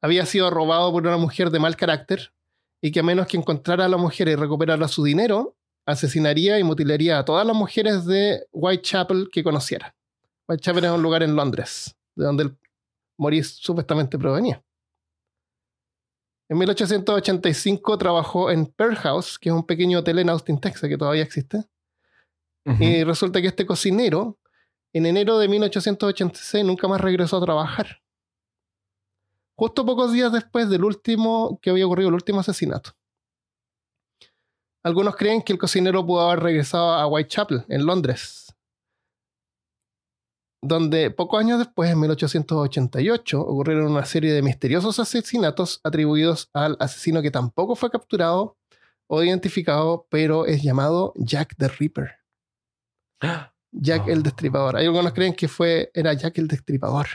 había 0.00 0.26
sido 0.26 0.50
robado 0.50 0.92
por 0.92 1.06
una 1.06 1.16
mujer 1.16 1.50
de 1.50 1.60
mal 1.60 1.76
carácter 1.76 2.32
y 2.80 2.90
que 2.90 3.00
a 3.00 3.02
menos 3.02 3.26
que 3.26 3.36
encontrara 3.36 3.86
a 3.86 3.88
la 3.88 3.96
mujer 3.96 4.28
y 4.28 4.34
recuperara 4.34 4.88
su 4.88 5.04
dinero, 5.04 5.56
asesinaría 5.86 6.58
y 6.58 6.64
mutilaría 6.64 7.18
a 7.18 7.24
todas 7.24 7.46
las 7.46 7.56
mujeres 7.56 8.04
de 8.06 8.46
Whitechapel 8.52 9.28
que 9.30 9.44
conociera. 9.44 9.94
Whitechapel 10.48 10.84
es 10.84 10.90
un 10.90 11.02
lugar 11.02 11.22
en 11.22 11.36
Londres, 11.36 11.96
de 12.14 12.24
donde 12.24 12.42
el 12.44 12.58
Maurice 13.18 13.56
supuestamente 13.60 14.18
provenía. 14.18 14.62
En 16.48 16.58
1885 16.58 17.98
trabajó 17.98 18.50
en 18.50 18.66
Pearl 18.66 18.96
House, 18.96 19.38
que 19.38 19.48
es 19.48 19.54
un 19.54 19.64
pequeño 19.64 20.00
hotel 20.00 20.18
en 20.18 20.28
Austin, 20.28 20.60
Texas, 20.60 20.88
que 20.88 20.98
todavía 20.98 21.22
existe. 21.22 21.64
Y 22.80 23.04
resulta 23.04 23.42
que 23.42 23.48
este 23.48 23.66
cocinero, 23.66 24.38
en 24.94 25.04
enero 25.04 25.38
de 25.38 25.48
1886, 25.48 26.64
nunca 26.64 26.88
más 26.88 26.98
regresó 26.98 27.36
a 27.36 27.44
trabajar. 27.44 28.00
Justo 29.54 29.84
pocos 29.84 30.12
días 30.12 30.32
después 30.32 30.70
del 30.70 30.84
último 30.84 31.58
que 31.60 31.70
había 31.70 31.84
ocurrido, 31.84 32.08
el 32.08 32.14
último 32.14 32.40
asesinato. 32.40 32.92
Algunos 34.84 35.16
creen 35.16 35.42
que 35.42 35.52
el 35.52 35.58
cocinero 35.58 36.04
pudo 36.04 36.28
haber 36.28 36.42
regresado 36.42 36.92
a 36.92 37.06
Whitechapel, 37.06 37.64
en 37.68 37.86
Londres, 37.86 38.54
donde 40.62 41.10
pocos 41.10 41.40
años 41.40 41.58
después, 41.58 41.90
en 41.90 42.00
1888, 42.00 43.40
ocurrieron 43.40 43.90
una 43.90 44.04
serie 44.04 44.32
de 44.32 44.42
misteriosos 44.42 44.98
asesinatos 44.98 45.80
atribuidos 45.84 46.50
al 46.52 46.76
asesino 46.80 47.22
que 47.22 47.30
tampoco 47.30 47.76
fue 47.76 47.90
capturado 47.90 48.56
o 49.06 49.22
identificado, 49.22 50.06
pero 50.10 50.46
es 50.46 50.62
llamado 50.62 51.12
Jack 51.16 51.54
the 51.56 51.68
Ripper. 51.68 52.16
Jack 53.72 54.02
Ah. 54.06 54.10
el 54.10 54.22
Destripador. 54.22 54.76
Hay 54.76 54.86
algunos 54.86 55.12
creen 55.12 55.34
que 55.34 55.48
fue, 55.48 55.90
era 55.94 56.12
Jack 56.14 56.38
el 56.38 56.48
Destripador, 56.48 57.06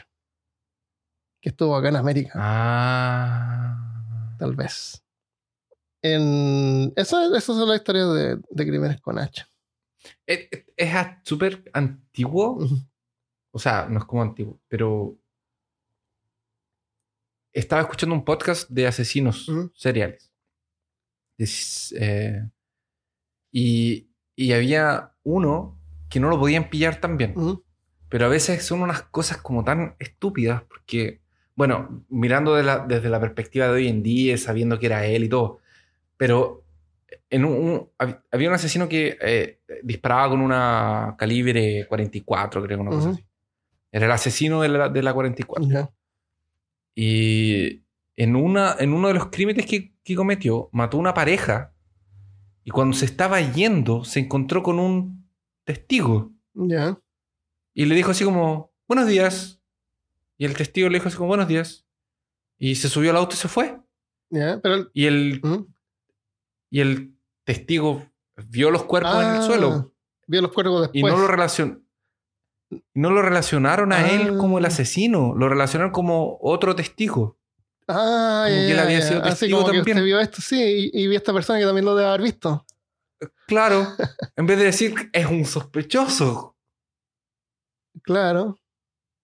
que 1.42 1.50
estuvo 1.50 1.76
acá 1.76 1.90
en 1.90 1.96
América, 1.96 2.32
Ah. 2.36 4.36
tal 4.40 4.56
vez. 4.56 5.04
En, 6.02 6.94
esa, 6.96 7.26
esas 7.26 7.44
son 7.44 7.68
las 7.68 7.78
historias 7.78 8.14
de, 8.14 8.38
de 8.50 8.68
crímenes 8.68 9.02
con 9.02 9.20
hacha. 9.20 9.48
Es 10.26 10.48
súper 11.24 11.70
antiguo. 11.74 12.60
O 13.52 13.60
sea, 13.60 13.88
no 13.90 14.00
es 14.00 14.06
como 14.06 14.22
antiguo, 14.22 14.60
pero 14.68 15.18
estaba 17.54 17.82
escuchando 17.82 18.16
un 18.16 18.24
podcast 18.24 18.70
de 18.70 18.88
asesinos 18.88 19.50
seriales. 19.76 20.32
Es, 21.38 21.94
eh, 22.00 22.48
y, 23.52 24.10
y 24.36 24.54
había 24.54 25.14
uno 25.24 25.80
que 26.10 26.20
no 26.20 26.30
lo 26.30 26.40
podían 26.40 26.70
pillar 26.70 27.00
tan 27.02 27.18
bien. 27.18 27.34
Pero 28.10 28.26
a 28.26 28.30
veces 28.30 28.64
son 28.66 28.82
unas 28.82 29.04
cosas 29.04 29.38
como 29.38 29.64
tan 29.64 29.96
estúpidas 30.00 30.64
porque, 30.64 31.22
bueno, 31.56 32.06
mirando 32.10 32.56
de 32.56 32.64
la- 32.64 32.80
desde 32.88 33.10
la 33.10 33.20
perspectiva 33.20 33.66
de 33.68 33.72
hoy 33.74 33.88
en 33.88 34.02
día, 34.04 34.38
sabiendo 34.38 34.80
que 34.80 34.88
era 34.88 35.06
él 35.06 35.26
y 35.26 35.30
todo, 35.30 35.60
pero 36.20 36.66
en 37.30 37.46
un, 37.46 37.54
un- 37.54 37.90
hab- 37.98 38.22
había 38.30 38.50
un 38.50 38.56
asesino 38.56 38.90
que 38.90 39.18
eh, 39.22 39.62
disparaba 39.84 40.30
con 40.30 40.42
una 40.42 41.16
calibre 41.18 41.86
44, 41.88 42.62
creo, 42.62 42.82
una 42.82 42.92
cosa 42.92 43.12
así. 43.12 43.24
Era 43.92 44.06
el 44.06 44.12
asesino 44.12 44.62
de 44.62 44.68
la, 44.68 44.90
de 44.90 45.02
la 45.02 45.14
44. 45.14 45.66
Ya. 45.70 45.90
Y 46.96 47.82
en, 48.18 48.36
una, 48.36 48.76
en 48.80 48.94
uno 48.94 49.08
de 49.08 49.14
los 49.14 49.28
crímenes 49.28 49.66
que, 49.66 49.94
que 50.04 50.16
cometió, 50.16 50.70
mató 50.72 50.98
a 50.98 51.00
una 51.00 51.14
pareja 51.14 51.74
y 52.64 52.72
cuando 52.72 52.96
se 52.98 53.06
estaba 53.06 53.40
yendo 53.40 54.04
se 54.04 54.20
encontró 54.20 54.62
con 54.62 54.80
un 54.80 55.28
testigo 55.64 56.32
Ya. 56.54 57.00
y 57.74 57.86
le 57.86 57.96
dijo 57.96 58.12
así 58.12 58.24
como, 58.26 58.72
buenos 58.88 59.08
días. 59.08 59.62
Y 60.38 60.46
el 60.46 60.56
testigo 60.56 60.90
le 60.90 60.96
dijo 60.98 61.08
así 61.08 61.18
como, 61.18 61.30
buenos 61.30 61.48
días. 61.48 61.86
Y 62.58 62.76
se 62.76 62.90
subió 62.90 63.12
al 63.12 63.18
auto 63.18 63.36
y 63.36 63.38
se 63.38 63.48
fue. 63.48 63.80
Ya. 64.30 64.60
Pero. 64.62 64.90
Y 64.94 65.06
el. 65.06 65.42
Y 66.70 66.82
el 66.82 67.16
testigo 67.44 68.06
vio 68.48 68.72
los 68.72 68.84
cuerpos 68.84 69.16
en 69.16 69.30
el 69.30 69.38
Ah, 69.38 69.42
suelo 69.42 69.94
Vio 70.28 70.42
los 70.42 70.52
cuerpos 70.52 70.82
después. 70.84 71.00
y 71.02 71.04
no 71.06 71.18
lo, 71.22 71.28
relacion- 71.28 71.84
no 72.94 73.10
lo 73.10 73.22
relacionaron 73.22 73.92
a 73.94 74.10
él 74.12 74.38
como 74.38 74.60
el 74.60 74.66
Ah. 74.66 74.68
asesino, 74.70 75.34
lo 75.36 75.50
relacionaron 75.50 75.92
como 75.92 76.38
otro 76.42 76.76
testigo. 76.76 77.38
Ah, 77.88 78.44
Como 78.48 78.56
que 78.56 78.72
él 78.72 78.80
había 78.80 79.02
sido 79.02 79.22
Así 79.22 79.30
testigo 79.32 79.60
como 79.62 79.72
que 79.72 79.78
también. 79.80 79.98
usted 79.98 80.06
vio 80.06 80.20
esto, 80.20 80.42
sí, 80.42 80.92
y, 80.94 81.02
y 81.04 81.08
vi 81.08 81.16
a 81.16 81.18
esta 81.18 81.34
persona 81.34 81.58
que 81.60 81.66
también 81.66 81.86
lo 81.86 81.96
debe 81.96 82.08
haber 82.10 82.22
visto. 82.22 82.64
Claro, 83.48 83.88
en 84.38 84.46
vez 84.46 84.60
de 84.60 84.66
decir 84.66 84.94
es 85.12 85.26
un 85.26 85.44
sospechoso, 85.46 86.56
Claro. 88.04 88.58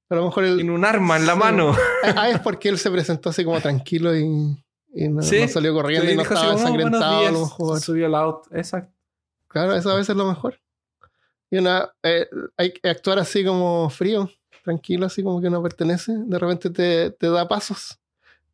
Pero 0.07 0.21
a 0.21 0.23
lo 0.23 0.29
mejor 0.29 0.43
él. 0.43 0.55
tiene 0.57 0.71
un 0.71 0.85
arma 0.85 1.17
en 1.17 1.25
la 1.25 1.33
Sí. 1.33 1.39
mano. 1.39 1.75
Ah, 2.15 2.29
es 2.29 2.39
porque 2.39 2.69
él 2.69 2.77
se 2.77 2.91
presentó 2.91 3.29
así 3.29 3.43
como 3.43 3.59
tranquilo 3.61 4.15
y, 4.15 4.57
y 4.95 5.07
no, 5.09 5.21
Sí. 5.21 5.41
no 5.41 5.47
salió 5.49 5.73
corriendo 5.73 6.09
y 6.11 6.15
no 6.15 6.21
así 6.23 6.33
estaba 6.33 6.49
"Oh, 6.53 6.57
ensangrentado 6.57 7.03
a 7.03 7.15
lo 7.15 7.19
días", 7.21 7.33
mejor. 7.33 7.79
Subió 7.81 8.05
al 8.07 8.15
auto, 8.15 8.49
exacto. 8.55 8.93
Claro, 9.47 9.75
eso 9.75 9.89
a 9.91 9.95
veces 9.95 10.09
es 10.09 10.15
lo 10.15 10.25
mejor. 10.25 10.59
Y 11.51 11.57
una, 11.59 11.89
eh, 12.03 12.27
hay 12.57 12.71
que 12.73 12.89
actuar 12.89 13.19
así 13.19 13.45
como 13.45 13.89
frío, 13.89 14.29
tranquilo, 14.63 15.05
así 15.05 15.21
como 15.23 15.39
que 15.41 15.49
no 15.49 15.61
pertenece. 15.61 16.11
De 16.25 16.39
repente 16.39 16.69
te, 16.71 17.11
te 17.11 17.29
da 17.29 17.47
pasos. 17.47 17.99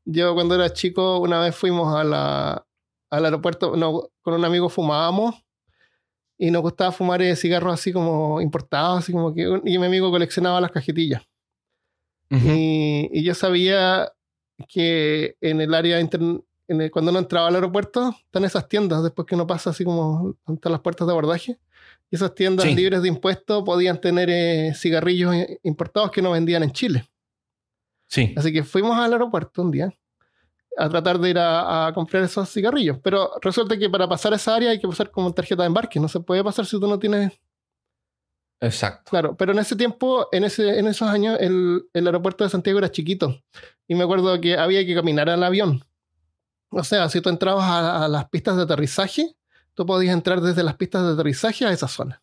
Yo 0.04 0.34
cuando 0.34 0.56
era 0.56 0.72
chico, 0.74 1.20
una 1.20 1.40
vez 1.40 1.56
fuimos 1.56 1.96
a 1.96 2.04
la, 2.04 2.66
al 3.10 3.26
aeropuerto, 3.26 3.76
no, 3.78 4.10
con 4.22 4.34
un 4.34 4.44
amigo 4.46 4.68
fumábamos 4.68 5.36
y 6.38 6.50
nos 6.52 6.62
gustaba 6.64 6.92
fumar 6.92 7.22
eh, 7.22 7.36
cigarros 7.36 7.74
así 7.74 7.94
como 7.94 8.42
importados, 8.42 9.00
así 9.00 9.12
como 9.12 9.34
que... 9.34 9.44
Y 9.64 9.78
mi 9.78 9.86
amigo 9.86 10.10
coleccionaba 10.12 10.60
las 10.60 10.72
cajetillas. 10.72 11.22
Ujú. 12.32 12.48
Y, 12.48 13.10
y 13.14 13.24
yo 13.24 13.34
sabía 13.36 14.12
que 14.68 15.36
en 15.42 15.62
el 15.62 15.74
área 15.74 16.00
cuando 16.92 17.12
uno 17.12 17.20
entraba 17.20 17.48
al 17.48 17.56
aeropuerto, 17.56 18.16
están 18.26 18.46
esas 18.46 18.68
tiendas 18.70 19.04
después 19.04 19.26
que 19.26 19.36
uno 19.36 19.46
pasa 19.46 19.72
así 19.72 19.84
como 19.84 20.36
ante 20.46 20.70
las 20.70 20.80
puertas 20.80 21.06
de 21.06 21.12
abordaje. 21.12 21.60
Y 22.10 22.16
esas 22.16 22.34
tiendas 22.34 22.66
Sí. 22.66 22.76
libres 22.76 23.02
de 23.02 23.08
impuestos 23.10 23.64
podían 23.64 24.00
tener 24.00 24.30
eh, 24.30 24.74
cigarrillos 24.76 25.36
importados 25.64 26.12
que 26.12 26.22
no 26.22 26.32
vendían 26.32 26.64
en 26.64 26.72
Chile. 26.72 27.10
Sí. 28.08 28.34
Así 28.38 28.52
que 28.54 28.64
fuimos 28.64 28.98
al 28.98 29.12
aeropuerto 29.14 29.62
un 29.62 29.72
día 29.72 29.94
a 30.78 30.88
tratar 30.90 31.20
de 31.20 31.30
ir 31.30 31.38
a, 31.38 31.88
a 31.88 31.94
comprar 31.94 32.24
esos 32.24 32.50
cigarrillos. 32.50 32.98
Pero 33.04 33.32
resulta 33.42 33.78
que 33.78 33.90
para 33.90 34.08
pasar 34.08 34.34
esa 34.34 34.56
área 34.56 34.72
hay 34.72 34.80
que 34.80 34.88
pasar 34.88 35.12
como 35.12 35.34
tarjeta 35.34 35.64
de 35.64 35.68
embarque. 35.68 36.00
No 36.00 36.08
se 36.08 36.20
puede 36.22 36.44
pasar 36.44 36.66
si 36.66 36.80
tú 36.80 36.88
no 36.88 36.98
tienes 37.00 37.34
Exacto. 38.62 39.10
Claro, 39.10 39.36
pero 39.36 39.52
en 39.52 39.60
ese 39.60 39.76
tiempo, 39.76 40.28
en, 40.32 40.44
ese, 40.44 40.80
en 40.80 40.88
esos 40.88 41.10
años, 41.10 41.38
el, 41.40 41.84
el 41.94 42.06
aeropuerto 42.06 42.44
de 42.44 42.50
Santiago 42.50 42.80
era 42.80 42.92
chiquito. 42.92 43.42
Y 43.88 43.96
me 43.96 44.04
acuerdo 44.04 44.40
que 44.40 44.58
había 44.58 44.86
que 44.86 44.96
caminar 44.96 45.30
al 45.30 45.44
avión. 45.44 45.84
O 46.70 46.84
sea, 46.84 47.10
si 47.10 47.20
tú 47.22 47.30
entrabas 47.30 47.66
a, 47.66 48.06
a 48.06 48.08
las 48.08 48.30
pistas 48.30 48.56
de 48.56 48.64
aterrizaje, 48.64 49.36
tú 49.74 49.86
podías 49.86 50.14
entrar 50.14 50.42
desde 50.42 50.64
las 50.64 50.76
pistas 50.76 51.04
de 51.04 51.14
aterrizaje 51.14 51.66
a 51.66 51.72
esa 51.72 51.88
zona. 51.88 52.22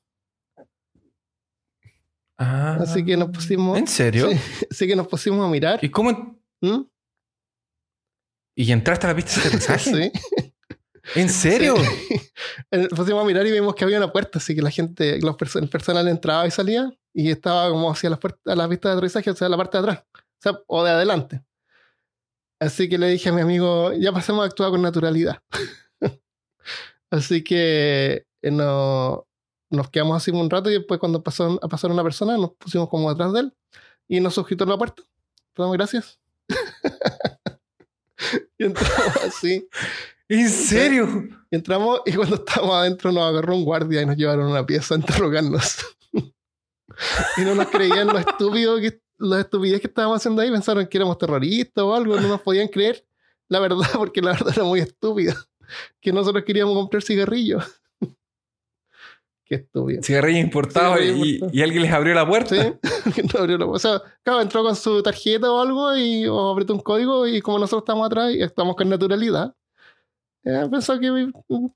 Ah. 2.38 2.78
Así 2.80 3.04
que 3.04 3.16
nos 3.16 3.30
pusimos. 3.30 3.76
¿En 3.76 3.88
serio? 3.88 4.30
Sí, 4.30 4.38
así 4.70 4.86
que 4.86 4.94
nos 4.94 5.08
pusimos 5.08 5.44
a 5.44 5.50
mirar. 5.50 5.80
¿Y 5.82 5.90
cómo? 5.90 6.38
¿Mm? 6.60 6.82
¿Y 8.54 8.72
entraste 8.72 9.06
a 9.06 9.10
la 9.10 9.16
pista 9.16 9.40
de 9.40 9.48
aterrizaje? 9.48 10.12
Sí. 10.38 10.47
¿En 11.14 11.28
serio? 11.28 11.74
Eh, 12.70 12.88
pusimos 12.94 13.22
a 13.22 13.26
mirar 13.26 13.46
y 13.46 13.50
vimos 13.50 13.74
que 13.74 13.84
había 13.84 13.98
una 13.98 14.12
puerta, 14.12 14.38
así 14.38 14.54
que 14.54 14.62
la 14.62 14.70
gente, 14.70 15.18
los 15.20 15.36
perso- 15.36 15.60
el 15.60 15.68
personal 15.68 16.06
entraba 16.06 16.46
y 16.46 16.50
salía 16.50 16.92
y 17.12 17.30
estaba 17.30 17.68
como 17.70 17.90
hacia 17.90 18.10
las 18.10 18.18
puertas, 18.18 18.40
a 18.46 18.54
la 18.54 18.68
pista 18.68 18.88
de 18.88 18.94
aterrizaje, 18.94 19.30
o 19.30 19.34
sea, 19.34 19.48
la 19.48 19.56
parte 19.56 19.78
de 19.78 19.82
atrás, 19.82 20.04
o 20.14 20.18
sea, 20.40 20.60
o 20.66 20.84
de 20.84 20.90
adelante. 20.90 21.42
Así 22.60 22.88
que 22.88 22.98
le 22.98 23.08
dije 23.08 23.30
a 23.30 23.32
mi 23.32 23.40
amigo, 23.40 23.92
ya 23.94 24.12
pasemos 24.12 24.42
a 24.42 24.46
actuar 24.46 24.70
con 24.70 24.82
naturalidad. 24.82 25.42
así 27.10 27.42
que 27.42 28.26
eh, 28.42 28.50
no, 28.50 29.26
nos 29.70 29.90
quedamos 29.90 30.16
así 30.16 30.30
un 30.30 30.50
rato 30.50 30.70
y 30.70 30.74
después 30.74 31.00
cuando 31.00 31.22
pasó 31.22 31.58
a 31.62 31.68
pasar 31.68 31.90
una 31.90 32.02
persona 32.04 32.36
nos 32.36 32.52
pusimos 32.52 32.88
como 32.88 33.10
atrás 33.10 33.32
de 33.32 33.40
él 33.40 33.54
y 34.08 34.20
nos 34.20 34.34
sujetó 34.34 34.64
la 34.66 34.78
puerta. 34.78 35.02
Perdón, 35.54 35.72
gracias. 35.72 36.18
y 38.58 38.64
entramos 38.64 39.16
así. 39.26 39.68
¿En 40.28 40.48
serio? 40.50 41.24
Y 41.50 41.56
entramos 41.56 42.00
y 42.04 42.12
cuando 42.12 42.36
estábamos 42.36 42.74
adentro 42.76 43.10
nos 43.12 43.24
agarró 43.24 43.56
un 43.56 43.64
guardia 43.64 44.02
y 44.02 44.06
nos 44.06 44.16
llevaron 44.16 44.46
a 44.46 44.50
una 44.50 44.66
pieza 44.66 44.94
a 44.94 44.98
interrogarnos. 44.98 45.76
y 47.36 47.40
no 47.42 47.54
nos 47.54 47.68
creían 47.68 48.08
lo 48.08 48.18
estúpido 48.18 48.76
que, 48.78 49.00
la 49.18 49.40
estupidez 49.40 49.80
que 49.80 49.86
estábamos 49.86 50.18
haciendo 50.18 50.42
ahí. 50.42 50.50
Pensaron 50.50 50.86
que 50.86 50.98
éramos 50.98 51.16
terroristas 51.18 51.82
o 51.82 51.94
algo. 51.94 52.20
No 52.20 52.28
nos 52.28 52.40
podían 52.42 52.68
creer 52.68 53.04
la 53.48 53.60
verdad 53.60 53.78
porque 53.96 54.20
la 54.20 54.32
verdad 54.32 54.52
era 54.54 54.64
muy 54.64 54.80
estúpida. 54.80 55.34
Que 56.00 56.12
nosotros 56.12 56.44
queríamos 56.44 56.74
comprar 56.74 57.02
cigarrillos. 57.02 57.64
Qué 59.44 59.54
estúpido. 59.56 60.02
Cigarrillo 60.02 60.38
importado 60.40 60.96
Cigarrillo 60.96 61.24
y, 61.24 61.30
importado. 61.36 61.56
y 61.56 61.62
alguien 61.62 61.82
les 61.82 61.92
abrió 61.92 62.14
la 62.14 62.28
puerta. 62.28 62.54
Sí, 63.14 63.22
no 63.32 63.40
abrió 63.40 63.56
la- 63.56 63.66
o 63.66 63.78
sea, 63.78 64.02
claro, 64.22 64.42
entró 64.42 64.62
con 64.62 64.76
su 64.76 65.02
tarjeta 65.02 65.50
o 65.50 65.60
algo 65.60 65.96
y 65.96 66.26
o 66.26 66.50
apretó 66.50 66.74
un 66.74 66.80
código 66.80 67.26
y 67.26 67.40
como 67.40 67.58
nosotros 67.58 67.82
estamos 67.82 68.06
atrás 68.06 68.34
y 68.34 68.42
estamos 68.42 68.76
con 68.76 68.88
naturalidad, 68.90 69.54
eh, 70.48 70.68
pensó 70.70 70.98
que 70.98 71.10
mm, 71.10 71.66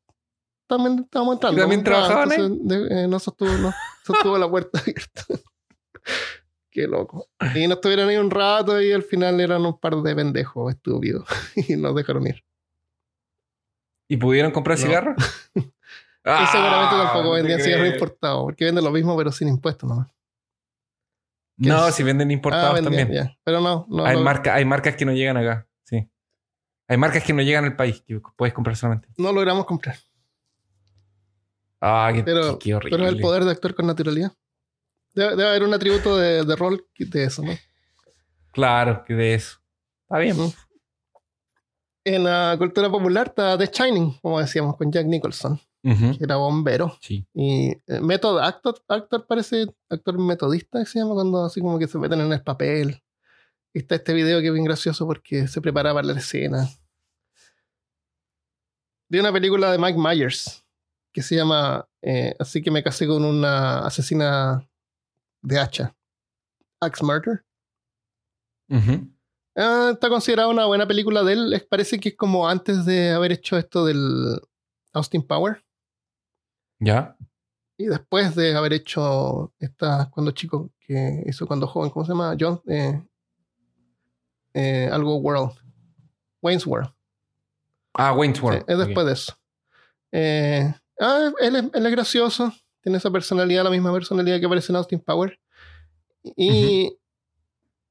también 0.66 1.00
estábamos 1.00 1.34
entrando. 1.34 1.60
¿También 1.60 1.80
Ah, 1.80 1.84
trabajaban 1.84 2.32
ahí? 2.32 2.38
entonces, 2.40 2.90
eh, 2.90 3.06
no 3.08 3.18
sostuvo, 3.18 3.50
no, 3.58 3.72
sostuvo 4.04 4.38
la 4.38 4.48
puerta 4.48 4.78
abierta. 4.80 5.24
Qué 6.70 6.86
loco. 6.86 7.28
Y 7.54 7.66
nos 7.66 7.80
tuvieron 7.80 8.08
ahí 8.08 8.16
un 8.16 8.30
rato 8.30 8.80
y 8.80 8.92
al 8.92 9.02
final 9.02 9.38
eran 9.40 9.64
un 9.66 9.78
par 9.78 9.94
de 9.96 10.14
pendejos 10.16 10.72
estúpidos 10.74 11.26
y 11.68 11.76
nos 11.76 11.94
dejaron 11.94 12.26
ir. 12.26 12.42
¿Y 14.08 14.16
pudieron 14.16 14.50
comprar 14.52 14.78
No. 14.78 14.84
cigarros? 14.84 15.16
y 15.54 15.60
seguramente 16.46 16.94
Ah, 16.96 17.10
tampoco 17.12 17.32
vendían 17.32 17.60
cigarros 17.60 17.88
importados, 17.88 18.42
porque 18.44 18.64
venden 18.64 18.84
lo 18.84 18.90
mismo 18.90 19.16
pero 19.16 19.30
sin 19.32 19.48
impuestos 19.48 19.88
nomás. 19.88 20.08
No, 21.58 21.90
si 21.92 22.02
venden 22.02 22.30
importados 22.30 22.70
Ah, 22.70 22.74
vendían, 22.74 23.06
también. 23.08 23.24
ya. 23.28 23.36
Pero 23.44 23.60
no, 23.60 23.86
no. 23.88 24.04
hay, 24.04 24.16
marca- 24.16 24.54
hay 24.54 24.64
marcas 24.64 24.96
que 24.96 25.04
no 25.04 25.12
llegan 25.12 25.36
acá. 25.36 25.68
Hay 26.92 26.98
marcas 26.98 27.24
que 27.24 27.32
no 27.32 27.40
llegan 27.40 27.64
al 27.64 27.74
país 27.74 28.02
que 28.06 28.20
puedes 28.36 28.52
comprar 28.52 28.76
solamente. 28.76 29.08
no 29.16 29.32
logramos 29.32 29.64
comprar. 29.64 29.96
Ah, 31.80 32.10
qué, 32.14 32.22
Pero, 32.22 32.58
qué 32.58 32.74
horrible. 32.74 32.98
pero 32.98 33.08
el 33.08 33.18
poder 33.18 33.44
de 33.44 33.50
actuar 33.52 33.74
con 33.74 33.86
naturalidad. 33.86 34.30
Debe, 35.14 35.30
debe 35.30 35.48
haber 35.48 35.62
un 35.62 35.72
atributo 35.72 36.18
de, 36.18 36.44
de 36.44 36.54
rol 36.56 36.86
de 36.98 37.24
eso, 37.24 37.42
¿no? 37.42 37.52
Claro, 38.52 39.04
que 39.06 39.14
de 39.14 39.32
eso. 39.32 39.58
Está 40.02 40.18
bien. 40.18 40.38
Ujú. 40.38 40.52
En 42.04 42.24
la 42.24 42.56
cultura 42.58 42.90
popular 42.90 43.28
está 43.28 43.56
The 43.56 43.70
Shining, 43.72 44.18
como 44.20 44.38
decíamos, 44.38 44.76
con 44.76 44.92
Jack 44.92 45.06
Nicholson, 45.06 45.58
que 45.82 46.18
era 46.20 46.36
bombero. 46.36 46.98
Sí. 47.00 47.26
Y 47.32 47.70
eh, 47.86 48.00
method 48.02 48.38
actor, 48.38 48.74
actor 48.86 49.26
parece 49.26 49.64
actor 49.88 50.18
metodista, 50.18 50.78
que 50.80 50.84
se 50.84 50.98
llama, 50.98 51.14
cuando 51.14 51.46
así 51.46 51.62
como 51.62 51.78
que 51.78 51.88
se 51.88 51.96
meten 51.96 52.20
en 52.20 52.32
el 52.34 52.42
papel. 52.42 53.02
Y 53.72 53.78
está 53.78 53.94
este 53.94 54.12
video 54.12 54.40
que 54.42 54.48
es 54.48 54.52
bien 54.52 54.66
gracioso 54.66 55.06
porque 55.06 55.48
se 55.48 55.62
preparaba 55.62 56.02
para 56.02 56.12
la 56.12 56.18
escena. 56.20 56.68
De 59.12 59.20
una 59.20 59.32
película 59.32 59.70
de 59.70 59.78
Mike 59.78 59.98
Myers 59.98 60.64
que 61.12 61.20
se 61.20 61.36
llama 61.36 61.86
eh, 62.00 62.34
Así 62.38 62.62
que 62.62 62.70
me 62.70 62.82
casé 62.82 63.06
con 63.06 63.24
una 63.24 63.86
asesina 63.86 64.66
de 65.42 65.58
hacha. 65.58 65.94
Axe 66.80 67.04
Murder. 67.04 67.44
Ah, 69.54 69.90
está 69.92 70.08
considerada 70.08 70.48
una 70.48 70.64
buena 70.64 70.86
película 70.86 71.22
de 71.22 71.34
él. 71.34 71.66
Parece 71.68 72.00
que 72.00 72.08
es 72.08 72.16
como 72.16 72.48
antes 72.48 72.86
de 72.86 73.10
haber 73.10 73.32
hecho 73.32 73.58
esto 73.58 73.84
del 73.84 74.40
Austin 74.94 75.22
Power. 75.22 75.62
¿Ya? 76.80 77.14
y 77.82 77.86
después 77.86 78.34
de 78.36 78.54
haber 78.54 78.72
hecho 78.74 79.52
esta, 79.58 80.08
cuando 80.10 80.30
chico, 80.30 80.70
que 80.78 81.24
hizo 81.26 81.46
cuando 81.46 81.66
joven, 81.66 81.90
¿cómo 81.90 82.04
se 82.04 82.12
llama? 82.12 82.36
John, 82.38 82.60
eh, 82.68 83.02
eh, 84.54 84.88
algo 84.92 85.16
World, 85.16 85.52
Wayne's 86.40 86.66
World. 86.66 86.92
Ah, 87.94 88.12
Wayne's 88.12 88.40
World. 88.42 88.64
es 88.66 88.78
después 88.78 89.06
de 89.06 89.12
eso. 89.12 89.36
Eh, 90.12 90.74
ah, 91.00 91.30
él, 91.40 91.56
es, 91.56 91.64
él, 91.72 91.86
es, 91.86 91.92
gracioso, 91.92 92.52
tiene 92.82 92.98
esa 92.98 93.10
personalidad, 93.10 93.64
la 93.64 93.70
misma 93.70 93.92
personalidad 93.92 94.38
que 94.40 94.46
aparece 94.46 94.72
en 94.72 94.76
Austin 94.76 95.00
Power. 95.00 95.38
Y 96.36 96.96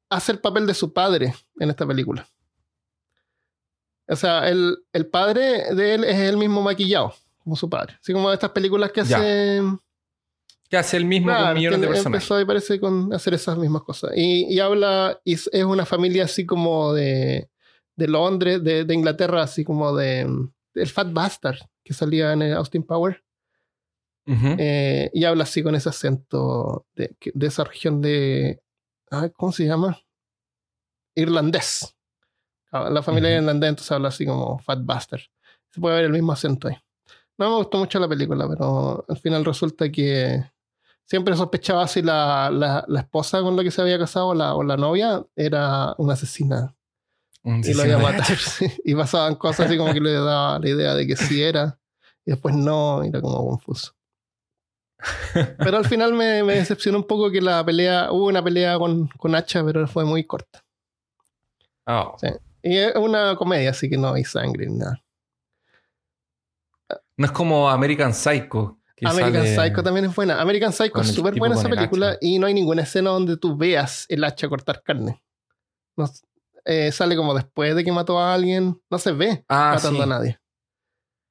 hace 0.09 0.31
el 0.31 0.39
papel 0.39 0.67
de 0.67 0.73
su 0.73 0.93
padre 0.93 1.33
en 1.59 1.69
esta 1.69 1.85
película. 1.85 2.27
O 4.07 4.15
sea, 4.15 4.49
el, 4.49 4.77
el, 4.91 5.07
padre 5.07 5.73
de 5.73 5.93
él 5.93 6.03
es 6.03 6.17
el 6.17 6.37
mismo 6.37 6.61
maquillado, 6.61 7.13
como 7.43 7.55
su 7.55 7.69
padre. 7.69 7.97
Así 8.01 8.11
como 8.11 8.31
estas 8.31 8.51
películas 8.51 8.91
que 8.91 9.01
hace. 9.01 9.61
Que 10.69 10.77
hace 10.77 10.97
el 10.97 11.05
mismo 11.05 11.33
con 11.33 11.53
millones 11.53 11.81
de 11.81 11.87
personas. 11.87 12.05
Empezó, 12.07 12.35
me 12.35 12.45
parece, 12.45 12.79
con 12.79 13.13
hacer 13.13 13.33
esas 13.33 13.57
mismas 13.57 13.83
cosas. 13.83 14.11
Y, 14.15 14.53
y 14.53 14.59
habla, 14.59 15.19
y 15.23 15.33
es 15.33 15.63
una 15.65 15.85
familia 15.85 16.25
así 16.25 16.45
como 16.45 16.93
de, 16.93 17.49
de 17.95 18.07
Londres, 18.07 18.63
de, 18.63 18.85
de, 18.85 18.93
Inglaterra, 18.93 19.43
así 19.43 19.63
como 19.63 19.95
de. 19.95 20.21
El 20.73 20.87
Fat 20.87 21.11
Bastard, 21.11 21.57
que 21.83 21.93
salía 21.93 22.33
en 22.33 22.43
Austin 22.53 22.83
Power. 22.83 23.23
Uh 24.27 24.33
-huh. 24.33 24.55
eh, 24.59 25.09
y 25.13 25.25
habla 25.25 25.43
así 25.43 25.63
con 25.63 25.75
ese 25.75 25.89
acento 25.89 26.85
de, 26.95 27.15
de 27.33 27.47
esa 27.47 27.63
región 27.63 28.01
de. 28.01 28.61
¿Cómo 29.35 29.51
se 29.51 29.65
llama? 29.65 29.99
Irlandés. 31.15 31.95
La 32.71 33.01
familia 33.01 33.31
uh 33.31 33.33
-huh. 33.33 33.41
irlandesa 33.41 33.69
entonces 33.69 33.91
habla 33.91 34.07
así 34.07 34.25
como 34.25 34.59
Fat 34.59 34.79
Bastard. 34.83 35.21
Se 35.69 35.81
puede 35.81 35.95
ver 35.95 36.05
el 36.05 36.11
mismo 36.11 36.31
acento 36.31 36.67
ahí. 36.67 36.77
No 37.37 37.49
me 37.49 37.55
gustó 37.57 37.77
mucho 37.79 37.99
la 37.99 38.07
película, 38.07 38.47
pero 38.47 39.03
al 39.07 39.17
final 39.17 39.43
resulta 39.43 39.91
que 39.91 40.43
siempre 41.05 41.35
sospechaba 41.35 41.87
si 41.87 42.01
la, 42.01 42.49
la, 42.51 42.85
la 42.87 42.99
esposa 43.01 43.41
con 43.41 43.55
la 43.55 43.63
que 43.63 43.71
se 43.71 43.81
había 43.81 43.97
casado 43.97 44.33
la, 44.33 44.55
o 44.55 44.63
la 44.63 44.77
novia 44.77 45.25
era 45.35 45.95
una 45.97 46.13
asesina. 46.13 46.75
Un 47.43 47.61
y 47.65 47.73
lo 47.73 47.85
iba 47.85 47.95
a 47.95 47.99
matar. 47.99 48.37
y 48.85 48.95
pasaban 48.95 49.35
cosas 49.35 49.67
así 49.67 49.77
como 49.77 49.93
que 49.93 49.99
le 49.99 50.13
daba 50.13 50.59
la 50.59 50.69
idea 50.69 50.95
de 50.95 51.07
que 51.07 51.15
sí 51.15 51.41
era. 51.41 51.79
Y 52.25 52.31
después 52.31 52.55
no, 52.55 53.03
era 53.03 53.21
como 53.21 53.45
confuso. 53.47 53.93
Pero 55.57 55.77
al 55.77 55.85
final 55.85 56.13
me, 56.13 56.43
me, 56.43 56.55
decepcionó 56.55 56.99
un 56.99 57.07
poco 57.07 57.31
que 57.31 57.41
la 57.41 57.65
pelea, 57.65 58.11
hubo 58.11 58.27
una 58.27 58.43
pelea 58.43 58.77
con, 58.77 59.07
con 59.07 59.33
hacha, 59.33 59.63
pero 59.65 59.87
fue 59.87 60.05
muy 60.05 60.23
corta. 60.23 60.63
Oh. 61.87 62.15
Sí. 62.19 62.27
Y 62.61 62.77
es 62.77 62.95
una 62.95 63.35
comedia, 63.35 63.71
así 63.71 63.89
que 63.89 63.97
no 63.97 64.13
hay 64.13 64.23
sangre 64.23 64.67
ni 64.67 64.77
nada. 64.77 65.01
No 67.17 67.25
es 67.25 67.31
como 67.31 67.69
American 67.69 68.13
Psycho. 68.13 68.77
American 69.03 69.47
Psycho 69.47 69.81
también 69.81 70.05
es 70.05 70.15
buena. 70.15 70.39
American 70.39 70.71
Psycho 70.71 71.01
es 71.01 71.13
súper 71.13 71.35
buena 71.35 71.55
esa 71.55 71.69
película 71.69 72.17
y 72.21 72.37
no 72.37 72.45
hay 72.45 72.53
ninguna 72.53 72.83
escena 72.83 73.09
donde 73.09 73.37
tú 73.37 73.57
veas 73.57 74.05
el 74.09 74.23
hacha 74.23 74.47
cortar 74.47 74.83
carne. 74.83 75.21
No, 75.97 76.05
eh, 76.65 76.91
sale 76.91 77.15
como 77.15 77.33
después 77.33 77.75
de 77.75 77.83
que 77.83 77.91
mató 77.91 78.19
a 78.19 78.33
alguien. 78.33 78.81
No 78.89 78.97
se 78.97 79.11
ve 79.11 79.43
ah, 79.47 79.73
matando 79.75 79.97
sí. 79.97 80.03
a 80.03 80.05
nadie. 80.05 80.39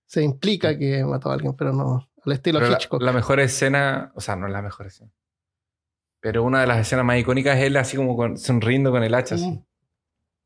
Se 0.07 0.23
implica 0.23 0.77
que 0.77 1.05
mató 1.05 1.31
a 1.31 1.35
alguien, 1.35 1.55
pero 1.55 1.73
no. 1.73 2.09
Al 2.25 2.33
estilo 2.33 2.59
pero 2.59 2.73
Hitchcock. 2.73 3.01
La, 3.01 3.07
la, 3.07 3.13
mejor 3.13 3.41
escena, 3.41 4.13
o 4.15 4.21
sea, 4.21 4.37
no 4.37 4.47
es 4.47 4.53
la 4.53 4.63
mejor 4.63 4.87
escena. 4.87 5.13
Pero 6.21 6.43
una 6.43 6.61
de 6.61 6.67
las 6.67 6.79
escenas 6.79 7.05
más 7.05 7.19
icónicas 7.19 7.57
es 7.59 7.65
él 7.65 7.77
así 7.77 7.97
como 7.97 8.17
con, 8.17 8.37
sonriendo 8.37 8.91
con 8.91 9.03
el 9.03 9.15
hacha. 9.15 9.37
Así. 9.37 9.63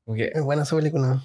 Okay. 0.05 0.31
Es 0.33 0.43
buena 0.43 0.63
esa 0.63 0.77
película. 0.77 1.23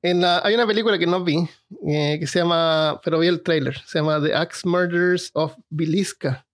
En 0.00 0.20
la, 0.20 0.40
hay 0.40 0.54
una 0.54 0.66
película 0.66 0.98
que 0.98 1.06
no 1.06 1.22
vi, 1.22 1.48
eh, 1.86 2.16
que 2.18 2.26
se 2.26 2.40
llama, 2.40 3.00
pero 3.04 3.20
vi 3.20 3.28
el 3.28 3.42
trailer, 3.42 3.78
se 3.86 4.00
llama 4.00 4.20
The 4.20 4.34
Axe 4.34 4.68
Murders 4.68 5.30
of 5.34 5.54
Biliska, 5.68 6.44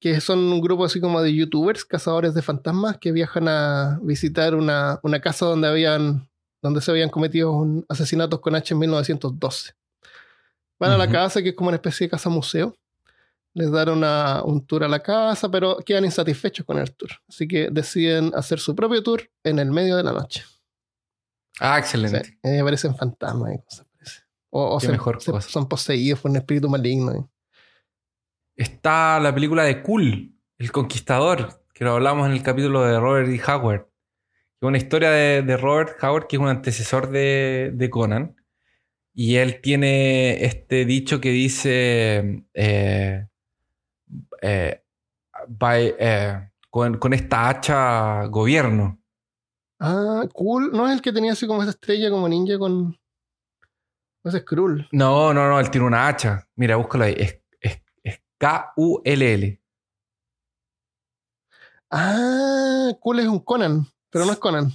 que 0.00 0.20
son 0.20 0.38
un 0.38 0.60
grupo 0.62 0.86
así 0.86 0.98
como 0.98 1.20
de 1.20 1.34
youtubers, 1.34 1.84
cazadores 1.84 2.32
de 2.32 2.40
fantasmas, 2.40 2.96
que 2.96 3.12
viajan 3.12 3.48
a 3.48 4.00
visitar 4.02 4.54
una, 4.54 4.98
una 5.02 5.20
casa 5.20 5.44
donde, 5.44 5.68
habían, 5.68 6.28
donde 6.62 6.80
se 6.80 6.90
habían 6.90 7.10
cometido 7.10 7.52
un 7.52 7.84
asesinatos 7.88 8.40
con 8.40 8.54
H 8.54 8.72
en 8.72 8.80
1912. 8.80 9.74
Van 10.78 10.90
uh 10.90 10.92
-huh. 10.92 10.94
a 10.94 10.98
la 10.98 11.10
casa, 11.10 11.42
que 11.42 11.50
es 11.50 11.54
como 11.54 11.68
una 11.68 11.76
especie 11.76 12.06
de 12.06 12.10
casa 12.10 12.30
museo. 12.30 12.74
Les 13.52 13.70
dan 13.70 13.90
una, 13.90 14.42
un 14.42 14.64
tour 14.64 14.84
a 14.84 14.88
la 14.88 15.00
casa, 15.00 15.50
pero 15.50 15.76
quedan 15.84 16.06
insatisfechos 16.06 16.64
con 16.64 16.78
el 16.78 16.94
tour. 16.94 17.10
Así 17.28 17.46
que 17.46 17.68
deciden 17.70 18.32
hacer 18.34 18.58
su 18.58 18.74
propio 18.74 19.02
tour 19.02 19.28
en 19.44 19.58
el 19.58 19.70
medio 19.70 19.96
de 19.96 20.04
la 20.04 20.12
noche. 20.12 20.44
Ah, 21.58 21.78
excelente. 21.78 22.24
Sí, 22.24 22.38
y 22.44 22.58
aparecen 22.58 22.96
fantasmas 22.96 23.54
y 23.54 23.58
cosas. 23.58 23.86
O, 24.48 24.76
o 24.76 24.80
se, 24.80 24.88
mejor 24.88 25.20
se, 25.20 25.30
cosa. 25.30 25.48
son 25.48 25.68
poseídos 25.68 26.20
por 26.20 26.30
un 26.30 26.38
espíritu 26.38 26.68
maligno. 26.70 27.28
Está 28.56 29.20
la 29.20 29.34
película 29.34 29.64
de 29.64 29.82
Cool, 29.82 30.34
El 30.58 30.72
Conquistador, 30.72 31.64
que 31.72 31.84
lo 31.84 31.92
hablamos 31.92 32.26
en 32.26 32.32
el 32.32 32.42
capítulo 32.42 32.82
de 32.82 32.98
Robert 33.00 33.28
E. 33.28 33.40
Howard. 33.50 33.86
Es 34.60 34.66
una 34.66 34.76
historia 34.76 35.10
de, 35.10 35.42
de, 35.42 35.56
Robert 35.56 35.96
Howard, 36.02 36.26
que 36.26 36.36
es 36.36 36.42
un 36.42 36.48
antecesor 36.48 37.10
de, 37.10 37.70
de, 37.72 37.88
Conan. 37.88 38.36
Y 39.14 39.36
él 39.36 39.60
tiene 39.62 40.44
este 40.44 40.84
dicho 40.84 41.20
que 41.20 41.30
dice: 41.30 42.44
eh, 42.52 43.26
eh, 44.42 44.82
by, 45.48 45.94
eh, 45.98 46.50
con, 46.68 46.98
con 46.98 47.14
esta 47.14 47.48
hacha 47.48 48.26
gobierno. 48.26 49.00
Ah, 49.78 50.24
cool. 50.34 50.70
¿No 50.72 50.86
es 50.86 50.92
el 50.92 51.00
que 51.00 51.12
tenía 51.12 51.32
así 51.32 51.46
como 51.46 51.62
esa 51.62 51.70
estrella 51.70 52.10
como 52.10 52.28
ninja 52.28 52.58
con. 52.58 52.98
Ese 54.22 54.38
es 54.38 54.44
Krull. 54.44 54.86
No, 54.92 55.32
no, 55.32 55.48
no, 55.48 55.58
él 55.58 55.70
tiene 55.70 55.86
una 55.86 56.06
hacha. 56.06 56.46
Mira, 56.56 56.76
búscalo 56.76 57.04
ahí. 57.04 57.14
Es, 57.16 57.39
K-U-L-L. 58.40 59.60
Ah, 61.90 62.90
cool 63.00 63.20
es 63.20 63.26
un 63.26 63.40
Conan, 63.40 63.86
pero 64.08 64.24
no 64.24 64.32
es 64.32 64.38
Conan. 64.38 64.72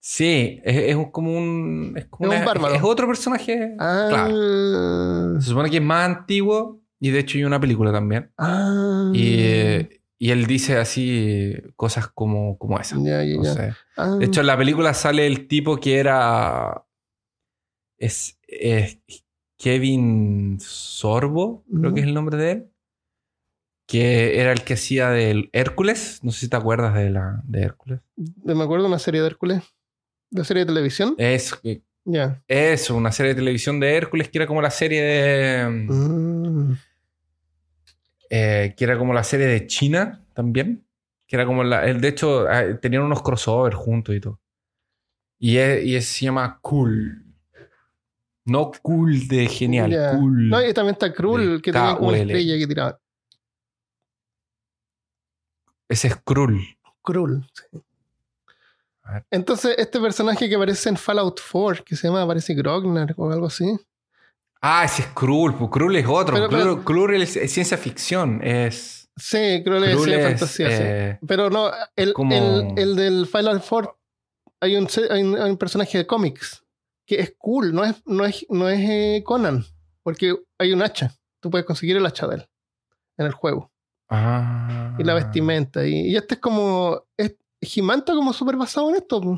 Sí, 0.00 0.60
es, 0.62 0.94
es 0.94 0.96
como 1.10 1.36
un. 1.36 1.94
Es, 1.96 2.04
como 2.06 2.26
es 2.26 2.30
una, 2.30 2.40
un 2.40 2.46
bárbaro. 2.46 2.74
Es 2.74 2.82
otro 2.82 3.06
personaje. 3.06 3.74
Ah. 3.78 4.06
Claro. 4.10 5.40
Se 5.40 5.48
supone 5.48 5.70
que 5.70 5.78
es 5.78 5.82
más 5.82 6.04
antiguo 6.04 6.82
y 7.00 7.10
de 7.10 7.20
hecho 7.20 7.38
hay 7.38 7.44
una 7.44 7.58
película 7.58 7.90
también. 7.90 8.30
Ah. 8.36 9.10
Y, 9.14 9.36
eh, 9.38 10.02
y 10.18 10.30
él 10.30 10.46
dice 10.46 10.76
así 10.76 11.54
cosas 11.74 12.08
como, 12.08 12.58
como 12.58 12.78
esa. 12.78 12.96
Ya, 12.98 13.24
ya, 13.24 13.36
no 13.36 13.44
sé. 13.44 13.72
Ah. 13.96 14.16
De 14.18 14.26
hecho, 14.26 14.42
en 14.42 14.48
la 14.48 14.58
película 14.58 14.92
sale 14.92 15.26
el 15.26 15.48
tipo 15.48 15.78
que 15.78 15.98
era. 15.98 16.84
Es, 17.96 18.38
es 18.46 18.98
Kevin 19.56 20.58
Sorbo, 20.60 21.64
creo 21.74 21.94
que 21.94 22.00
es 22.00 22.06
el 22.06 22.12
nombre 22.12 22.36
de 22.36 22.50
él. 22.50 22.70
Que 23.86 24.40
era 24.40 24.52
el 24.52 24.62
que 24.64 24.74
hacía 24.74 25.10
del 25.10 25.48
Hércules. 25.52 26.18
No 26.22 26.32
sé 26.32 26.40
si 26.40 26.48
te 26.48 26.56
acuerdas 26.56 26.94
de, 26.94 27.10
la, 27.10 27.40
de 27.44 27.62
Hércules. 27.62 28.00
Me 28.44 28.62
acuerdo 28.64 28.84
de 28.84 28.88
una 28.88 28.98
serie 28.98 29.20
de 29.20 29.28
Hércules. 29.28 29.62
¿De 30.30 30.44
serie 30.44 30.64
de 30.64 30.66
televisión? 30.72 31.14
Es 31.18 31.54
Ya. 32.04 32.42
eso, 32.48 32.96
una 32.96 33.12
serie 33.12 33.30
de 33.34 33.40
televisión 33.40 33.78
de 33.78 33.94
Hércules 33.96 34.28
que 34.28 34.38
era 34.38 34.46
como 34.46 34.60
la 34.60 34.70
serie 34.70 35.02
de. 35.02 35.68
Mm. 35.68 36.72
eh, 38.30 38.74
que 38.76 38.84
era 38.84 38.98
como 38.98 39.14
la 39.14 39.22
serie 39.24 39.46
de 39.46 39.66
China 39.66 40.24
también. 40.34 40.84
Que 41.28 41.36
era 41.36 41.46
como 41.46 41.62
la. 41.64 41.82
De 41.82 42.08
hecho, 42.08 42.50
eh, 42.50 42.74
tenían 42.74 43.02
unos 43.02 43.22
crossovers 43.22 43.76
juntos 43.76 44.14
y 44.14 44.20
todo. 44.20 44.40
Y, 45.38 45.58
es, 45.58 45.84
y 45.84 45.96
es- 45.96 46.06
se 46.06 46.24
llama 46.24 46.58
Cool. 46.60 47.22
No 48.44 48.70
cool 48.82 49.26
de 49.26 49.48
genial, 49.48 49.90
cool. 50.16 50.48
No, 50.48 50.64
y 50.64 50.72
también 50.72 50.92
está 50.94 51.06
De 51.06 51.60
que 51.60 51.72
tenía 51.72 51.96
como 51.96 52.08
una 52.10 52.18
estrella 52.18 52.58
que 52.58 52.66
tiraba. 52.68 53.00
Ese 55.88 56.08
es 56.08 56.16
Krull. 56.24 56.60
Krull. 57.02 57.44
sí. 57.52 57.82
Entonces, 59.30 59.76
este 59.78 60.00
personaje 60.00 60.48
que 60.48 60.56
aparece 60.56 60.88
en 60.88 60.96
Fallout 60.96 61.40
4, 61.52 61.84
que 61.84 61.94
se 61.94 62.08
llama, 62.08 62.22
aparece 62.22 62.54
Grognar 62.54 63.14
o 63.16 63.30
algo 63.30 63.46
así. 63.46 63.78
Ah, 64.60 64.84
ese 64.84 65.02
es 65.02 65.08
Krull. 65.08 65.54
Pues 65.54 65.70
Krull 65.70 65.94
es 65.96 66.06
otro. 66.08 66.34
Pero- 66.34 66.48
pero- 66.48 66.84
Krull, 66.84 67.06
Krull 67.06 67.22
es, 67.22 67.36
es 67.36 67.52
ciencia 67.52 67.78
ficción. 67.78 68.40
Es. 68.42 69.08
Sí, 69.16 69.62
Krull 69.64 69.84
es 69.84 69.94
Krull 69.94 70.12
es, 70.12 70.24
fantasía, 70.24 70.70
sí. 70.70 70.76
eh, 70.84 71.18
Pero 71.26 71.50
no, 71.50 71.70
el, 71.94 72.12
como- 72.14 72.34
el, 72.34 72.76
el 72.76 72.96
del 72.96 73.26
Fallout 73.26 73.62
4, 73.66 73.96
hay 74.60 74.76
un, 74.76 74.88
hay 75.10 75.22
un, 75.22 75.38
hay 75.40 75.50
un 75.50 75.56
personaje 75.56 75.98
de 75.98 76.06
cómics 76.06 76.64
que 77.06 77.20
es 77.20 77.34
cool, 77.38 77.72
no 77.72 77.84
es, 77.84 77.94
no 78.06 78.24
es, 78.24 78.44
no 78.50 78.68
es 78.68 78.80
eh, 78.80 79.22
Conan, 79.24 79.64
porque 80.02 80.34
hay 80.58 80.72
un 80.72 80.82
hacha. 80.82 81.14
Tú 81.40 81.48
puedes 81.48 81.64
conseguir 81.64 81.96
el 81.96 82.04
hacha 82.04 82.26
de 82.26 82.36
él 82.36 82.48
en 83.18 83.26
el 83.26 83.32
juego. 83.32 83.70
Ah. 84.08 84.94
Y 84.98 85.04
la 85.04 85.14
vestimenta. 85.14 85.86
Y, 85.86 86.10
y 86.12 86.16
este 86.16 86.34
es 86.34 86.40
como. 86.40 87.04
Es, 87.16 87.36
está 87.60 88.12
como 88.14 88.32
súper 88.32 88.56
basado 88.56 88.88
en 88.90 88.96
esto. 88.96 89.20
po. 89.20 89.36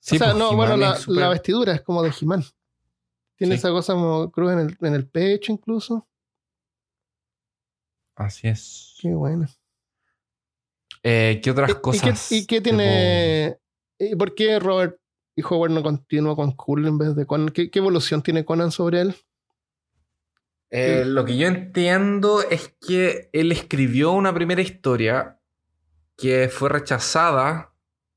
Sí, 0.00 0.16
o 0.16 0.18
sea, 0.18 0.28
pues, 0.28 0.38
no, 0.38 0.54
bueno, 0.54 0.76
la, 0.76 0.96
la 1.08 1.28
vestidura 1.28 1.72
es 1.74 1.82
como 1.82 2.02
de 2.02 2.12
He-Man. 2.20 2.44
Tiene 3.36 3.54
Sí. 3.54 3.58
esa 3.58 3.70
cosa 3.70 3.92
como 3.94 4.30
cruz 4.30 4.52
en 4.52 4.58
el, 4.60 4.76
en 4.80 4.94
el 4.94 5.08
pecho, 5.08 5.52
incluso. 5.52 6.08
Así 8.14 8.48
es. 8.48 8.96
Qué 9.00 9.12
bueno. 9.14 9.46
Eh, 11.02 11.40
¿Qué 11.42 11.50
otras 11.50 11.70
¿Y- 11.70 11.72
¿Y, 11.72 11.80
cosas? 11.80 12.28
qué, 12.30 12.36
y 12.36 12.46
qué 12.46 12.60
tiene. 12.60 13.58
¿Y 13.98 14.14
por 14.16 14.34
qué 14.34 14.58
Robert 14.58 14.98
y 15.36 15.42
Howard 15.42 15.70
no 15.72 15.82
continúa 15.82 16.34
con 16.34 16.52
Cool 16.52 16.86
en 16.86 16.98
vez 16.98 17.14
de 17.14 17.26
Conan? 17.26 17.50
¿Qué, 17.50 17.70
qué 17.70 17.78
evolución 17.80 18.22
tiene 18.22 18.44
Conan 18.44 18.70
sobre 18.72 19.00
él? 19.02 19.16
Eh, 20.70 21.04
lo 21.06 21.24
que 21.24 21.36
yo 21.36 21.46
entiendo 21.46 22.42
es 22.42 22.74
que 22.86 23.30
él 23.32 23.52
escribió 23.52 24.12
una 24.12 24.34
primera 24.34 24.60
historia 24.62 25.38
que 26.16 26.48
fue 26.48 26.68
rechazada. 26.68 27.72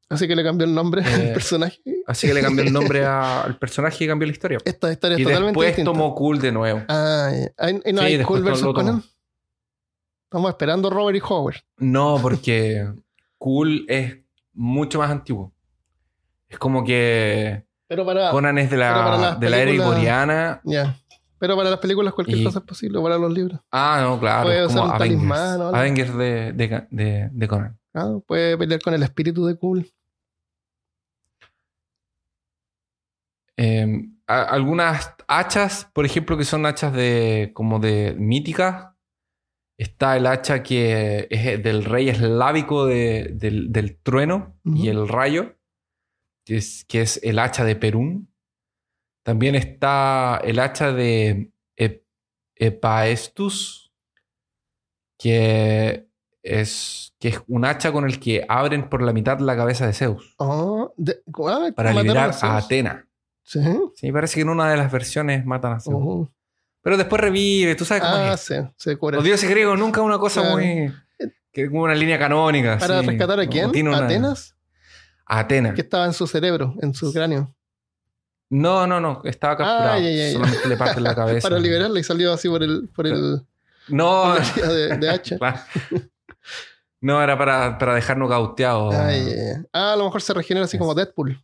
Así 0.09 0.27
que 0.27 0.35
le 0.35 0.43
cambió 0.43 0.65
el 0.65 0.73
nombre 0.73 1.03
al 1.03 1.21
Eh, 1.27 1.31
personaje. 1.33 1.79
Así 2.07 2.27
que 2.27 2.33
le 2.33 2.41
cambió 2.41 2.63
el 2.63 2.73
nombre 2.73 3.05
a- 3.05 3.41
al 3.43 3.57
personaje 3.59 4.03
y 4.03 4.07
cambió 4.07 4.25
la 4.25 4.31
historia. 4.31 4.57
Esta 4.65 4.91
historia 4.91 5.15
es 5.15 5.21
Y 5.21 5.23
totalmente 5.23 5.49
después 5.51 5.67
distinta. 5.67 5.91
tomó 5.91 6.15
Cool 6.15 6.39
de 6.39 6.51
nuevo. 6.51 6.83
Ah, 6.87 7.31
¿y 7.85 7.93
no 7.93 8.01
Sí, 8.01 8.07
hay 8.07 8.23
Cool 8.23 8.41
versus. 8.43 8.73
Conan? 8.73 9.03
Estamos 10.23 10.49
esperando 10.49 10.89
Robert 10.89 11.17
y 11.17 11.21
Howard. 11.27 11.57
No, 11.77 12.17
porque 12.21 12.87
Cool 13.37 13.85
es 13.87 14.17
mucho 14.53 14.97
más 14.99 15.11
antiguo. 15.11 15.53
Es 16.47 16.57
como 16.57 16.83
que 16.83 17.65
Pero 17.87 18.05
para, 18.05 18.31
Conan 18.31 18.57
es 18.57 18.71
de 18.71 18.77
para 18.77 19.17
la, 19.17 19.35
de 19.35 19.49
la 19.49 19.57
era 19.57 19.65
películas- 19.67 19.87
iboriana. 19.91 20.61
Pero 21.39 21.55
para 21.55 21.69
las 21.69 21.79
películas 21.79 22.13
cualquier 22.13 22.39
Y- 22.39 22.43
cosa 22.43 22.59
es 22.59 22.65
posible, 22.65 23.01
para 23.01 23.17
los 23.17 23.31
libros. 23.31 23.59
Ah, 23.71 23.99
no, 24.01 24.19
claro. 24.19 24.43
Puede 24.47 24.67
como 24.67 24.81
usar 24.81 24.91
un 24.93 24.97
talismán 24.97 25.61
o 25.61 25.65
algo. 25.67 25.75
Avengers 25.77 26.17
de, 26.17 26.51
de, 26.53 26.87
de- 26.91 27.29
de 27.31 27.47
Conan. 27.47 27.79
Ah, 27.93 28.17
puede 28.27 28.57
pelear 28.57 28.81
con 28.81 28.93
el 28.93 29.03
espíritu 29.03 29.45
de 29.45 29.55
Cool. 29.57 29.89
Eh, 33.57 34.05
a- 34.27 34.43
algunas 34.43 35.15
hachas, 35.27 35.89
por 35.93 36.05
ejemplo, 36.05 36.37
que 36.37 36.45
son 36.45 36.65
hachas 36.65 36.93
de 36.93 37.51
como 37.53 37.79
de 37.79 38.15
míticas. 38.17 38.93
Está 39.77 40.17
el 40.17 40.25
hacha 40.27 40.61
que 40.61 41.27
es 41.29 41.63
del 41.63 41.85
rey 41.85 42.09
eslávico 42.09 42.85
de- 42.85 43.31
del, 43.33 43.71
del 43.71 43.97
trueno 44.01 44.59
y 44.65 44.89
el 44.89 45.07
rayo, 45.07 45.55
que 46.45 46.57
es, 46.57 46.83
que 46.85 47.01
es 47.01 47.19
el 47.23 47.39
hacha 47.39 47.63
de 47.63 47.77
Perún. 47.77 48.28
También 49.29 49.53
está 49.53 50.41
el 50.43 50.57
hacha 50.57 50.91
de 50.91 51.51
Ep- 51.77 52.01
Epaestus, 52.55 53.93
que 55.19 56.07
es, 56.41 57.13
que 57.19 57.27
es 57.27 57.41
un 57.47 57.63
hacha 57.65 57.91
con 57.91 58.05
el 58.05 58.19
que 58.19 58.43
abren 58.49 58.89
por 58.89 59.03
la 59.03 59.13
mitad 59.13 59.37
la 59.39 59.55
cabeza 59.55 59.85
de 59.85 59.93
Zeus 59.93 60.33
Oh, 60.39 60.91
de- 60.97 61.21
ah, 61.47 61.69
para 61.75 61.93
liberar 61.93 62.33
Zeus. 62.33 62.43
a 62.43 62.57
Atena. 62.57 63.07
Sí. 63.43 63.59
Sí, 63.95 64.11
parece 64.11 64.35
que 64.35 64.41
en 64.41 64.49
una 64.49 64.67
de 64.71 64.77
las 64.77 64.91
versiones 64.91 65.45
matan 65.45 65.73
a 65.73 65.79
Zeus. 65.79 66.29
Pero 66.81 66.97
después 66.97 67.21
revive, 67.21 67.75
tú 67.75 67.85
sabes 67.85 68.01
cómo 68.01 68.15
Ah, 68.15 68.33
es. 68.33 68.39
sí, 68.41 68.55
se 68.77 68.97
cura. 68.97 69.17
Los 69.17 69.25
dioses 69.25 69.47
griegos 69.47 69.77
nunca 69.77 70.01
una 70.01 70.17
cosa 70.17 70.41
Claro. 70.41 70.57
muy. 70.57 70.91
que 71.51 71.67
como 71.69 71.83
una 71.83 71.93
línea 71.93 72.17
canónica. 72.17 72.79
¿Para 72.79 73.03
rescatar 73.03 73.39
a 73.41 73.45
quién? 73.47 73.65
¿A 73.65 73.89
una- 73.91 74.05
Atenas? 74.05 74.55
A 75.27 75.37
Atena. 75.39 75.75
Que 75.75 75.81
estaba 75.81 76.05
en 76.07 76.13
su 76.13 76.25
cerebro, 76.25 76.73
en 76.81 76.95
su 76.95 77.13
cráneo. 77.13 77.55
No, 78.51 78.87
no, 78.87 78.99
no. 78.99 79.21
Estaba 79.25 79.57
capturado. 79.57 79.91
Ah, 79.93 79.99
ya, 79.99 80.09
ya, 80.09 80.27
ya. 80.27 80.33
Solamente 80.33 80.67
le 80.67 80.77
parten 80.77 81.03
la 81.03 81.15
cabeza. 81.15 81.47
Para 81.49 81.59
liberarla 81.61 81.99
y 81.99 82.03
salió 82.03 82.33
así 82.33 82.49
por 82.49 82.63
el, 82.63 82.89
por 82.89 83.05
el 83.07 83.41
No, 83.89 84.35
por 84.55 84.67
de, 84.67 84.97
de 84.97 85.09
hacha. 85.11 85.37
claro. 85.37 85.59
no, 87.01 87.21
era 87.21 87.37
para, 87.37 87.77
para 87.77 87.93
dejarnos 87.95 88.29
cauteados. 88.29 88.95
Ah. 88.95 89.11
Ah, 89.73 89.93
a 89.93 89.95
lo 89.95 90.05
mejor 90.05 90.21
se 90.21 90.33
regenera 90.33 90.65
así 90.65 90.77
como 90.77 90.95
Deadpool. 90.95 91.43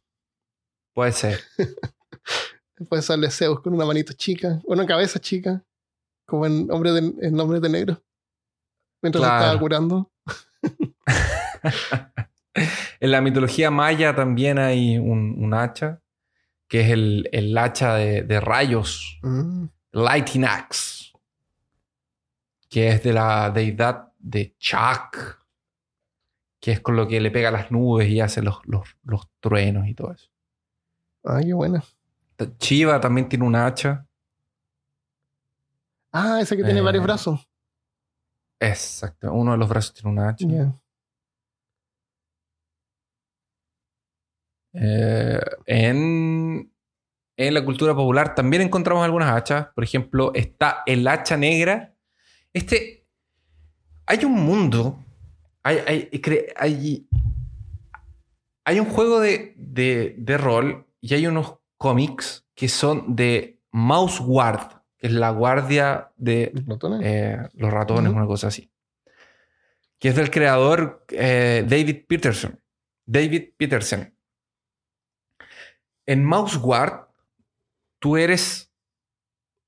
Puede 0.93 1.11
ser. 1.11 1.39
Después 2.77 3.05
sale 3.05 3.29
Zeus 3.31 3.61
con 3.61 3.73
una 3.73 3.85
manito 3.85 4.13
chica, 4.13 4.59
una 4.65 4.85
cabeza 4.85 5.19
chica, 5.19 5.63
como 6.25 6.45
en 6.45 6.69
Hombre 6.71 6.91
de, 6.91 7.13
en 7.27 7.39
Hombre 7.39 7.59
de 7.59 7.69
Negro. 7.69 8.01
Mientras 9.01 9.21
Claro. 9.23 9.43
estaba 9.43 9.59
curando. 9.59 10.11
en 12.99 13.11
la 13.11 13.21
mitología 13.21 13.71
maya 13.71 14.15
también 14.15 14.57
hay 14.59 14.97
un, 14.97 15.35
un 15.37 15.53
hacha, 15.53 16.01
que 16.67 16.81
es 16.81 16.89
el, 16.91 17.29
el 17.31 17.57
hacha 17.57 17.95
de, 17.95 18.23
de 18.23 18.39
rayos. 18.39 19.19
Mm. 19.21 19.65
Lightning 19.91 20.43
Axe, 20.45 21.13
que 22.69 22.89
es 22.89 23.03
de 23.03 23.13
la 23.13 23.49
deidad 23.49 24.11
de 24.19 24.55
Chak, 24.57 25.39
que 26.59 26.71
es 26.73 26.79
con 26.81 26.95
lo 26.97 27.07
que 27.07 27.21
le 27.21 27.31
pega 27.31 27.47
a 27.49 27.51
las 27.51 27.71
nubes 27.71 28.09
y 28.09 28.19
hace 28.19 28.41
los, 28.41 28.57
los, 28.65 28.87
los 29.03 29.29
truenos 29.39 29.87
y 29.87 29.93
todo 29.93 30.11
eso. 30.11 30.29
Ah, 31.23 31.39
qué 31.41 31.53
buena. 31.53 31.83
Chiva 32.57 32.99
también 32.99 33.29
tiene 33.29 33.45
un 33.45 33.55
hacha. 33.55 34.05
Ah, 36.11 36.39
ese 36.41 36.57
que 36.57 36.63
tiene 36.63 36.79
Eh, 36.79 36.83
varios 36.83 37.03
brazos. 37.03 37.47
Exacto, 38.59 39.31
uno 39.31 39.51
de 39.53 39.57
los 39.57 39.69
brazos 39.69 39.93
tiene 39.93 40.09
un 40.09 40.19
hacha. 40.19 40.73
Eh, 44.77 45.39
en, 45.65 46.71
en 47.37 47.53
la 47.53 47.63
cultura 47.63 47.95
popular 47.95 48.35
también 48.35 48.61
encontramos 48.61 49.03
algunas 49.05 49.35
hachas. 49.35 49.67
Por 49.73 49.83
ejemplo, 49.83 50.31
está 50.33 50.83
el 50.85 51.07
hacha 51.07 51.37
negra. 51.37 51.95
Este. 52.53 53.05
Hay 54.07 54.23
un 54.25 54.33
mundo. 54.33 55.03
Hay, 55.63 55.79
hay, 55.87 56.09
hay, 56.57 57.07
hay 58.65 58.79
un 58.79 58.85
juego 58.85 59.19
de, 59.19 59.53
de, 59.57 60.15
de 60.17 60.37
rol 60.37 60.85
y 61.01 61.13
hay 61.15 61.25
unos 61.25 61.55
cómics 61.77 62.45
que 62.53 62.67
son 62.69 63.15
de 63.15 63.59
Mouse 63.71 64.19
Guard, 64.21 64.83
que 64.97 65.07
es 65.07 65.13
la 65.13 65.31
guardia 65.31 66.11
de 66.17 66.51
¿Los 66.53 67.01
eh, 67.03 67.37
ratones, 67.57 68.09
Ujú. 68.11 68.17
una 68.17 68.27
cosa 68.27 68.47
así. 68.47 68.71
Que 69.99 70.09
es 70.09 70.15
del 70.15 70.29
creador 70.29 71.05
eh, 71.09 71.65
David 71.67 72.05
Peterson. 72.07 72.59
David 73.05 73.49
Peterson. 73.57 74.14
En 76.05 76.23
Mouse 76.23 76.57
Guard, 76.57 77.07
tú 77.99 78.17
eres, 78.17 78.71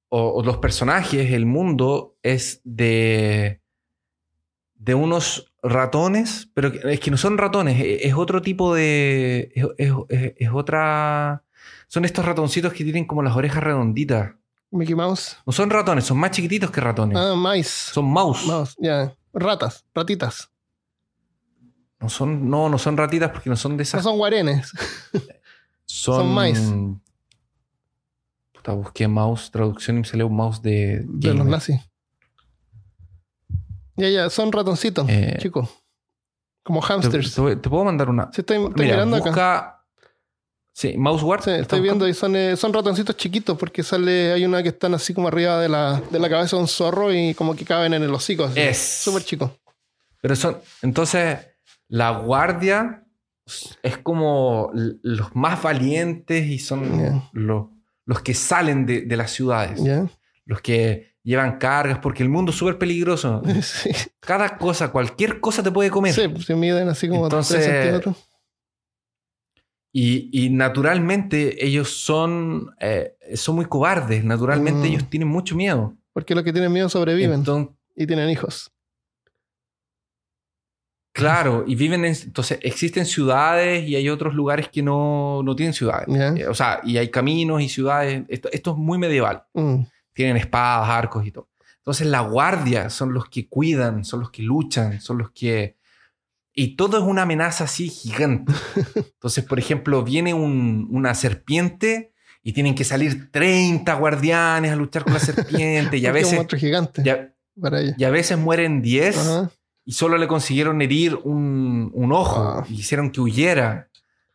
o, 0.10 0.30
o 0.40 0.44
los 0.44 0.58
personajes, 0.58 1.32
el 1.32 1.46
mundo 1.46 2.16
es 2.24 2.62
de, 2.64 3.62
de 4.76 4.94
unos 4.96 5.52
ratones, 5.64 6.50
pero 6.54 6.68
es 6.70 7.00
que 7.00 7.12
no 7.12 7.18
son 7.18 7.38
ratones, 7.38 7.80
e- 7.80 8.08
es, 8.08 8.14
otro 8.14 8.42
tipo 8.42 8.74
de... 8.76 9.52
Es, 9.56 9.66
es- 9.78 9.94
es- 10.10 10.34
es 10.38 10.50
otra... 10.54 11.44
Son 11.88 12.06
estos 12.06 12.26
ratoncitos 12.26 12.74
que 12.74 12.84
tienen 12.84 13.06
como 13.06 13.24
las 13.24 13.36
orejas 13.36 13.64
redonditas. 13.64 14.34
Mickey 14.70 14.94
Mouse. 14.96 15.38
No 15.46 15.54
son 15.54 15.70
ratones, 15.70 16.04
son 16.06 16.18
más 16.18 16.32
chiquititos 16.32 16.70
que 16.70 16.82
ratones. 16.82 17.18
Ah, 17.18 17.34
mice. 17.38 17.94
Son 17.94 18.06
mouse. 18.06 18.46
Mouse, 18.46 18.76
ya. 18.80 19.16
Ratas, 19.34 19.86
ratitas. 19.96 20.52
No 22.00 22.10
son, 22.10 22.50
no, 22.50 22.70
no 22.70 22.78
son 22.78 22.96
ratitas 22.98 23.32
porque 23.32 23.50
no 23.50 23.56
son 23.56 23.72
de 23.72 23.78
No 23.78 23.82
esas. 23.84 24.04
son 24.04 24.18
guarenes. 24.18 24.72
son, 25.88 26.36
son 26.36 26.36
mice. 26.36 27.00
Puta, 28.54 28.74
busqué 28.74 29.08
mouse, 29.08 29.50
traducción 29.50 29.98
y 29.98 30.00
me 30.02 30.06
salió 30.06 30.28
un 30.28 30.36
mouse 30.36 30.62
de. 30.62 31.02
De 31.06 31.34
los 31.34 31.46
nazis. 31.48 31.80
Ya, 33.96 34.10
ya, 34.10 34.30
son 34.30 34.52
ratoncitos, 34.52 35.08
Eh, 35.10 35.38
chicos. 35.40 35.70
Como 36.64 36.82
Te, 36.82 36.88
hamsters. 36.94 37.34
te- 37.34 37.56
te 37.56 37.70
puedo 37.70 37.84
mandar 37.86 38.10
una. 38.10 38.26
Sí, 38.32 38.42
estoy, 38.42 38.58
estoy 38.58 38.74
Mira, 38.86 38.96
mirando 38.98 39.18
busca. 39.18 39.32
acá. 39.32 39.74
Sí, 40.74 40.96
mouse 40.98 41.24
guard. 41.24 41.42
Sí, 41.42 41.50
¿estás 41.52 41.62
estoy 41.62 41.82
viendo 41.82 42.06
buscando? 42.06 42.08
y 42.10 42.14
son, 42.14 42.36
eh, 42.54 42.56
son 42.56 42.72
ratoncitos 42.74 43.16
chiquitos 43.18 43.58
porque 43.58 43.82
sale, 43.82 44.34
hay 44.34 44.46
una 44.46 44.62
que 44.62 44.70
están 44.70 44.94
así 44.94 45.12
como 45.16 45.28
arriba 45.30 45.60
de 45.60 45.70
la, 45.70 46.00
de 46.12 46.20
la 46.20 46.30
cabeza 46.30 46.56
de 46.56 46.62
un 46.62 46.68
zorro 46.68 47.12
y 47.12 47.34
como 47.34 47.56
que 47.56 47.66
caben 47.66 47.96
en 47.96 48.04
el 48.04 48.14
hocico. 48.14 48.44
así. 48.44 48.60
Es. 48.60 48.78
Súper 48.78 49.24
chico. 49.24 49.58
Pero 50.22 50.36
son. 50.36 50.58
Entonces, 50.84 51.40
la 51.88 52.12
guardia 52.20 53.04
es 53.84 53.98
como 53.98 54.72
los 54.74 55.36
más 55.36 55.62
valientes 55.64 56.46
y 56.48 56.60
son 56.60 57.24
los, 57.34 57.68
los 58.06 58.22
que 58.22 58.34
salen 58.34 58.86
de, 58.86 59.02
de 59.02 59.18
las 59.18 59.32
ciudades. 59.32 59.82
Los 60.46 60.62
que 60.62 61.16
llevan 61.24 61.58
cargas 61.58 62.00
porque 62.00 62.24
el 62.24 62.30
mundo 62.30 62.52
es 62.52 62.58
súper 62.58 62.78
peligroso. 62.78 63.42
Sí, 63.62 63.90
Cada 64.20 64.58
cosa, 64.58 64.92
cualquier 64.92 65.40
cosa 65.42 65.62
te 65.64 65.72
puede 65.72 65.90
comer. 65.90 66.14
sí, 66.14 66.22
se 66.46 66.56
miden 66.56 66.88
así 66.90 67.08
como 67.10 67.26
Entonces- 67.26 67.64
3 67.64 67.66
centímetros. 67.66 68.16
Y, 69.94 70.30
y 70.46 70.50
naturalmente 70.50 71.66
ellos 71.66 71.90
son, 71.90 72.70
eh, 72.80 73.16
son 73.36 73.56
muy 73.56 73.66
cobardes. 73.66 74.24
Naturalmente 74.24 74.82
Mm. 74.82 74.92
ellos 74.92 75.10
tienen 75.10 75.28
mucho 75.28 75.56
miedo. 75.56 75.96
Porque 76.14 76.36
los 76.36 76.44
que 76.44 76.52
tienen 76.54 76.72
miedo 76.72 76.88
sobreviven 76.90 77.34
Entonces, 77.34 77.74
y 77.96 78.06
tienen 78.06 78.30
hijos. 78.30 78.72
Claro, 81.18 81.64
y 81.68 81.76
viven 81.76 82.06
en... 82.06 82.14
Entonces 82.24 82.60
existen 82.62 83.06
ciudades 83.06 83.88
y 83.88 83.96
hay 83.96 84.10
otros 84.10 84.34
lugares 84.34 84.70
que 84.70 84.82
no, 84.84 85.42
no 85.44 85.56
tienen 85.56 85.74
ciudades. 85.74 86.08
Eh, 86.38 86.48
o 86.48 86.54
sea, 86.54 86.80
y 86.84 86.98
hay 86.98 87.10
caminos 87.10 87.62
y 87.62 87.70
ciudades. 87.70 88.24
Esto, 88.28 88.50
esto 88.52 88.72
es 88.72 88.78
muy 88.78 88.98
medieval. 88.98 89.44
Mm. 89.54 89.82
Tienen 90.14 90.38
espadas, 90.38 90.90
arcos 90.90 91.26
y 91.26 91.32
todo. 91.32 91.50
Entonces 91.78 92.08
la 92.08 92.22
guardia 92.22 92.90
son 92.90 93.14
los 93.14 93.30
que 93.30 93.48
cuidan, 93.48 94.04
son 94.06 94.20
los 94.22 94.32
que 94.32 94.42
luchan, 94.44 95.00
son 95.02 95.18
los 95.18 95.32
que... 95.32 95.76
Y 96.54 96.76
todo 96.76 96.98
es 96.98 97.04
una 97.04 97.22
amenaza 97.22 97.66
así 97.66 97.88
gigante. 97.90 98.52
Entonces, 98.96 99.44
por 99.46 99.60
ejemplo, 99.60 100.04
viene 100.04 100.34
un- 100.34 100.88
una 100.92 101.14
serpiente 101.14 102.14
y 102.44 102.54
tienen 102.54 102.74
que 102.76 102.84
salir 102.84 103.30
30 103.32 103.94
guardianes 103.94 104.72
a 104.72 104.76
luchar 104.76 105.04
con 105.04 105.14
la 105.14 105.20
serpiente 105.20 105.98
y 105.98 106.06
a 106.06 106.10
un 106.12 106.14
veces, 106.16 106.34
monstruo 106.36 106.60
gigante 106.60 107.02
y 107.06 107.10
a, 107.10 107.32
para 107.62 107.80
ella. 107.82 107.96
y 107.98 108.04
a 108.04 108.10
veces 108.10 108.38
mueren 108.38 108.82
10 108.82 109.18
Ajá. 109.18 109.52
Y 109.88 109.94
solo 109.94 110.18
le 110.18 110.28
consiguieron 110.28 110.82
herir 110.82 111.16
un, 111.24 111.90
un 111.94 112.12
ojo 112.12 112.42
Ah. 112.60 112.66
y 112.70 112.76
hicieron 112.76 113.10
que 113.10 113.22
huyera. 113.22 113.90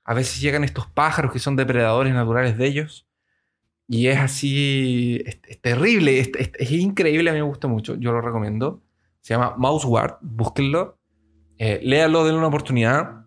A 0.04 0.14
veces 0.14 0.40
llegan 0.40 0.64
estos 0.64 0.86
pájaros 0.88 1.30
que 1.32 1.38
son 1.38 1.54
depredadores 1.56 2.12
naturales 2.14 2.56
de 2.58 2.66
ellos 2.66 3.06
y 3.86 4.06
es 4.08 4.18
así, 4.18 5.22
es, 5.26 5.38
es 5.46 5.60
terrible, 5.60 6.18
es, 6.20 6.30
es- 6.38 6.50
es 6.58 6.70
increíble, 6.72 7.30
a 7.30 7.34
mí 7.34 7.38
me 7.40 7.44
gusta 7.46 7.68
mucho, 7.68 7.94
yo 7.96 8.12
lo 8.12 8.20
recomiendo. 8.20 8.82
Se 9.20 9.34
llama 9.34 9.54
Mouseward, 9.58 10.14
búsquenlo, 10.22 10.98
eh, 11.58 11.78
léalo, 11.84 12.24
denle 12.24 12.38
una 12.38 12.48
oportunidad, 12.48 13.26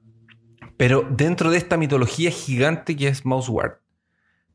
pero 0.77 1.07
dentro 1.09 1.51
de 1.51 1.57
esta 1.57 1.77
mitología 1.77 2.31
gigante 2.31 2.95
que 2.97 3.07
es 3.07 3.23
Mouseward. 3.25 3.77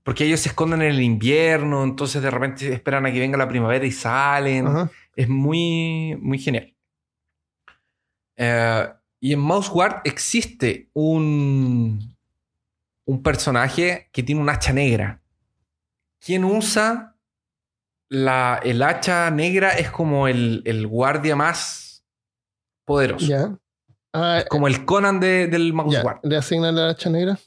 Porque 0.02 0.24
ellos 0.24 0.40
se 0.40 0.48
esconden 0.48 0.82
en 0.82 0.88
el 0.90 1.00
invierno, 1.02 1.84
entonces 1.84 2.20
de 2.20 2.30
repente 2.30 2.72
esperan 2.72 3.06
a 3.06 3.12
que 3.12 3.20
venga 3.20 3.38
la 3.38 3.46
primavera 3.48 3.86
y 3.86 3.92
salen. 3.92 4.66
Ajá. 4.66 4.90
Es 5.14 5.28
muy, 5.28 6.16
muy 6.20 6.38
genial. 6.38 6.74
Eh, 8.43 8.88
y 9.20 9.34
en 9.34 9.41
Mouseward 9.41 10.01
existe 10.05 10.88
un, 10.95 12.16
un 13.07 13.22
personaje 13.22 14.09
que 14.12 14.22
tiene 14.22 14.41
un 14.41 14.49
hacha 14.49 14.72
negra. 14.72 15.22
Quien 16.24 16.45
usa 16.45 17.18
la, 18.09 18.59
el 18.64 18.82
hacha 18.82 19.30
negra 19.30 19.72
es 19.72 19.91
como 19.91 20.26
el, 20.26 20.62
el 20.64 20.86
guardia 20.86 21.36
más 21.36 22.03
poderoso. 22.86 23.26
Ah, 24.14 24.43
como 24.49 24.66
el 24.68 24.84
Conan 24.86 25.20
de- 25.20 25.47
del 25.47 25.68
ya. 25.68 25.72
Mouseward. 25.74 26.20
¿Le 26.22 26.36
asignan 26.36 26.74
la 26.74 26.88
hacha 26.88 27.11
negra? 27.11 27.38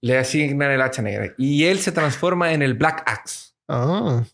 Le 0.00 0.16
asignan 0.18 0.70
el 0.70 0.80
hacha 0.80 1.02
negra. 1.02 1.34
Y 1.36 1.64
él 1.64 1.78
se 1.78 1.92
transforma 1.92 2.52
en 2.54 2.62
el 2.62 2.72
Black 2.74 3.02
Axe. 3.06 3.52
Ah. 3.68 4.24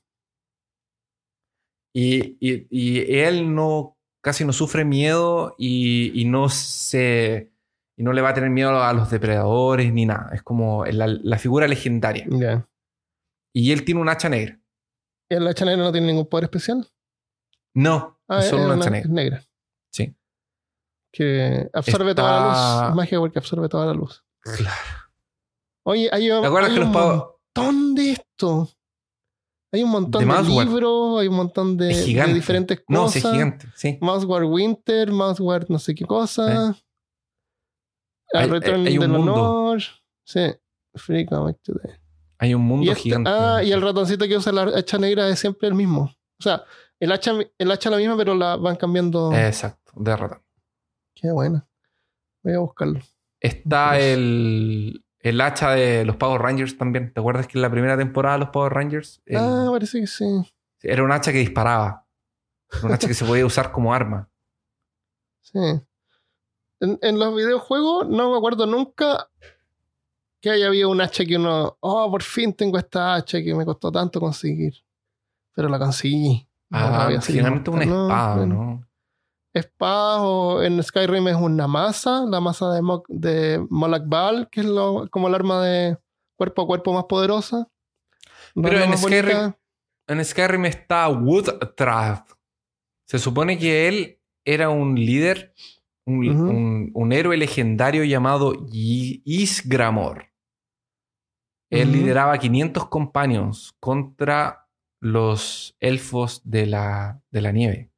Y, 1.92 2.36
y- 2.40 2.66
y 2.70 3.14
él 3.18 3.53
no 3.55 3.97
casi 4.28 4.44
no 4.44 4.52
sufre 4.52 4.84
miedo 4.84 5.54
y, 5.58 6.20
y 6.20 6.24
no 6.26 6.48
se 6.50 7.50
y 7.96 8.02
no 8.02 8.12
le 8.12 8.20
va 8.20 8.28
a 8.28 8.34
tener 8.34 8.50
miedo 8.50 8.82
a 8.82 8.92
los 8.92 9.10
depredadores 9.10 9.90
ni 9.92 10.04
nada. 10.06 10.30
Es 10.34 10.42
como 10.42 10.84
la, 10.84 11.06
la 11.06 11.38
figura 11.38 11.66
legendaria. 11.66 12.26
Y 13.54 13.72
él 13.72 13.84
tiene 13.84 14.00
un 14.02 14.08
hacha 14.08 14.28
negra. 14.28 14.60
¿Y 15.30 15.34
el 15.34 15.48
hacha 15.48 15.64
negra 15.64 15.82
no 15.84 15.92
tiene 15.92 16.06
ningún 16.08 16.26
poder 16.28 16.44
especial? 16.44 16.86
No, 17.74 18.20
Ah, 18.28 18.40
es 18.40 18.48
solo 18.50 18.64
una- 18.66 18.74
hacha 18.76 18.90
negra. 18.90 19.10
negra. 19.10 19.44
Sí. 19.90 20.14
Que 21.12 21.68
absorbe 21.72 22.10
Está- 22.10 22.22
toda 22.22 22.40
la 22.40 22.46
luz. 22.82 22.88
Es 22.90 22.94
magia 22.96 23.18
porque 23.18 23.38
absorbe 23.38 23.68
toda 23.68 23.86
la 23.86 23.94
luz. 23.94 24.24
Claro. 24.40 24.76
Oye, 25.84 26.08
hay, 26.12 26.28
¿Te 26.28 26.34
acuerdas 26.46 26.68
hay 26.70 26.74
que 26.74 26.80
los 26.80 26.88
un 26.88 26.92
pavos 26.94 27.24
montón 27.56 27.94
de 27.94 28.12
esto. 28.12 28.68
Hay 29.70 29.82
un 29.82 29.90
montón 29.90 30.26
De 30.26 30.42
libros, 30.44 31.20
hay 31.20 31.28
un 31.28 31.34
montón 31.36 31.76
de, 31.76 31.88
diferentes 32.32 32.82
No, 32.88 33.02
cosas. 33.02 33.12
sí, 33.22 33.28
es 33.28 33.34
gigante. 33.34 33.66
Sí. 33.76 33.98
Mouseward 34.00 34.44
Winter, 34.44 35.12
Mouseward 35.12 35.66
no 35.68 35.78
sé 35.78 35.94
qué 35.94 36.04
cosa. 36.06 36.74
Hay- 38.32 38.44
El 38.44 38.50
Return 38.50 38.86
hay 38.86 38.94
un 38.98 39.00
del 39.00 39.10
mundo. 39.10 39.34
Honor. 39.34 39.82
Sí. 40.24 40.40
Free 40.94 41.26
Comic 41.26 41.58
Today. 41.62 41.92
Hay 42.38 42.54
un 42.54 42.62
mundo 42.62 42.90
este- 42.90 43.02
gigante. 43.04 43.30
ah, 43.32 43.62
y 43.62 43.72
el 43.72 43.80
ratoncito 43.82 44.26
que 44.26 44.36
usa 44.36 44.52
la 44.52 44.62
hacha 44.78 44.98
negra 44.98 45.28
es 45.28 45.38
siempre 45.38 45.68
el 45.68 45.74
mismo. 45.74 46.02
O 46.38 46.42
sea, 46.42 46.64
el 47.00 47.12
hacha, 47.12 47.32
el 47.58 47.70
hacha 47.70 47.88
es 47.88 47.90
la 47.92 47.98
misma, 47.98 48.16
pero 48.16 48.34
la 48.34 48.56
van 48.56 48.76
cambiando. 48.76 49.32
Exacto, 49.32 49.92
de 49.96 50.16
ratón. 50.16 50.42
Qué 51.14 51.30
buena. 51.32 51.66
Voy 52.42 52.54
a 52.54 52.58
buscarlo. 52.60 53.00
Está 53.40 53.90
Pues- 53.90 54.02
el, 54.04 55.04
el 55.20 55.40
hacha 55.40 55.70
de 55.72 56.04
los 56.04 56.16
Power 56.16 56.40
Rangers 56.40 56.76
también. 56.78 57.12
¿Te 57.12 57.20
acuerdas 57.20 57.46
que 57.46 57.58
en 57.58 57.62
la 57.62 57.70
primera 57.70 57.96
temporada 57.96 58.34
de 58.36 58.40
los 58.40 58.48
Power 58.50 58.72
Rangers 58.72 59.20
el- 59.26 59.36
Ah, 59.38 59.68
parece 59.70 60.00
que 60.00 60.06
sí. 60.06 60.24
era 60.82 61.02
un 61.02 61.12
hacha 61.12 61.32
que 61.32 61.38
disparaba? 61.38 62.06
Era 62.72 62.86
Un 62.86 62.92
hacha 62.92 63.08
que 63.08 63.14
se 63.14 63.24
podía 63.24 63.44
usar 63.46 63.72
como 63.72 63.92
arma. 63.94 64.28
Sí. 65.40 65.58
En, 66.80 66.98
en 67.00 67.18
los 67.18 67.34
videojuegos 67.34 68.06
no 68.08 68.30
me 68.30 68.36
acuerdo 68.36 68.66
nunca 68.66 69.28
que 70.40 70.50
haya 70.50 70.66
habido 70.68 70.90
un 70.90 71.00
hacha 71.00 71.24
que 71.24 71.36
uno, 71.36 71.76
oh, 71.80 72.10
por 72.10 72.22
fin 72.22 72.52
tengo 72.52 72.76
esta 72.78 73.14
hacha 73.14 73.42
que 73.42 73.54
me 73.54 73.64
costó 73.64 73.90
tanto 73.90 74.20
conseguir. 74.20 74.74
Pero 75.54 75.68
la 75.68 75.78
conseguí. 75.78 76.46
Ah, 76.70 77.08
finalmente 77.22 77.70
una. 77.70 77.84
No, 77.86 78.06
espada. 78.08 78.46
¿no? 78.46 78.86
Espada 79.55 80.20
o 80.22 80.62
en 80.62 80.82
Skyrim 80.82 81.28
es 81.28 81.36
una 81.36 81.66
masa, 81.66 82.24
la 82.26 82.40
masa 82.40 82.72
de, 82.72 82.82
Mo- 82.82 83.03
de 83.09 83.64
que 84.51 84.61
es 84.61 84.66
lo- 84.66 85.09
como 85.11 85.28
el 85.28 85.34
arma 85.34 85.62
de 85.64 85.96
cuerpo 86.36 86.62
a 86.62 86.66
cuerpo 86.66 86.92
más 86.92 87.05
poderosa. 87.05 87.66
Pero 88.55 88.78
en 88.80 88.92
Skyrim-. 88.96 89.55
En 90.07 90.24
Skyrim 90.24 90.64
está 90.66 91.09
Woodtrath. 91.09 92.30
Se 93.07 93.18
supone 93.18 93.59
que 93.59 93.88
él 93.88 94.20
era 94.44 94.68
un 94.70 94.94
líder, 94.94 95.55
un, 96.07 96.28
Ujú. 96.28 96.42
un- 96.51 96.90
un 96.94 97.12
héroe 97.12 97.36
legendario 97.36 98.05
llamado 98.05 98.55
Isgramor. 99.24 100.26
Él 101.70 101.92
lideraba 101.92 102.38
500 102.38 102.88
compañeros 102.88 103.74
contra 103.78 104.66
los 105.01 105.76
elfos 105.80 106.40
de 106.44 106.64
la, 106.66 107.20
de 107.30 107.40
la 107.42 107.53
nieve 107.53 107.90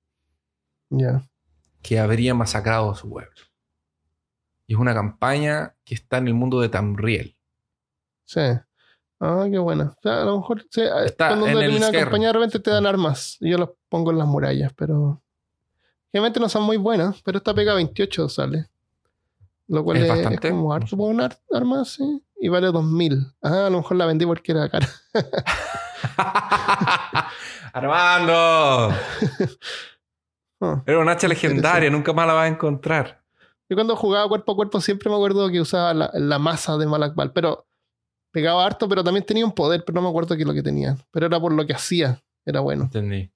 Ya. 0.90 1.22
Que 1.82 1.98
habrían 1.98 2.36
masacrado 2.36 2.90
a 2.90 2.94
su 2.94 3.08
pueblo. 3.08 3.32
Y 4.66 4.74
es 4.74 4.78
una 4.78 4.94
campaña 4.94 5.74
que 5.84 5.94
está 5.94 6.18
en 6.18 6.28
el 6.28 6.34
mundo 6.34 6.60
de 6.60 6.68
Tamriel. 6.68 7.36
Sí. 8.24 8.40
Ah, 9.18 9.46
qué 9.50 9.58
buena. 9.58 9.94
O 9.98 10.02
sea, 10.02 10.22
a 10.22 10.24
lo 10.24 10.38
mejor 10.38 10.64
sí, 10.70 10.82
Está 11.04 11.28
cuando 11.28 11.48
en 11.48 11.58
termina 11.58 11.90
la 11.90 11.98
campaña 12.00 12.28
de 12.28 12.32
repente 12.34 12.60
te 12.60 12.70
dan 12.70 12.86
armas. 12.86 13.36
Y 13.40 13.50
yo 13.50 13.58
las 13.58 13.68
pongo 13.88 14.10
en 14.12 14.18
las 14.18 14.26
murallas, 14.28 14.72
pero. 14.74 15.20
Generalmente 16.12 16.40
no 16.40 16.48
son 16.48 16.62
muy 16.64 16.76
buenas, 16.76 17.20
pero 17.22 17.38
esta 17.38 17.54
pega 17.54 17.74
28 17.74 18.28
sale. 18.28 18.66
Lo 19.68 19.84
cual 19.84 19.98
Es 19.98 20.04
es, 20.04 20.08
bastante. 20.08 20.48
es 20.48 20.52
como 20.54 20.72
harto 20.72 20.96
una 20.96 21.26
ar- 21.26 21.38
arma, 21.52 21.84
sí. 21.84 22.22
Y 22.40 22.48
vale 22.48 22.68
2000. 22.68 23.26
Ah, 23.42 23.66
a 23.66 23.70
lo 23.70 23.78
mejor 23.78 23.96
la 23.96 24.06
vendí 24.06 24.26
porque 24.26 24.52
era 24.52 24.68
cara. 24.68 24.88
¡Armando! 27.72 28.94
Ah. 30.61 30.82
Era 30.86 30.98
un 30.98 31.08
hacha 31.08 31.26
legendaria, 31.28 31.90
nunca 31.90 32.12
más 32.12 32.26
la 32.26 32.34
vas 32.34 32.44
a 32.44 32.48
encontrar. 32.48 33.22
Yo 33.68 33.76
cuando 33.76 33.96
jugaba 33.96 34.28
cuerpo 34.28 34.52
a 34.52 34.56
cuerpo 34.56 34.80
siempre 34.80 35.08
me 35.08 35.14
acuerdo 35.16 35.48
que 35.50 35.61
usaba 35.61 35.94
la, 35.94 36.11
la 36.12 36.38
masa 36.38 36.76
de 36.76 36.86
Malakbal, 36.86 37.32
pero 37.32 37.66
pegaba 38.32 38.64
harto, 38.66 38.88
pero 38.88 39.02
también 39.04 39.24
tenía 39.24 39.44
un 39.44 39.52
poder, 39.52 39.84
pero 39.84 39.96
no 39.96 40.02
me 40.02 40.08
acuerdo 40.08 40.34
qué 40.36 40.42
es 40.42 40.48
lo 40.48 40.54
que 40.54 40.62
tenía. 40.62 40.96
Pero 41.11 41.26
era 41.26 41.40
por 41.40 41.52
lo 41.52 41.66
que 41.66 41.72
hacía, 41.72 42.20
era 42.44 42.61
bueno. 42.61 42.84
Entendí. 42.84 43.30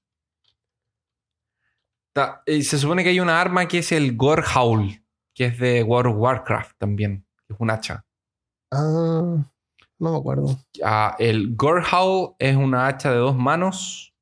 Ta- 2.12 2.42
y 2.46 2.62
se 2.62 2.78
supone 2.78 3.02
que 3.02 3.10
hay 3.10 3.20
una 3.20 3.40
arma 3.40 3.66
que 3.66 3.78
es 3.78 3.90
el 3.92 4.16
Gorehowl, 4.16 5.02
que 5.34 5.46
es 5.46 5.58
de 5.58 5.82
World 5.82 6.12
of 6.14 6.18
Warcraft 6.20 6.78
también, 6.78 7.26
que 7.46 7.54
es 7.54 7.60
un 7.60 7.70
hacha. 7.70 8.04
Ah, 8.70 9.36
no 9.98 10.12
me 10.12 10.16
acuerdo. 10.18 10.56
Ah, 10.82 11.16
el 11.18 11.54
Gorehowl 11.56 12.34
es 12.38 12.56
una 12.56 12.86
hacha 12.86 13.10
de 13.10 13.18
dos 13.18 13.36
manos 13.36 14.13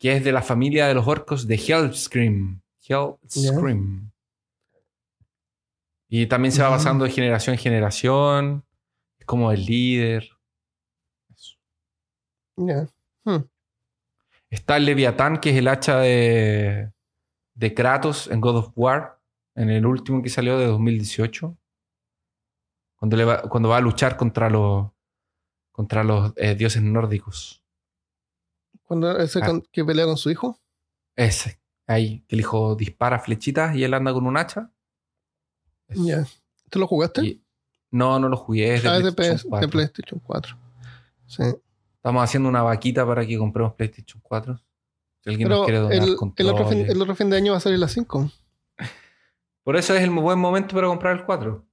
que 0.00 0.16
es 0.16 0.24
de 0.24 0.32
la 0.32 0.40
familia 0.40 0.88
de 0.88 0.94
los 0.94 1.06
orcos 1.06 1.46
de 1.46 1.56
Hellscream. 1.56 2.62
Hellscream. 2.88 4.10
Y 6.08 6.26
también 6.26 6.52
se 6.52 6.62
va 6.62 6.70
pasando 6.70 7.04
de 7.04 7.10
generación 7.10 7.54
en 7.54 7.60
generación. 7.60 8.64
Es 9.18 9.26
como 9.26 9.52
el 9.52 9.64
líder. 9.64 10.30
Hmm. 12.56 13.44
Está 14.48 14.78
el 14.78 14.86
Leviatán, 14.86 15.38
que 15.38 15.50
es 15.50 15.56
el 15.56 15.68
hacha 15.68 15.98
de, 15.98 16.90
de 17.54 17.74
Kratos 17.74 18.26
en 18.28 18.40
God 18.40 18.56
of 18.56 18.72
War, 18.74 19.20
en 19.54 19.68
el 19.68 19.84
último 19.84 20.22
que 20.22 20.30
salió 20.30 20.58
de 20.58 20.66
2018. 20.66 21.56
Cuando, 22.96 23.16
le 23.18 23.24
va, 23.24 23.42
cuando 23.42 23.68
va 23.68 23.76
a 23.76 23.82
luchar 23.82 24.16
contra 24.16 24.48
los, 24.48 24.90
contra 25.72 26.02
los 26.04 26.32
eh, 26.36 26.54
dioses 26.54 26.82
nórdicos. 26.82 27.62
Cuando 28.90 29.16
ese 29.18 29.38
Ah. 29.40 29.46
con- 29.46 29.62
que 29.70 29.84
pelea 29.84 30.04
con 30.04 30.16
su 30.16 30.30
hijo. 30.32 30.60
Ese, 31.14 31.60
ahí, 31.86 32.24
que 32.26 32.34
el 32.34 32.40
hijo 32.40 32.74
dispara 32.74 33.20
flechitas 33.20 33.76
y 33.76 33.84
él 33.84 33.94
anda 33.94 34.12
con 34.12 34.26
un 34.26 34.36
hacha. 34.36 34.72
Ya. 35.90 36.26
¿Tú 36.70 36.80
lo 36.80 36.88
jugaste? 36.88 37.24
Y- 37.24 37.44
no, 37.92 38.18
no 38.18 38.28
lo 38.28 38.36
jugué. 38.36 38.74
Es 38.74 38.82
de 38.82 38.88
ah, 38.88 38.98
de, 38.98 39.12
PlayStation 39.12 39.36
PS 39.36 39.42
de 39.44 39.48
4. 39.48 39.70
PlayStation 39.70 40.20
4. 40.24 40.56
Sí. 41.28 41.44
Estamos 41.94 42.24
haciendo 42.24 42.48
una 42.48 42.62
vaquita 42.64 43.06
para 43.06 43.24
que 43.24 43.38
compremos 43.38 43.74
PlayStation 43.74 44.20
4. 44.24 44.60
Si 45.22 45.30
alguien 45.30 45.48
nos 45.48 45.58
Pero 45.58 45.64
quiere 45.66 45.78
donar 45.78 45.96
el, 45.96 46.16
el, 46.36 46.48
otro 46.48 46.68
fin, 46.68 46.90
el 46.90 47.00
otro 47.02 47.14
fin 47.14 47.30
de 47.30 47.36
año 47.36 47.52
va 47.52 47.58
a 47.58 47.60
salir 47.60 47.78
la 47.78 47.86
5. 47.86 48.28
Por 49.62 49.76
eso 49.76 49.94
es 49.94 50.02
el 50.02 50.10
buen 50.10 50.40
momento 50.40 50.74
para 50.74 50.88
comprar 50.88 51.16
el 51.16 51.24
4. 51.24 51.64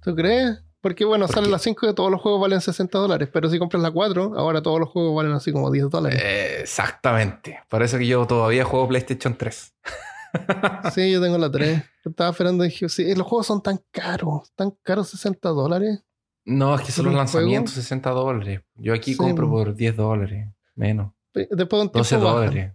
¿Tú 0.00 0.14
crees? 0.14 0.62
Porque 0.80 1.04
bueno, 1.04 1.26
¿Por 1.26 1.34
sale 1.34 1.46
qué? 1.46 1.52
la 1.52 1.58
5 1.58 1.90
y 1.90 1.94
todos 1.94 2.10
los 2.10 2.20
juegos 2.20 2.40
valen 2.40 2.60
60 2.60 2.98
dólares. 2.98 3.28
Pero 3.32 3.48
si 3.50 3.58
compras 3.58 3.82
la 3.82 3.90
4, 3.90 4.34
ahora 4.38 4.62
todos 4.62 4.78
los 4.78 4.88
juegos 4.88 5.16
valen 5.16 5.32
así 5.32 5.50
como 5.52 5.70
10 5.70 5.90
dólares. 5.90 6.20
Eh, 6.22 6.58
Exactamente. 6.60 7.60
Por 7.68 7.82
eso 7.82 7.98
que 7.98 8.06
yo 8.06 8.26
todavía 8.26 8.64
juego 8.64 8.88
PlayStation 8.88 9.36
3. 9.36 9.74
Sí, 10.92 11.10
yo 11.10 11.22
tengo 11.22 11.38
la 11.38 11.50
3. 11.50 11.82
Estaba 12.04 12.30
esperando 12.30 12.62
y 12.62 12.68
dije, 12.68 12.88
sí, 12.90 13.14
los 13.14 13.26
juegos 13.26 13.46
son 13.46 13.62
tan 13.62 13.80
caros. 13.90 14.52
Tan 14.54 14.72
caros 14.82 15.08
60 15.08 15.48
dólares. 15.48 16.04
No, 16.44 16.74
es 16.74 16.82
que 16.82 16.92
son 16.92 17.06
¿Por 17.06 17.12
los 17.14 17.20
un 17.22 17.26
juego? 17.26 17.40
lanzamientos 17.46 17.72
60 17.74 18.10
dólares. 18.10 18.60
Yo 18.74 18.92
aquí 18.92 19.12
Sí, 19.12 19.16
compro 19.18 19.46
po. 19.48 19.52
por 19.64 19.74
10 19.74 19.96
dólares. 19.96 20.48
Menos. 20.74 21.12
Después 21.32 21.48
de 21.56 21.62
un 21.64 21.68
tiempo 21.68 21.98
12 21.98 22.16
bajan. 22.18 22.30
dólares. 22.34 22.72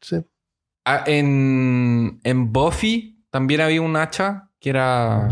Sí. 0.00 0.24
Ah, 0.86 1.04
en, 1.06 2.18
en 2.24 2.52
Buffy 2.52 3.22
también 3.30 3.60
había 3.60 3.82
un 3.82 3.94
hacha 3.96 4.50
que 4.58 4.70
era. 4.70 5.28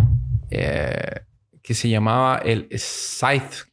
eh, 0.50 1.20
que 1.62 1.74
se 1.74 1.88
llamaba 1.88 2.38
el 2.38 2.68
Scythe 2.76 3.70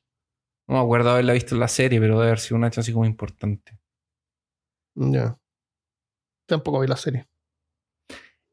No 0.67 0.75
me 0.75 0.79
acuerdo 0.79 1.11
haberla 1.11 1.33
visto 1.33 1.55
en 1.55 1.61
la 1.61 1.67
serie, 1.67 1.99
pero 1.99 2.15
debe 2.15 2.27
haber 2.27 2.39
sido 2.39 2.57
un 2.57 2.63
hacha 2.63 2.81
así 2.81 2.93
como 2.93 3.05
importante. 3.05 3.79
Ya. 4.95 5.37
Tampoco 6.45 6.79
vi 6.79 6.87
la 6.87 6.97
serie. 6.97 7.27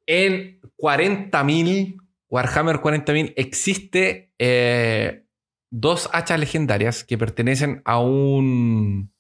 En 0.07 0.61
40.000, 0.79 1.97
Warhammer 2.29 2.77
40.000, 2.77 3.35
existe 3.37 4.33
eh, 4.39 5.27
dos 5.71 6.09
hachas 6.13 6.39
legendarias 6.39 7.05
que 7.05 7.19
pertenecen 7.19 7.83
a 7.85 7.99
un, 7.99 9.13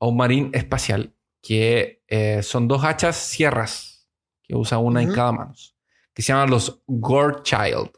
a 0.00 0.06
un 0.06 0.16
marín 0.16 0.50
espacial, 0.54 1.14
que 1.42 2.02
eh, 2.08 2.42
son 2.42 2.66
dos 2.66 2.84
hachas 2.84 3.16
sierras, 3.16 4.08
que 4.42 4.56
usa 4.56 4.78
una 4.78 5.02
en 5.02 5.12
cada 5.12 5.32
mano, 5.32 5.54
que 6.14 6.22
se 6.22 6.32
llaman 6.32 6.50
los 6.50 6.82
Gore 6.86 7.42
Child, 7.42 7.90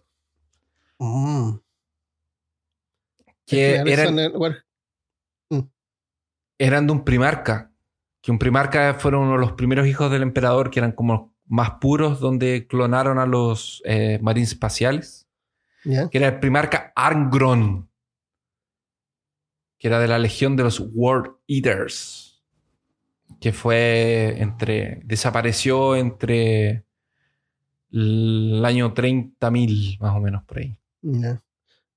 Mm. 1.05 1.59
que 3.44 3.82
final 3.84 3.88
eran, 6.59 6.86
de 6.86 6.92
un 6.92 7.05
primarca, 7.05 7.72
que 8.20 8.30
un 8.30 8.38
primarca 8.38 8.94
fueron 8.94 9.22
uno 9.22 9.32
de 9.32 9.40
los 9.40 9.53
primeros 9.53 9.88
hijos 9.88 10.12
del 10.12 10.22
emperador, 10.22 10.70
que 10.70 10.78
eran 10.78 10.92
como 10.92 11.34
más 11.46 11.72
puros, 11.80 12.20
donde 12.20 12.68
clonaron 12.68 13.18
a 13.18 13.26
los 13.26 13.82
eh, 13.84 14.20
marines 14.22 14.53
espaciales. 14.53 15.26
Que 15.82 16.18
era 16.18 16.28
el 16.28 16.38
primarca 16.38 16.92
Arngron, 16.94 17.90
que 19.76 19.88
era 19.88 19.98
de 19.98 20.07
la 20.07 20.20
legión 20.20 20.55
de 20.55 20.62
los 20.62 20.78
World 20.78 21.32
Eaters, 21.48 22.40
que 23.40 23.53
fue 23.53 24.36
entre, 24.38 25.00
desapareció 25.05 25.96
entre 25.96 26.84
el 27.90 28.64
año 28.64 28.94
30.000, 28.94 29.98
más 29.98 30.14
o 30.14 30.20
menos 30.20 30.44
por 30.44 30.59
ahí. 30.59 30.78
Ya. 31.03 31.42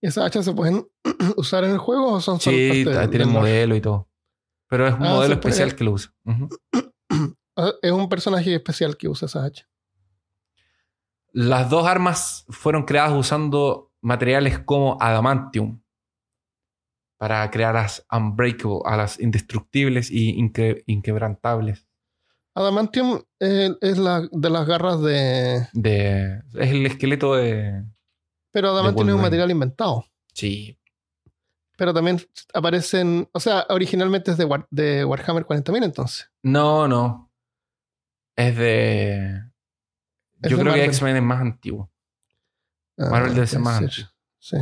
¿Y 0.02 0.08
esas 0.08 0.26
hachas 0.26 0.46
se 0.46 0.54
pueden 0.54 0.88
usar 1.38 1.64
en 1.64 1.72
el 1.72 1.78
juego 1.78 2.14
o 2.14 2.22
son 2.22 2.40
solo 2.40 2.58
Sí, 2.58 2.84
parte 2.86 3.00
del- 3.00 3.10
tiene 3.10 3.26
del 3.26 3.34
lore? 3.34 3.40
modelo 3.40 3.76
y 3.76 3.82
todo. 3.82 4.10
Pero 4.68 4.88
es 4.88 4.94
un 4.96 5.06
Ah, 5.06 5.10
modelo 5.14 5.40
puede. 5.40 5.54
especial 5.54 5.76
que 5.76 5.84
lo 5.84 5.92
usa. 5.92 6.12
Ah, 7.58 7.72
Es 7.82 7.92
un 7.92 8.10
personaje 8.10 8.54
especial 8.54 8.98
que 8.98 9.08
usa 9.08 9.28
esa 9.28 9.46
hacha. 9.46 9.66
Las 11.32 11.70
dos 11.70 11.88
armas 11.88 12.46
fueron 12.50 12.84
creadas 12.84 13.14
usando 13.14 13.94
materiales 14.02 14.60
como 14.60 14.98
adamantium 15.02 15.82
para 17.18 17.50
crear 17.52 17.74
las 17.76 18.06
unbreakable, 18.12 18.80
a 18.84 18.98
las 18.98 19.20
indestructibles 19.22 20.12
y 20.12 20.34
inque- 20.38 20.84
inquebrantables. 20.86 21.88
Adamantium 22.56 23.22
eh, 23.40 23.74
es 23.82 23.98
la 23.98 24.28
de 24.32 24.50
las 24.50 24.66
garras 24.68 25.02
de. 25.02 25.68
De, 25.74 26.42
es 26.56 26.72
el 26.72 26.86
esqueleto 26.86 27.36
de. 27.36 27.86
Pero 28.56 28.70
Adamantium 28.70 29.10
es 29.10 29.16
un 29.16 29.22
material 29.22 29.52
inventado. 29.52 30.06
Sí. 30.34 30.80
Pero 31.76 31.94
también 31.94 32.22
aparecen. 32.54 33.28
O 33.34 33.40
sea, 33.42 33.66
originalmente 33.68 34.32
es 34.32 34.38
de, 34.38 34.46
War- 34.46 34.66
de 34.72 35.04
Warhammer 35.04 35.46
40.000 35.46 35.84
entonces. 35.84 36.32
No, 36.42 36.88
no. 36.88 37.30
Es 38.38 38.56
de. 38.56 39.42
Es 40.42 40.50
yo 40.52 40.56
de 40.56 40.64
creo 40.64 40.74
que. 40.74 40.86
X-Men 40.86 41.18
es 41.18 41.22
más 41.24 41.42
antiguo. 41.42 41.92
Ah, 42.98 43.10
Marvel 43.12 43.34
debe 43.36 43.46
ser 43.46 43.60
más 43.60 43.80
antiguo. 43.82 44.10
Sí. 44.40 44.56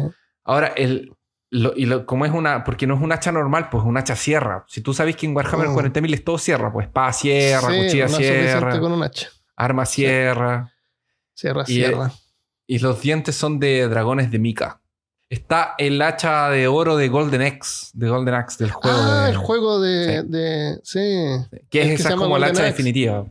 Ahora, 0.43 0.69
el. 0.75 1.13
lo- 1.51 1.73
y 1.75 1.85
lo- 1.85 2.07
como 2.07 2.25
es 2.25 2.31
una. 2.31 2.63
Porque 2.63 2.87
no 2.87 2.95
es 2.95 3.01
un 3.01 3.11
hacha 3.11 3.31
normal, 3.31 3.69
pues 3.69 3.83
es 3.83 3.87
un 3.87 3.97
hacha 3.97 4.15
sierra. 4.15 4.65
Si 4.67 4.81
tú 4.81 4.91
sabes 4.95 5.15
que 5.15 5.27
en 5.27 5.35
Warhammer 5.35 5.67
Mm. 5.67 5.75
40.000 5.75 6.13
es 6.15 6.23
todo 6.23 6.39
sierra, 6.39 6.73
pues 6.73 6.87
espada 6.87 7.13
sierra, 7.13 7.69
Sí, 7.69 7.77
cuchilla 7.83 8.07
sierra, 8.07 8.79
con 8.79 8.91
un 8.91 9.03
hacha. 9.03 9.27
arma 9.55 9.85
sierra. 9.85 10.73
Sierra, 11.35 11.61
Y, 11.67 11.73
sierra. 11.75 12.11
Y 12.73 12.79
los 12.79 13.01
dientes 13.01 13.35
son 13.35 13.59
de 13.59 13.87
dragones 13.87 14.31
de 14.31 14.39
Mika. 14.39 14.81
Está 15.29 15.75
el 15.77 16.01
hacha 16.01 16.49
de 16.49 16.67
oro 16.67 16.95
de 16.95 17.07
Golden 17.07 17.41
Axe, 17.43 17.91
de 17.93 18.09
Golden 18.09 18.33
Axe 18.33 18.63
del 18.63 18.71
juego. 18.71 18.97
ah, 18.99 19.25
de- 19.25 19.29
el 19.29 19.37
juego 19.37 19.79
de. 19.79 20.21
Sí. 20.21 20.27
de- 20.27 20.79
sí. 20.83 21.59
Que 21.69 21.81
es 21.81 21.87
que 21.87 21.93
esa 21.93 22.11
como 22.15 22.23
el 22.37 22.41
Golden 22.41 22.49
hacha 22.49 22.61
Axe. 22.61 22.71
definitiva. 22.71 23.27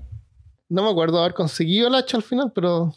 No 0.69 0.85
me 0.85 0.91
acuerdo 0.91 1.19
haber 1.19 1.35
conseguido 1.35 1.89
el 1.89 1.95
hacha 1.97 2.17
al 2.17 2.23
final, 2.23 2.53
pero 2.55 2.95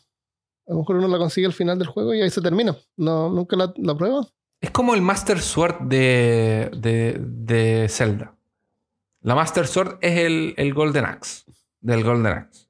a 0.67 0.71
lo 0.71 0.77
mejor 0.79 0.97
uno 0.97 1.07
la 1.07 1.17
consigue 1.17 1.47
al 1.47 1.53
final 1.53 1.79
del 1.79 1.87
juego 1.87 2.13
y 2.13 2.21
ahí 2.21 2.29
se 2.29 2.41
termina. 2.41 2.75
No, 2.95 3.27
nunca 3.29 3.55
la, 3.55 3.73
la 3.77 3.95
prueba. 3.97 4.27
Es 4.61 4.69
como 4.69 4.93
el 4.93 5.01
Master 5.01 5.39
Sword 5.41 5.81
de, 5.81 6.69
de, 6.77 7.17
de 7.19 7.87
Zelda. 7.89 8.35
La 9.21 9.33
Master 9.33 9.65
Sword 9.65 9.97
es 10.01 10.19
el, 10.19 10.53
el 10.57 10.73
Golden 10.75 11.05
Axe. 11.05 11.43
Del 11.81 12.03
Golden 12.03 12.33
Axe. 12.33 12.64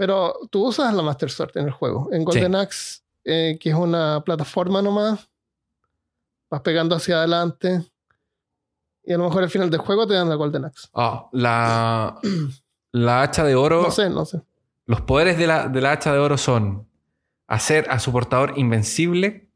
Pero 0.00 0.32
tú 0.50 0.66
usas 0.68 0.94
la 0.94 1.02
Master 1.02 1.30
Sword 1.30 1.50
en 1.58 1.66
el 1.66 1.72
juego. 1.72 2.08
En 2.10 2.24
Golden 2.24 2.52
Sí. 2.52 2.58
Axe, 2.58 3.00
eh, 3.22 3.58
que 3.60 3.68
es 3.68 3.74
una 3.74 4.22
plataforma 4.24 4.80
nomás, 4.80 5.28
vas 6.50 6.62
pegando 6.62 6.96
hacia 6.96 7.18
adelante. 7.18 7.84
Y 9.04 9.12
a 9.12 9.18
lo 9.18 9.24
mejor 9.24 9.42
al 9.42 9.50
final 9.50 9.68
del 9.68 9.80
juego 9.80 10.06
te 10.06 10.14
dan 10.14 10.30
la 10.30 10.36
Golden 10.36 10.64
Axe. 10.64 10.88
Ah, 10.94 11.28
la, 11.32 12.18
la 12.92 13.20
hacha 13.20 13.44
de 13.44 13.54
oro. 13.54 13.82
No 13.82 13.90
sé, 13.90 14.08
no 14.08 14.24
sé. 14.24 14.40
Los 14.86 15.02
poderes 15.02 15.36
de 15.36 15.46
la, 15.46 15.68
de 15.68 15.82
la 15.82 15.92
hacha 15.92 16.14
de 16.14 16.18
oro 16.18 16.38
son 16.38 16.88
hacer 17.46 17.86
a 17.90 17.98
su 17.98 18.10
portador 18.10 18.54
invencible 18.56 19.50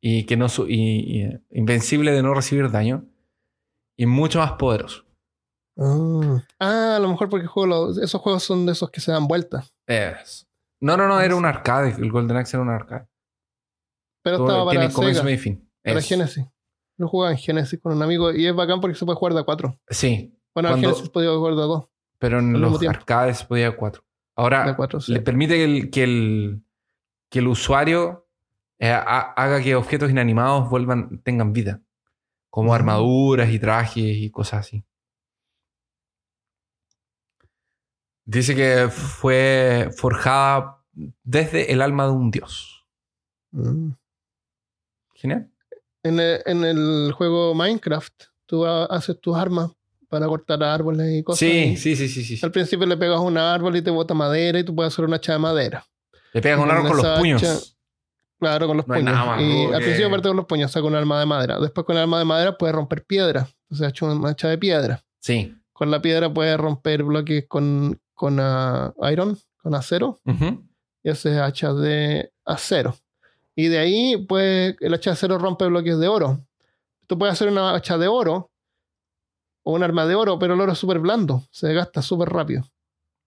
y 0.00 0.26
que 0.26 0.36
no 0.36 0.48
su- 0.48 0.66
y- 0.68 1.22
y, 1.22 1.40
invencible 1.52 2.10
de 2.10 2.22
no 2.24 2.34
recibir 2.34 2.68
daño 2.72 3.04
y 3.96 4.06
mucho 4.06 4.40
más 4.40 4.52
poderoso. 4.54 5.04
Ah, 5.78 6.42
Ah, 6.58 6.96
a 6.96 6.98
lo 6.98 7.08
mejor 7.08 7.28
porque 7.28 7.46
juego 7.46 7.90
esos 8.00 8.20
juegos 8.20 8.42
son 8.42 8.66
de 8.66 8.72
esos 8.72 8.90
que 8.90 9.00
se 9.00 9.12
dan 9.12 9.26
vueltas. 9.28 9.72
Es- 9.86 10.46
No, 10.80 10.96
no, 10.96 11.08
no, 11.08 11.20
era 11.20 11.34
un 11.36 11.44
arcade. 11.44 11.90
El 11.98 12.10
Golden 12.12 12.36
Axe 12.36 12.56
era 12.56 12.62
un 12.62 12.70
arcade. 12.70 13.06
Pero 14.22 14.38
Todo- 14.38 14.46
estaba 14.48 14.64
para 14.66 14.80
tiene 14.80 14.92
comienzo, 14.94 15.22
Sega, 15.22 15.38
fin. 15.38 15.70
para 15.82 15.98
Es- 15.98 16.08
Genesis. 16.08 16.44
Lo 16.98 17.08
jugaba 17.08 17.30
en 17.32 17.38
Genesis 17.38 17.80
con 17.80 17.92
un 17.92 18.02
amigo 18.02 18.32
y 18.32 18.46
es 18.46 18.54
bacán 18.54 18.80
porque 18.80 18.96
se 18.96 19.04
puede 19.04 19.16
jugar 19.16 19.34
de 19.34 19.40
a 19.40 19.44
cuatro. 19.44 19.78
Sí, 19.88 20.36
Bueno, 20.54 20.70
en 20.70 20.80
Genesis 20.80 21.08
podía 21.10 21.30
jugar 21.30 21.54
de 21.54 21.62
a 21.62 21.66
dos. 21.66 21.88
pero 22.18 22.40
en 22.40 22.60
los 22.60 22.82
arcades 22.84 23.44
podía 23.44 23.76
cuatro. 23.76 24.02
Ahora, 24.36 24.64
De 24.64 24.70
a 24.70 24.76
cuatro, 24.76 25.00
sí. 25.00 25.12
le 25.12 25.20
permite 25.20 25.54
que 25.54 25.64
el, 25.64 25.90
que 25.90 26.02
el, 26.04 26.64
que 27.30 27.38
el 27.40 27.46
usuario 27.48 28.24
eh, 28.80 28.90
ha- 28.90 29.32
haga 29.32 29.60
que 29.60 29.74
objetos 29.74 30.08
inanimados 30.10 30.68
vuelvan, 30.70 31.20
tengan 31.24 31.52
vida. 31.52 31.82
Como 32.50 32.70
Mm. 32.70 32.74
armaduras 32.74 33.50
y 33.50 33.58
trajes 33.58 34.04
y 34.16 34.30
cosas 34.30 34.60
así. 34.66 34.84
Dice 38.30 38.54
que 38.54 38.88
fue 38.90 39.88
forjada 39.96 40.84
desde 41.24 41.72
el 41.72 41.80
alma 41.80 42.04
de 42.04 42.12
un 42.12 42.30
dios. 42.30 42.86
Mm. 43.52 43.92
Genial. 45.14 45.50
En 46.02 46.20
el, 46.20 46.42
en 46.44 46.64
el 46.64 47.12
juego 47.12 47.54
Minecraft, 47.54 48.24
tú 48.46 48.66
ha- 48.66 48.84
haces 48.84 49.18
tus 49.18 49.34
armas 49.34 49.70
para 50.10 50.26
cortar 50.26 50.62
árboles 50.62 51.06
y 51.18 51.22
cosas. 51.22 51.38
Sí, 51.38 51.46
y 51.72 51.76
sí, 51.78 51.96
sí, 51.96 52.08
sí, 52.08 52.22
sí. 52.22 52.38
Al 52.44 52.52
principio 52.52 52.86
le 52.86 52.98
pegas 52.98 53.16
a 53.16 53.20
un 53.20 53.38
árbol 53.38 53.76
y 53.76 53.82
te 53.82 53.90
bota 53.90 54.12
madera 54.12 54.58
y 54.58 54.64
tú 54.64 54.74
puedes 54.74 54.92
hacer 54.92 55.06
un 55.06 55.14
hacha 55.14 55.32
de 55.32 55.38
madera. 55.38 55.86
Le 56.34 56.42
pegas 56.42 56.58
un 56.58 56.66
con 56.68 56.76
arma 56.76 56.88
con 56.88 56.96
los 56.98 57.18
puños. 57.18 57.42
hacha- 57.42 57.74
Claro, 58.40 58.66
con 58.68 58.76
los 58.76 58.86
No 58.86 58.94
puños. 58.94 59.14
más 59.14 59.40
y 59.40 59.64
rudo 59.66 59.74
al 59.74 59.82
principio 59.82 60.10
parte 60.10 60.28
con 60.28 60.36
los 60.36 60.46
puños, 60.46 60.70
saca 60.70 60.86
un 60.86 60.94
arma 60.94 61.18
de 61.18 61.26
madera. 61.26 61.58
Después 61.58 61.84
con 61.86 61.96
el 61.96 62.02
arma 62.02 62.18
de 62.20 62.24
madera 62.26 62.56
puedes 62.58 62.76
romper 62.76 63.04
piedra. 63.04 63.48
Entonces 63.62 63.86
ha 63.86 63.90
hecho 63.90 64.04
una 64.06 64.28
hacha 64.28 64.48
de 64.48 64.58
piedra. 64.58 65.02
Sí. 65.20 65.54
Con 65.72 65.90
la 65.90 66.00
piedra 66.02 66.32
puedes 66.32 66.56
romper 66.58 67.02
bloques 67.02 67.46
con, 67.48 67.98
con 68.18 68.38
ah, 68.40 68.92
iron, 69.12 69.38
con 69.62 69.74
acero. 69.76 70.18
Y 71.04 71.08
haces 71.08 71.38
hacha 71.38 71.72
de 71.72 72.32
acero. 72.44 72.94
Y 73.54 73.68
de 73.68 73.78
ahí, 73.78 74.16
pues, 74.28 74.76
el 74.80 74.92
hacha 74.92 75.10
de 75.10 75.14
acero 75.14 75.38
rompe 75.38 75.64
bloques 75.66 75.98
de 75.98 76.08
oro. 76.08 76.40
Tú 77.06 77.16
puedes 77.18 77.32
hacer 77.32 77.48
una 77.48 77.74
hacha 77.74 77.96
de 77.96 78.08
oro 78.08 78.50
o 79.62 79.72
un 79.74 79.82
arma 79.82 80.04
de 80.06 80.14
oro, 80.16 80.38
pero 80.38 80.54
el 80.54 80.60
oro 80.60 80.72
es 80.72 80.78
súper 80.78 80.98
blando. 80.98 81.42
Se 81.50 81.72
gasta 81.72 82.02
súper 82.02 82.28
rápido. 82.28 82.64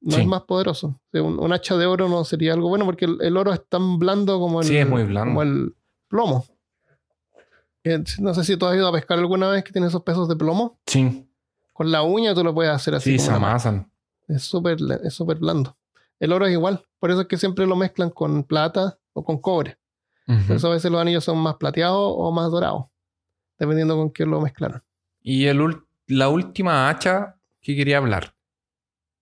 No 0.02 0.16
Sí. 0.16 0.22
es 0.22 0.28
más 0.28 0.42
poderoso. 0.44 1.00
Un, 1.14 1.40
un 1.40 1.54
hacha 1.54 1.78
de 1.78 1.86
oro 1.86 2.10
no 2.10 2.24
sería 2.26 2.54
algo 2.54 2.70
bueno 2.70 2.86
porque 2.86 3.06
el, 3.06 3.18
el 3.22 3.38
oro 3.38 3.54
es 3.54 3.66
tan 3.70 3.98
blando 4.00 4.40
como 4.40 4.62
el, 4.62 4.68
Sí, 4.68 4.78
es 4.78 4.88
muy 4.88 5.04
blando. 5.04 5.30
como 5.32 5.42
el 5.44 5.76
plomo. 6.08 6.46
Eh, 7.84 8.04
No 8.20 8.34
sé 8.34 8.44
si 8.44 8.58
tú 8.58 8.66
has 8.66 8.76
ido 8.76 8.88
a 8.88 8.92
pescar 8.92 9.18
alguna 9.20 9.48
vez 9.50 9.64
que 9.64 9.72
tiene 9.72 9.88
esos 9.88 10.04
pesos 10.04 10.28
de 10.28 10.36
plomo. 10.36 10.80
Sí. 10.86 11.28
Con 11.74 11.92
la 11.92 12.04
uña 12.04 12.34
tú 12.36 12.44
lo 12.44 12.54
puedes 12.54 12.72
hacer 12.72 12.96
así. 12.96 13.12
Sí, 13.18 13.20
se 13.20 13.32
amasan. 13.32 13.91
Es 14.36 14.44
súper 14.44 14.78
es 15.04 15.14
súper 15.14 15.38
blando. 15.38 15.78
El 16.20 16.32
oro 16.34 16.46
es 16.46 16.52
igual. 16.54 16.86
Por 17.00 17.12
eso 17.12 17.22
es 17.22 17.28
que 17.28 17.38
siempre 17.38 17.66
lo 17.66 17.76
mezclan 17.76 18.10
con 18.10 18.44
plata 18.44 18.98
o 19.14 19.24
con 19.24 19.40
cobre. 19.40 19.78
Por 20.26 20.56
eso 20.56 20.68
a 20.68 20.74
veces 20.74 20.90
los 20.90 21.02
anillos 21.02 21.26
son 21.26 21.38
más 21.40 21.56
plateados 21.56 22.14
o 22.16 22.32
más 22.32 22.50
dorados. 22.50 22.86
Dependiendo 23.60 23.98
con 23.98 24.12
qué 24.12 24.26
lo 24.26 24.40
mezclaron. 24.40 24.82
Y 25.22 25.46
el 25.46 25.84
la 26.08 26.30
última 26.30 26.90
hacha 26.90 27.36
que 27.62 27.76
quería 27.76 27.98
hablar 27.98 28.34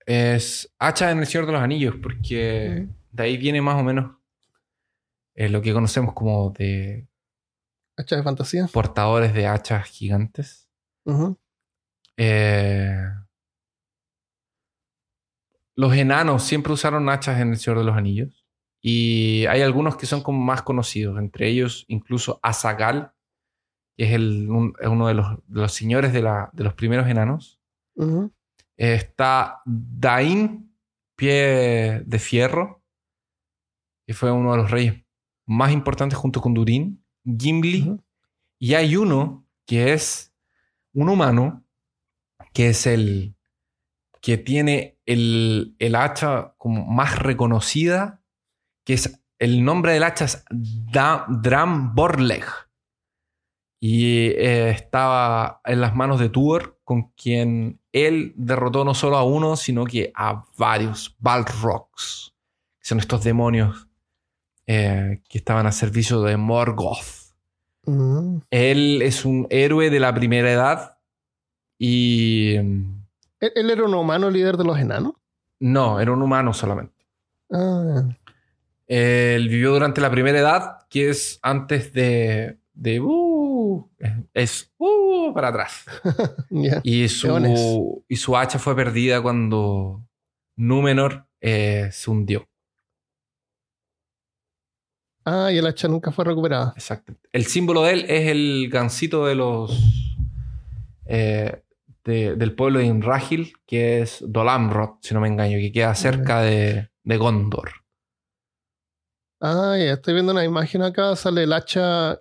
es 0.05 0.71
hacha 0.79 1.11
en 1.11 1.19
el 1.19 1.27
Señor 1.27 1.45
de 1.45 1.51
los 1.53 1.61
Anillos, 1.61 1.95
porque 2.01 2.87
de 3.11 3.23
ahí 3.23 3.37
viene 3.37 3.61
más 3.61 3.79
o 3.79 3.83
menos 3.83 4.15
eh, 5.35 5.49
lo 5.49 5.61
que 5.61 5.73
conocemos 5.73 6.13
como 6.13 6.49
de 6.51 7.07
Hacha 7.95 8.15
de 8.15 8.23
fantasía. 8.23 8.67
portadores 8.71 9.33
de 9.33 9.45
hachas 9.45 9.87
gigantes. 9.87 10.67
Eh, 12.17 12.97
los 15.79 15.93
enanos 15.93 16.43
siempre 16.43 16.73
usaron 16.73 17.07
hachas 17.07 17.39
en 17.39 17.51
el 17.51 17.57
Señor 17.57 17.77
de 17.77 17.85
los 17.85 17.95
Anillos. 17.95 18.45
Y 18.81 19.45
hay 19.45 19.61
algunos 19.61 19.95
que 19.95 20.07
son 20.07 20.21
como 20.21 20.37
más 20.43 20.61
conocidos, 20.61 21.17
entre 21.17 21.47
ellos 21.47 21.85
incluso 21.87 22.37
Azagal, 22.43 23.13
que 23.95 24.03
es 24.03 24.11
el, 24.11 24.49
uno 24.49 25.07
de 25.07 25.13
los, 25.13 25.73
señores 25.73 26.11
de, 26.11 26.21
los 26.21 26.73
primeros 26.73 27.07
enanos. 27.07 27.61
está 28.75 29.61
Dain, 29.65 30.75
pie 31.15 32.03
de 32.05 32.19
fierro, 32.19 32.83
que 34.05 34.13
fue 34.13 34.33
uno 34.33 34.51
de 34.51 34.57
los 34.57 34.71
reyes 34.71 35.01
más 35.45 35.71
importantes 35.71 36.19
junto 36.19 36.41
con 36.41 36.53
Durin. 36.53 37.01
Gimli. 37.23 37.97
Y 38.59 38.73
hay 38.73 38.97
uno 38.97 39.47
que 39.65 39.93
es 39.93 40.33
un 40.91 41.07
humano, 41.07 41.63
que 42.51 42.67
es 42.67 42.85
el 42.85 43.33
que 44.21 44.37
tiene 44.37 44.99
el, 45.05 45.75
hacha 45.95 46.53
como 46.57 46.85
más 46.85 47.19
reconocida, 47.19 48.21
que 48.83 48.93
es 48.93 49.21
el 49.39 49.63
nombre 49.63 49.93
del 49.93 50.03
hacha 50.03 50.25
es 50.25 50.43
Dram 50.49 51.95
Borleg. 51.95 52.43
Y 53.81 54.27
eh, 54.31 54.71
estaba 54.71 55.61
en 55.63 55.79
las 55.79 55.95
manos 55.95 56.19
de 56.19 56.27
Tuor, 56.27 56.79
con 56.83 57.11
quien 57.11 57.79
él 57.93 58.33
derrotó 58.35 58.83
no 58.83 58.93
solo 58.93 59.15
a 59.15 59.23
uno, 59.23 59.55
sino 59.55 59.85
que 59.85 60.11
a 60.13 60.43
varios 60.57 61.15
Balrogs, 61.19 62.35
que 62.79 62.87
son 62.87 62.99
estos 62.99 63.23
demonios 63.23 63.87
eh, 64.67 65.21
que 65.29 65.37
estaban 65.37 65.65
a 65.65 65.71
servicio 65.71 66.21
de 66.21 66.35
Morgoth. 66.35 67.33
Mm. 67.85 68.39
Él 68.51 69.01
es 69.01 69.23
un 69.23 69.47
héroe 69.49 69.89
de 69.89 69.99
la 69.99 70.13
primera 70.13 70.51
edad 70.51 70.97
y... 71.77 72.57
¿Él, 73.39 73.69
era 73.69 73.83
un 73.83 73.93
humano 73.93 74.29
líder 74.29 74.57
de 74.57 74.63
los 74.63 74.77
enanos? 74.77 75.13
No, 75.59 75.99
era 75.99 76.11
un 76.11 76.21
humano 76.21 76.53
solamente. 76.53 77.05
Ah. 77.51 78.07
Él 78.87 79.47
vivió 79.49 79.71
durante 79.71 80.01
la 80.01 80.11
primera 80.11 80.39
edad, 80.39 80.87
que 80.89 81.09
es 81.09 81.39
antes 81.41 81.93
de... 81.93 82.59
de 82.73 82.99
uh, 82.99 83.89
es 84.33 84.71
uh, 84.77 85.33
para 85.33 85.49
atrás. 85.49 85.85
y, 86.83 87.07
su, 87.07 88.03
y 88.07 88.15
su 88.15 88.35
hacha 88.35 88.59
fue 88.59 88.75
perdida 88.75 89.21
cuando 89.21 90.03
Númenor 90.55 91.25
eh, 91.39 91.89
se 91.91 92.11
hundió. 92.11 92.45
Ah, 95.23 95.51
y 95.51 95.57
el 95.57 95.67
hacha 95.67 95.87
nunca 95.87 96.11
fue 96.11 96.25
recuperada. 96.25 96.73
Exacto. 96.75 97.13
El 97.31 97.45
símbolo 97.45 97.83
de 97.83 97.93
él 97.93 98.05
es 98.09 98.27
el 98.27 98.69
gancito 98.69 99.25
de 99.25 99.35
los. 99.35 99.71
Eh, 101.05 101.63
del 102.03 102.55
pueblo 102.55 102.79
de 102.79 102.85
Inrahil, 102.85 103.53
que 103.65 104.01
es 104.01 104.23
Dolamrod, 104.25 104.95
si 105.01 105.13
no 105.13 105.21
me 105.21 105.27
engaño, 105.27 105.57
que 105.57 105.71
queda 105.71 105.93
cerca 105.95 106.41
de, 106.41 106.89
Gondor. 107.03 107.71
Ah, 109.41 109.75
ya 109.77 109.93
estoy 109.93 110.13
viendo 110.13 110.31
una 110.31 110.43
imagen 110.43 110.81
acá. 110.81 111.15
Sale 111.15 111.43
el 111.43 111.53
hacha, 111.53 112.17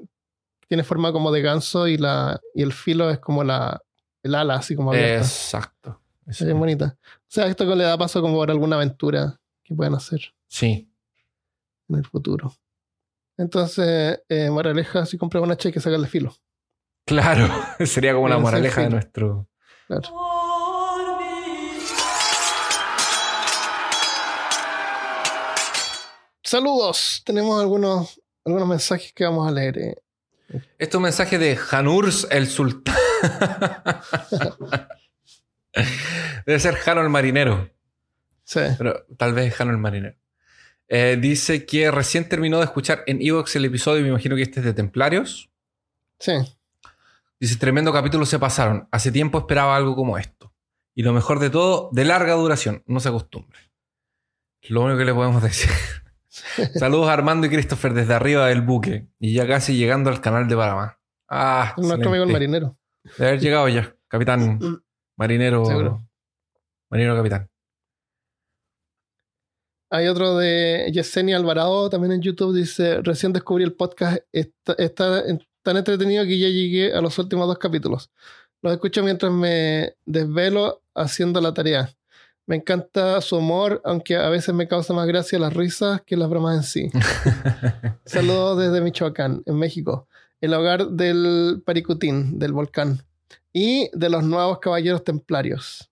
tiene 0.69 0.85
forma 0.85 1.13
como 1.13 1.33
de 1.33 1.43
ganso 1.43 1.89
y, 1.89 1.97
la, 1.97 2.41
y 2.55 2.63
el 2.63 2.73
filo 2.73 3.11
es 3.11 3.19
como 3.19 3.43
la, 3.45 3.83
el 4.23 4.35
ala, 4.35 4.57
así 4.57 4.77
como 4.77 4.93
abierta. 4.93 5.25
Exacto. 5.25 6.01
Es 6.27 6.45
bien 6.45 6.59
bonita. 6.59 6.97
O 7.03 7.27
sea, 7.27 7.47
esto 7.47 7.67
que 7.67 7.75
le 7.75 7.85
da 7.85 7.97
paso 7.97 8.21
como 8.21 8.35
por 8.35 8.51
alguna 8.51 8.77
aventura 8.77 9.41
que 9.65 9.75
puedan 9.75 9.95
hacer. 9.95 10.21
Sí. 10.47 10.93
En 11.89 11.97
el 11.97 12.05
futuro. 12.05 12.53
Entonces, 13.39 14.21
eh, 14.29 14.51
moraleja, 14.51 15.07
si 15.07 15.17
compras 15.17 15.43
una 15.43 15.57
cheque, 15.57 15.81
el 15.85 16.07
filo. 16.07 16.35
Claro, 17.07 17.49
sería 17.87 18.13
como 18.13 18.29
la 18.29 18.39
moraleja 18.39 18.83
de 18.83 18.91
nuestro. 18.91 19.49
Claro. 19.89 20.09
Saludos. 26.43 27.23
Tenemos 27.25 27.61
algunos, 27.61 28.21
algunos 28.45 28.69
mensajes 28.69 29.13
que 29.15 29.25
vamos 29.25 29.49
a 29.49 29.51
leer. 29.51 29.79
Eh. 29.79 29.97
Este 30.79 30.91
es 30.91 30.95
un 30.95 31.03
mensaje 31.03 31.39
de 31.39 31.59
Hanurs 31.71 32.27
el 32.31 32.47
Sultán. 32.49 32.95
Debe 36.47 36.61
ser 36.61 36.75
Jano 36.75 37.01
el 37.01 37.09
marinero. 37.09 37.71
Sí. 38.45 38.61
Pero 38.77 39.07
tal 39.17 39.33
vez 39.33 39.55
Jano 39.55 39.71
el 39.71 39.79
marinero. 39.79 40.17
Eh, 40.89 41.17
dice 41.21 41.65
que 41.65 41.91
recién 41.91 42.29
terminó 42.29 42.59
de 42.59 42.65
escuchar 42.65 43.05
en 43.07 43.23
Evox 43.23 43.57
el 43.57 43.65
episodio, 43.67 44.03
me 44.03 44.09
imagino 44.09 44.37
que 44.37 44.43
este 44.43 44.61
es 44.61 44.67
de 44.67 44.75
Templarios. 44.75 45.51
Sí. 46.19 46.33
Dice, 47.41 47.57
tremendo 47.57 47.93
capítulo 47.93 48.27
se 48.27 48.39
pasaron. 48.39 48.89
Hace 48.91 49.13
tiempo 49.13 49.39
esperaba 49.39 49.77
algo 49.77 49.95
como 49.95 50.19
esto. 50.19 50.53
Y 50.95 51.03
lo 51.03 51.13
mejor 51.13 51.39
de 51.39 51.51
todo, 51.51 51.91
de 51.93 52.05
larga 52.05 52.35
duración. 52.35 52.83
No 52.87 52.99
se 52.99 53.09
acostumbre. 53.09 53.59
Lo 54.69 54.83
único 54.83 54.99
que 54.99 55.05
le 55.05 55.15
podemos 55.15 55.43
decir. 55.43 55.71
Saludos 56.75 57.09
a 57.09 57.13
Armando 57.13 57.47
y 57.47 57.51
Christopher 57.51 57.95
desde 57.95 58.15
arriba 58.15 58.47
del 58.49 58.63
buque. 58.63 59.09
Y 59.21 59.35
ya 59.35 59.47
casi 59.47 59.77
llegando 59.77 60.11
al 60.11 60.21
canal 60.21 60.49
de 60.49 60.57
Panamá. 60.57 61.01
Ah, 61.29 61.75
nuestro 61.77 62.09
amigo 62.09 62.25
el 62.25 62.33
marinero. 62.33 62.77
De 63.17 63.29
haber 63.29 63.41
llegado 63.41 63.69
ya. 63.69 63.95
Capitán. 64.09 64.59
Marinero. 65.17 65.65
Seguro. 65.65 66.09
Marinero 66.91 67.17
capitán. 67.17 67.51
Hay 69.91 70.07
otro 70.07 70.37
de 70.37 70.91
Yesenia 70.93 71.37
Alvarado 71.37 71.89
también 71.91 72.13
en 72.13 72.23
YouTube. 72.23 72.55
Dice: 72.55 73.01
Recién 73.03 73.33
descubrí 73.33 73.65
el 73.65 73.75
podcast. 73.75 74.19
Está, 74.33 75.23
tan 75.69 75.77
entretenido 75.77 76.25
que 76.25 76.39
ya 76.39 76.49
llegué 76.49 76.95
a 76.95 77.03
los 77.03 77.19
últimos 77.19 77.47
dos 77.47 77.59
capítulos. 77.59 78.11
Los 78.63 78.73
escucho 78.73 79.03
mientras 79.03 79.31
me 79.31 79.93
desvelo 80.07 80.83
haciendo 80.95 81.43
la 81.43 81.53
tarea. 81.53 81.95
Me 82.47 82.57
encanta 82.57 83.21
su 83.21 83.37
humor, 83.37 83.83
aunque 83.85 84.17
a 84.17 84.31
veces 84.31 84.55
me 84.55 84.67
causa 84.67 84.95
más 84.95 85.07
gracia 85.07 85.39
las 85.39 85.53
risas 85.53 86.01
que 86.07 86.17
las 86.17 86.31
bromas 86.31 86.57
en 86.57 86.63
sí. 86.63 86.91
Saludos 88.07 88.59
desde 88.59 88.81
Michoacán, 88.81 89.43
en 89.45 89.57
México, 89.57 90.09
el 90.41 90.55
hogar 90.55 90.89
del 90.89 91.63
Paricutín, 91.67 92.39
del 92.39 92.55
volcán, 92.55 93.03
y 93.53 93.91
de 93.93 94.09
los 94.09 94.25
nuevos 94.25 94.61
caballeros 94.61 95.05
templarios. 95.05 95.91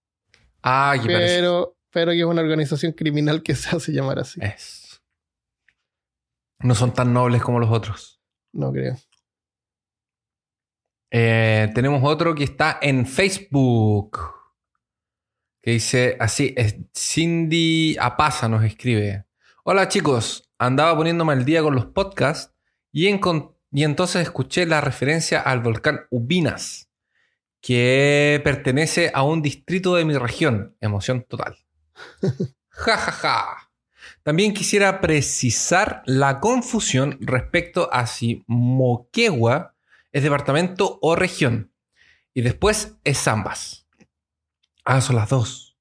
Ah, 0.63 0.97
qué 0.99 1.07
Pero 1.07 1.77
pero 1.91 2.13
que 2.13 2.21
es 2.21 2.25
una 2.25 2.41
organización 2.41 2.93
criminal 2.93 3.43
que 3.43 3.55
se 3.55 3.77
hace 3.77 3.93
llamar 3.93 4.21
así. 4.21 4.41
Es. 4.43 5.03
No 6.61 6.75
son 6.75 6.95
tan 6.95 7.13
nobles 7.13 7.43
como 7.43 7.61
los 7.61 7.71
otros. 7.71 8.23
No 8.55 8.73
creo. 8.73 8.97
Eh, 11.11 11.71
tenemos 11.75 12.01
otro 12.05 12.35
que 12.35 12.45
está 12.45 12.79
en 12.81 13.07
Facebook. 13.07 14.19
Que 15.63 15.73
dice 15.73 16.17
así: 16.21 16.55
Cindy 16.95 17.97
Apasa 18.01 18.49
nos 18.49 18.65
escribe. 18.65 19.25
Hola 19.65 19.89
chicos, 19.89 20.51
andaba 20.59 20.97
poniéndome 20.97 21.33
al 21.33 21.45
día 21.45 21.63
con 21.63 21.75
los 21.75 21.87
podcasts 21.87 22.55
y, 22.93 23.09
y 23.09 23.85
entonces 23.85 24.23
escuché 24.23 24.65
la 24.67 24.81
referencia 24.81 25.41
al 25.41 25.61
volcán 25.61 26.07
Ubinas, 26.11 26.89
que 27.61 28.41
pertenece 28.45 29.11
a 29.13 29.23
un 29.23 29.43
distrito 29.43 29.97
de 29.97 30.05
mi 30.05 30.17
región. 30.17 30.77
Emoción 30.81 31.25
total. 31.29 31.57
Ja, 32.79 32.99
ja, 32.99 33.11
ja. 33.11 33.71
También 34.23 34.53
quisiera 34.53 35.01
precisar 35.01 36.03
la 36.05 36.41
confusión 36.41 37.17
respecto 37.23 37.89
a 37.91 38.07
si 38.07 38.45
Moquegua 38.47 39.76
es 40.17 40.23
departamento 40.23 40.99
o 41.03 41.15
región. 41.15 41.73
Y 42.33 42.41
después 42.41 42.97
es 43.05 43.29
ambas. 43.29 43.87
Ah, 44.83 45.03
son 45.03 45.17
las 45.17 45.29
dos. 45.29 45.77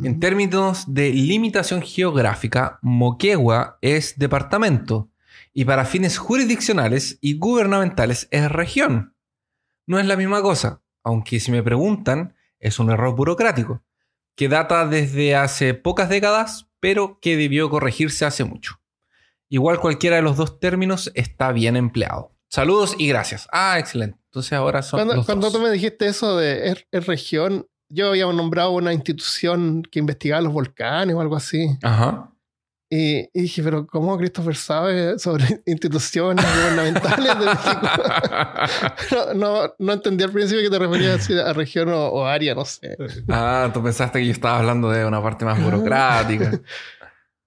En 0.00 0.20
términos 0.20 0.84
de 0.94 1.10
limitación 1.10 1.82
geográfica, 1.82 2.78
Moquegua 2.82 3.78
es 3.82 4.16
departamento 4.16 5.10
y 5.52 5.64
para 5.64 5.84
fines 5.86 6.18
jurisdiccionales 6.18 7.18
y 7.20 7.36
gubernamentales 7.36 8.28
es 8.30 8.48
región. 8.48 9.16
No 9.86 9.98
es 9.98 10.06
la 10.06 10.16
misma 10.16 10.40
cosa, 10.40 10.82
aunque 11.02 11.40
si 11.40 11.50
me 11.50 11.64
preguntan, 11.64 12.36
es 12.60 12.78
un 12.78 12.90
error 12.90 13.16
burocrático 13.16 13.82
que 14.36 14.48
data 14.48 14.86
desde 14.86 15.34
hace 15.34 15.74
pocas 15.74 16.08
décadas, 16.08 16.70
pero 16.78 17.18
que 17.18 17.36
debió 17.36 17.68
corregirse 17.70 18.24
hace 18.24 18.44
mucho. 18.44 18.80
Igual 19.48 19.80
cualquiera 19.80 20.14
de 20.14 20.22
los 20.22 20.36
dos 20.36 20.60
términos 20.60 21.10
está 21.16 21.50
bien 21.50 21.76
empleado. 21.76 22.37
Saludos 22.48 22.94
y 22.98 23.08
gracias. 23.08 23.46
Ah, 23.52 23.78
excelente. 23.78 24.18
Entonces 24.26 24.52
ahora 24.52 24.82
son. 24.82 24.98
Cuando, 24.98 25.14
los 25.16 25.26
cuando 25.26 25.50
tú 25.50 25.58
me 25.60 25.70
dijiste 25.70 26.06
eso 26.06 26.36
de 26.36 26.84
es, 26.90 27.06
región, 27.06 27.66
yo 27.90 28.08
había 28.08 28.26
nombrado 28.26 28.70
una 28.72 28.92
institución 28.92 29.82
que 29.82 29.98
investigaba 29.98 30.40
los 30.42 30.52
volcanes 30.52 31.14
o 31.14 31.20
algo 31.20 31.36
así. 31.36 31.68
Ajá. 31.82 32.32
Y, 32.90 33.28
dije, 33.38 33.62
pero 33.62 33.86
¿cómo 33.86 34.16
Christopher 34.16 34.56
sabe 34.56 35.18
sobre 35.18 35.44
instituciones 35.66 36.42
gubernamentales 36.42 37.38
de 37.38 37.44
México? 37.44 39.34
no, 39.34 39.74
no, 39.78 39.92
entendí 39.92 40.24
al 40.24 40.32
principio 40.32 40.62
que 40.62 40.70
te 40.70 40.78
referías 40.78 41.28
a 41.30 41.52
región 41.52 41.90
o, 41.92 42.26
área, 42.26 42.54
no 42.54 42.64
sé. 42.64 42.96
Ah, 43.28 43.70
tú 43.74 43.82
pensaste 43.82 44.20
que 44.20 44.26
yo 44.26 44.32
estaba 44.32 44.60
hablando 44.60 44.88
de 44.90 45.04
una 45.04 45.22
parte 45.22 45.44
más 45.44 45.62
burocrática. 45.62 46.60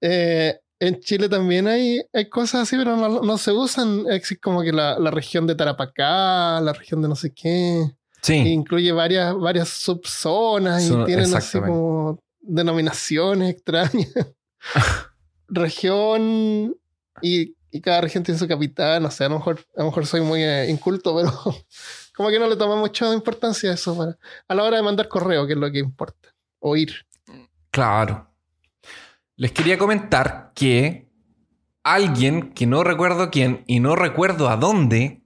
Eh, 0.03 0.59
en 0.81 0.99
Chile 0.99 1.29
también 1.29 1.67
hay, 1.67 2.01
hay 2.11 2.29
cosas 2.29 2.63
así, 2.63 2.75
pero 2.75 2.97
no, 2.97 3.37
se 3.37 3.51
usan. 3.51 4.05
Es 4.09 4.37
como 4.41 4.61
que 4.61 4.73
la, 4.73 4.99
la, 4.99 5.11
región 5.11 5.47
de 5.47 5.55
Tarapacá, 5.55 6.59
la 6.59 6.73
región 6.73 7.01
de 7.01 7.07
no 7.07 7.15
sé 7.15 7.33
qué. 7.33 7.89
Sí. 8.21 8.35
Incluye 8.35 8.91
varias, 8.91 9.35
varias 9.35 9.69
subzonas 9.69 10.83
y 10.83 11.05
tienen 11.05 11.33
así 11.33 11.59
como 11.59 12.19
denominaciones 12.41 13.51
extrañas. 13.51 14.11
región 15.47 16.75
y 17.21 17.55
y 17.71 17.81
cada 17.81 18.01
región 18.01 18.23
tiene 18.23 18.37
su 18.37 18.47
capital. 18.47 19.01
No 19.01 19.09
sé, 19.09 19.23
a 19.23 19.29
lo 19.29 19.35
mejor, 19.35 19.59
a 19.75 19.79
lo 19.79 19.85
mejor 19.85 20.05
soy 20.05 20.21
muy 20.21 20.43
eh, 20.43 20.69
inculto, 20.69 21.15
pero 21.15 21.31
como 22.15 22.29
que 22.29 22.39
no 22.39 22.47
le 22.47 22.57
toma 22.57 22.75
mucha 22.75 23.11
importancia 23.13 23.71
a 23.71 23.73
eso 23.73 23.97
para, 23.97 24.17
a 24.47 24.55
la 24.55 24.63
hora 24.63 24.77
de 24.77 24.83
mandar 24.83 25.07
correo, 25.07 25.47
que 25.47 25.53
es 25.53 25.59
lo 25.59 25.71
que 25.71 25.79
importa. 25.79 26.29
Oír. 26.59 26.93
Claro. 27.71 28.30
Les 29.35 29.51
quería 29.51 29.77
comentar 29.77 30.51
que 30.53 31.09
alguien, 31.83 32.53
que 32.53 32.67
no 32.67 32.83
recuerdo 32.83 33.31
quién 33.31 33.63
y 33.67 33.79
no 33.79 33.95
recuerdo 33.95 34.49
a 34.49 34.57
dónde, 34.57 35.23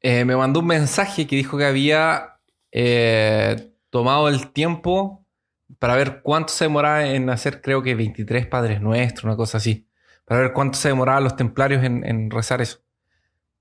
eh, 0.00 0.24
me 0.24 0.36
mandó 0.36 0.60
un 0.60 0.66
mensaje 0.66 1.26
que 1.26 1.36
dijo 1.36 1.58
que 1.58 1.66
había 1.66 2.40
eh, 2.72 3.72
tomado 3.90 4.28
el 4.28 4.52
tiempo 4.52 5.26
para 5.78 5.96
ver 5.96 6.22
cuánto 6.22 6.52
se 6.52 6.64
demoraba 6.64 7.06
en 7.06 7.28
hacer, 7.30 7.60
creo 7.60 7.82
que 7.82 7.94
23 7.94 8.46
Padres 8.46 8.80
Nuestros, 8.80 9.24
una 9.24 9.36
cosa 9.36 9.58
así. 9.58 9.86
Para 10.24 10.40
ver 10.40 10.52
cuánto 10.52 10.78
se 10.78 10.88
demoraban 10.88 11.24
los 11.24 11.36
templarios 11.36 11.82
en, 11.84 12.04
en 12.04 12.30
rezar 12.30 12.60
eso. 12.60 12.80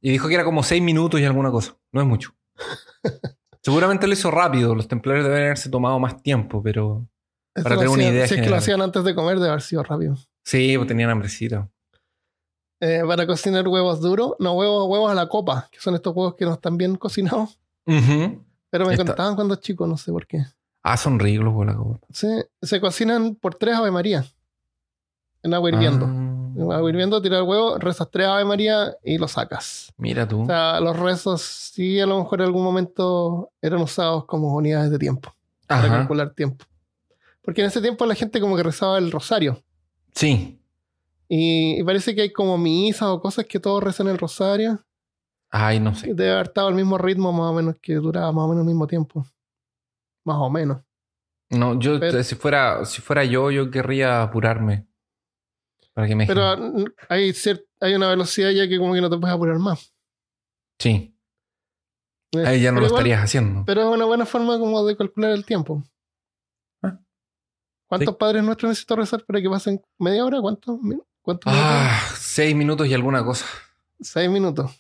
Y 0.02 0.12
dijo 0.12 0.28
que 0.28 0.36
era 0.36 0.44
como 0.44 0.64
6 0.64 0.82
minutos 0.82 1.20
y 1.20 1.26
alguna 1.26 1.52
cosa. 1.52 1.78
No 1.92 2.02
es 2.02 2.08
mucho. 2.08 2.36
Seguramente 3.62 4.08
lo 4.08 4.14
hizo 4.14 4.32
rápido. 4.32 4.76
Los 4.76 4.88
templarios 4.88 5.26
deben 5.26 5.44
haberse 5.44 5.70
tomado 5.70 6.00
más 6.00 6.22
tiempo, 6.22 6.62
pero 6.62 7.08
para 7.64 7.76
tener 7.76 7.90
una 7.90 8.04
idea. 8.04 8.28
Si 8.28 8.36
es 8.36 8.42
que 8.42 8.50
lo 8.50 8.56
hacían 8.56 8.82
antes 8.82 9.04
de 9.04 9.16
comer, 9.16 9.38
debe 9.38 9.50
haber 9.50 9.62
sido 9.62 9.84
rápido. 9.84 10.18
Sí, 10.44 10.74
pues 10.78 10.88
tenían 10.88 11.10
hambrecito. 11.10 11.70
Eh, 12.80 13.02
para 13.08 13.26
cocinar 13.26 13.68
huevos 13.68 14.02
duros, 14.02 14.34
no 14.40 14.54
huevos, 14.54 14.88
huevos 14.88 15.12
a 15.12 15.16
la 15.16 15.28
copa, 15.28 15.68
que 15.72 15.80
son 15.80 15.96
estos 15.96 16.16
huevos 16.16 16.36
que 16.36 16.46
no 16.46 16.54
están 16.54 16.78
bien 16.78 16.96
cocinados. 16.96 17.60
Pero 17.86 18.86
me 18.86 18.94
encantaban 18.94 19.36
cuando 19.36 19.56
chico, 19.56 19.88
no 19.88 19.98
sé 19.98 20.12
por 20.12 20.28
qué. 20.28 20.46
Ah, 20.84 20.98
son 20.98 21.20
ricos 21.20 21.44
los 21.44 21.54
huevos 21.54 21.70
a 21.70 21.78
la 21.78 21.78
copa. 21.78 22.08
Sí, 22.12 22.28
se 22.62 22.80
cocinan 22.80 23.36
por 23.36 23.56
tres 23.56 23.76
Ave 23.76 23.92
María. 23.92 24.26
En 25.44 25.54
agua 25.54 25.70
hirviendo. 25.70 26.06
Ah. 26.06 26.54
En 26.56 26.72
agua 26.72 26.90
hirviendo, 26.90 27.22
tiras 27.22 27.40
el 27.40 27.48
huevo, 27.48 27.78
rezas 27.78 28.10
tres 28.12 28.28
Ave 28.28 28.46
María 28.46 28.96
y 29.04 29.18
lo 29.18 29.28
sacas. 29.28 29.92
Mira 29.98 30.28
tú. 30.28 30.44
O 30.44 30.46
sea, 30.46 30.80
los 30.80 30.98
rezos 30.98 31.42
sí 31.42 32.00
a 32.00 32.06
lo 32.06 32.20
mejor 32.20 32.42
en 32.42 32.48
algún 32.48 32.64
momento 32.64 33.52
eran 33.62 33.82
usados 33.82 34.26
como 34.26 34.56
unidades 34.56 34.92
de 34.92 35.00
tiempo. 35.00 35.34
Para 35.66 35.90
calcular 35.90 36.34
tiempo. 36.34 36.66
Porque 37.48 37.62
en 37.62 37.68
ese 37.68 37.80
tiempo 37.80 38.06
la 38.06 38.14
gente 38.14 38.42
como 38.42 38.58
que 38.58 38.64
rezaba 38.64 38.98
el 38.98 39.10
rosario. 39.10 39.64
Sí. 40.14 40.60
Y, 41.30 41.80
y 41.80 41.84
parece 41.86 42.14
que 42.14 42.24
hay 42.24 42.34
como 42.34 42.58
misas 42.58 43.04
o 43.08 43.22
cosas 43.22 43.46
que 43.46 43.58
todos 43.58 43.82
rezan 43.82 44.10
el 44.10 44.18
rosario. 44.18 44.84
Ay, 45.50 45.80
no 45.80 45.96
sé. 45.96 46.08
Debe 46.14 46.32
haber 46.34 46.48
estado 46.48 46.68
al 46.68 46.76
mismo 46.76 46.98
ritmo 46.98 47.32
más 47.32 47.50
o 47.52 47.54
menos 47.54 47.76
que 47.82 47.94
duraba 47.96 48.34
más 48.34 48.44
o 48.44 48.48
menos 48.50 48.64
el 48.64 48.68
mismo 48.68 48.86
tiempo. 48.86 49.26
Más 50.26 50.36
o 50.40 50.50
menos. 50.50 50.82
No, 51.50 51.80
yo 51.80 52.02
Pero- 52.02 52.22
si 52.22 52.36
fuera, 52.36 52.84
si 52.84 53.02
fuera 53.02 53.24
yo, 53.24 53.50
yo 53.50 53.72
querría 53.72 54.24
apurarme. 54.24 54.86
Para 55.94 56.06
que 56.06 56.16
me 56.16 56.28
Pero 56.28 56.58
mm, 56.58 56.86
hay, 57.08 57.34
hay 57.80 57.96
una 57.96 58.10
velocidad 58.10 58.50
ya 58.52 58.68
que 58.68 58.78
como 58.78 58.94
que 58.94 59.00
no 59.00 59.10
te 59.10 59.18
puedes 59.18 59.34
apurar 59.34 59.58
más. 59.58 59.94
Sí. 60.80 61.16
Eh, 62.34 62.46
Ahí 62.46 62.62
ya 62.62 62.74
no 62.74 62.82
lo 62.82 62.88
igual- 62.88 63.00
estarías 63.00 63.24
haciendo. 63.24 63.64
Pero 63.66 63.84
es 63.84 63.96
una 63.96 64.04
buena 64.04 64.26
forma 64.26 64.60
como 64.60 64.86
de 64.86 64.98
calcular 64.98 65.32
el 65.32 65.46
tiempo. 65.46 65.82
¿Cuántos 67.88 68.14
Sí. 68.14 68.18
padres 68.20 68.44
nuestros 68.44 68.70
necesito 68.70 68.96
rezar 68.96 69.24
para 69.26 69.42
que 69.42 69.50
pasen 69.50 69.82
media 69.98 70.26
hora? 70.26 70.42
¿Cuántos, 70.42 70.78
cuántos 71.22 71.52
minutos? 71.54 71.72
Ah, 71.74 72.00
seis 72.18 72.56
minutos 72.56 72.88
y 72.88 72.94
alguna 72.94 73.24
cosa. 73.24 73.46
Seis 74.00 74.30
minutos. 74.30 74.72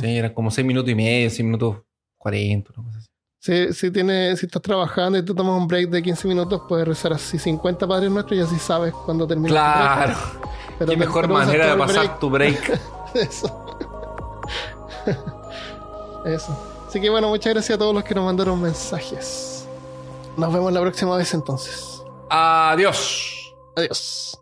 Sí, 0.00 0.16
eran 0.16 0.32
como 0.34 0.50
seis 0.50 0.66
minutos 0.66 0.90
y 0.90 0.94
medio, 0.94 1.30
seis 1.30 1.44
minutos 1.44 1.76
cuarenta, 2.18 2.70
una 2.76 2.86
cosa 2.88 2.98
así. 2.98 3.08
Si, 3.38 3.72
si, 3.72 3.90
tienes- 3.90 4.38
si 4.38 4.46
estás 4.46 4.62
trabajando 4.62 5.18
y 5.18 5.24
tú 5.24 5.34
tomas 5.34 5.60
un 5.60 5.66
break 5.66 5.90
de 5.90 6.00
15 6.02 6.28
minutos, 6.28 6.62
puedes 6.68 6.86
rezar 6.86 7.12
así 7.12 7.38
50 7.38 7.86
padres 7.88 8.10
nuestros 8.10 8.38
y 8.38 8.42
así 8.42 8.56
sabes 8.58 8.92
cuándo 8.92 9.26
termina 9.26 9.48
tu 9.48 9.54
Claro. 9.54 10.12
break. 10.14 10.48
Pero 10.78 10.90
Qué 10.92 10.96
mejor 10.96 11.28
manera 11.28 11.72
de 11.72 11.76
pasar 11.76 12.18
tu 12.20 12.30
break. 12.30 12.80
Eso. 13.14 13.66
Eso. 16.24 16.56
Así 16.88 17.00
que 17.00 17.10
bueno, 17.10 17.28
muchas 17.28 17.52
gracias 17.52 17.76
a 17.76 17.78
todos 17.78 17.94
los 17.94 18.04
que 18.04 18.14
nos 18.14 18.24
mandaron 18.24 18.60
mensajes. 18.60 19.66
Nos 20.36 20.52
vemos 20.52 20.72
la 20.72 20.80
próxima 20.80 21.16
vez 21.16 21.32
entonces. 21.34 21.91
Adiós. 22.34 23.54
Adiós. 23.76 24.41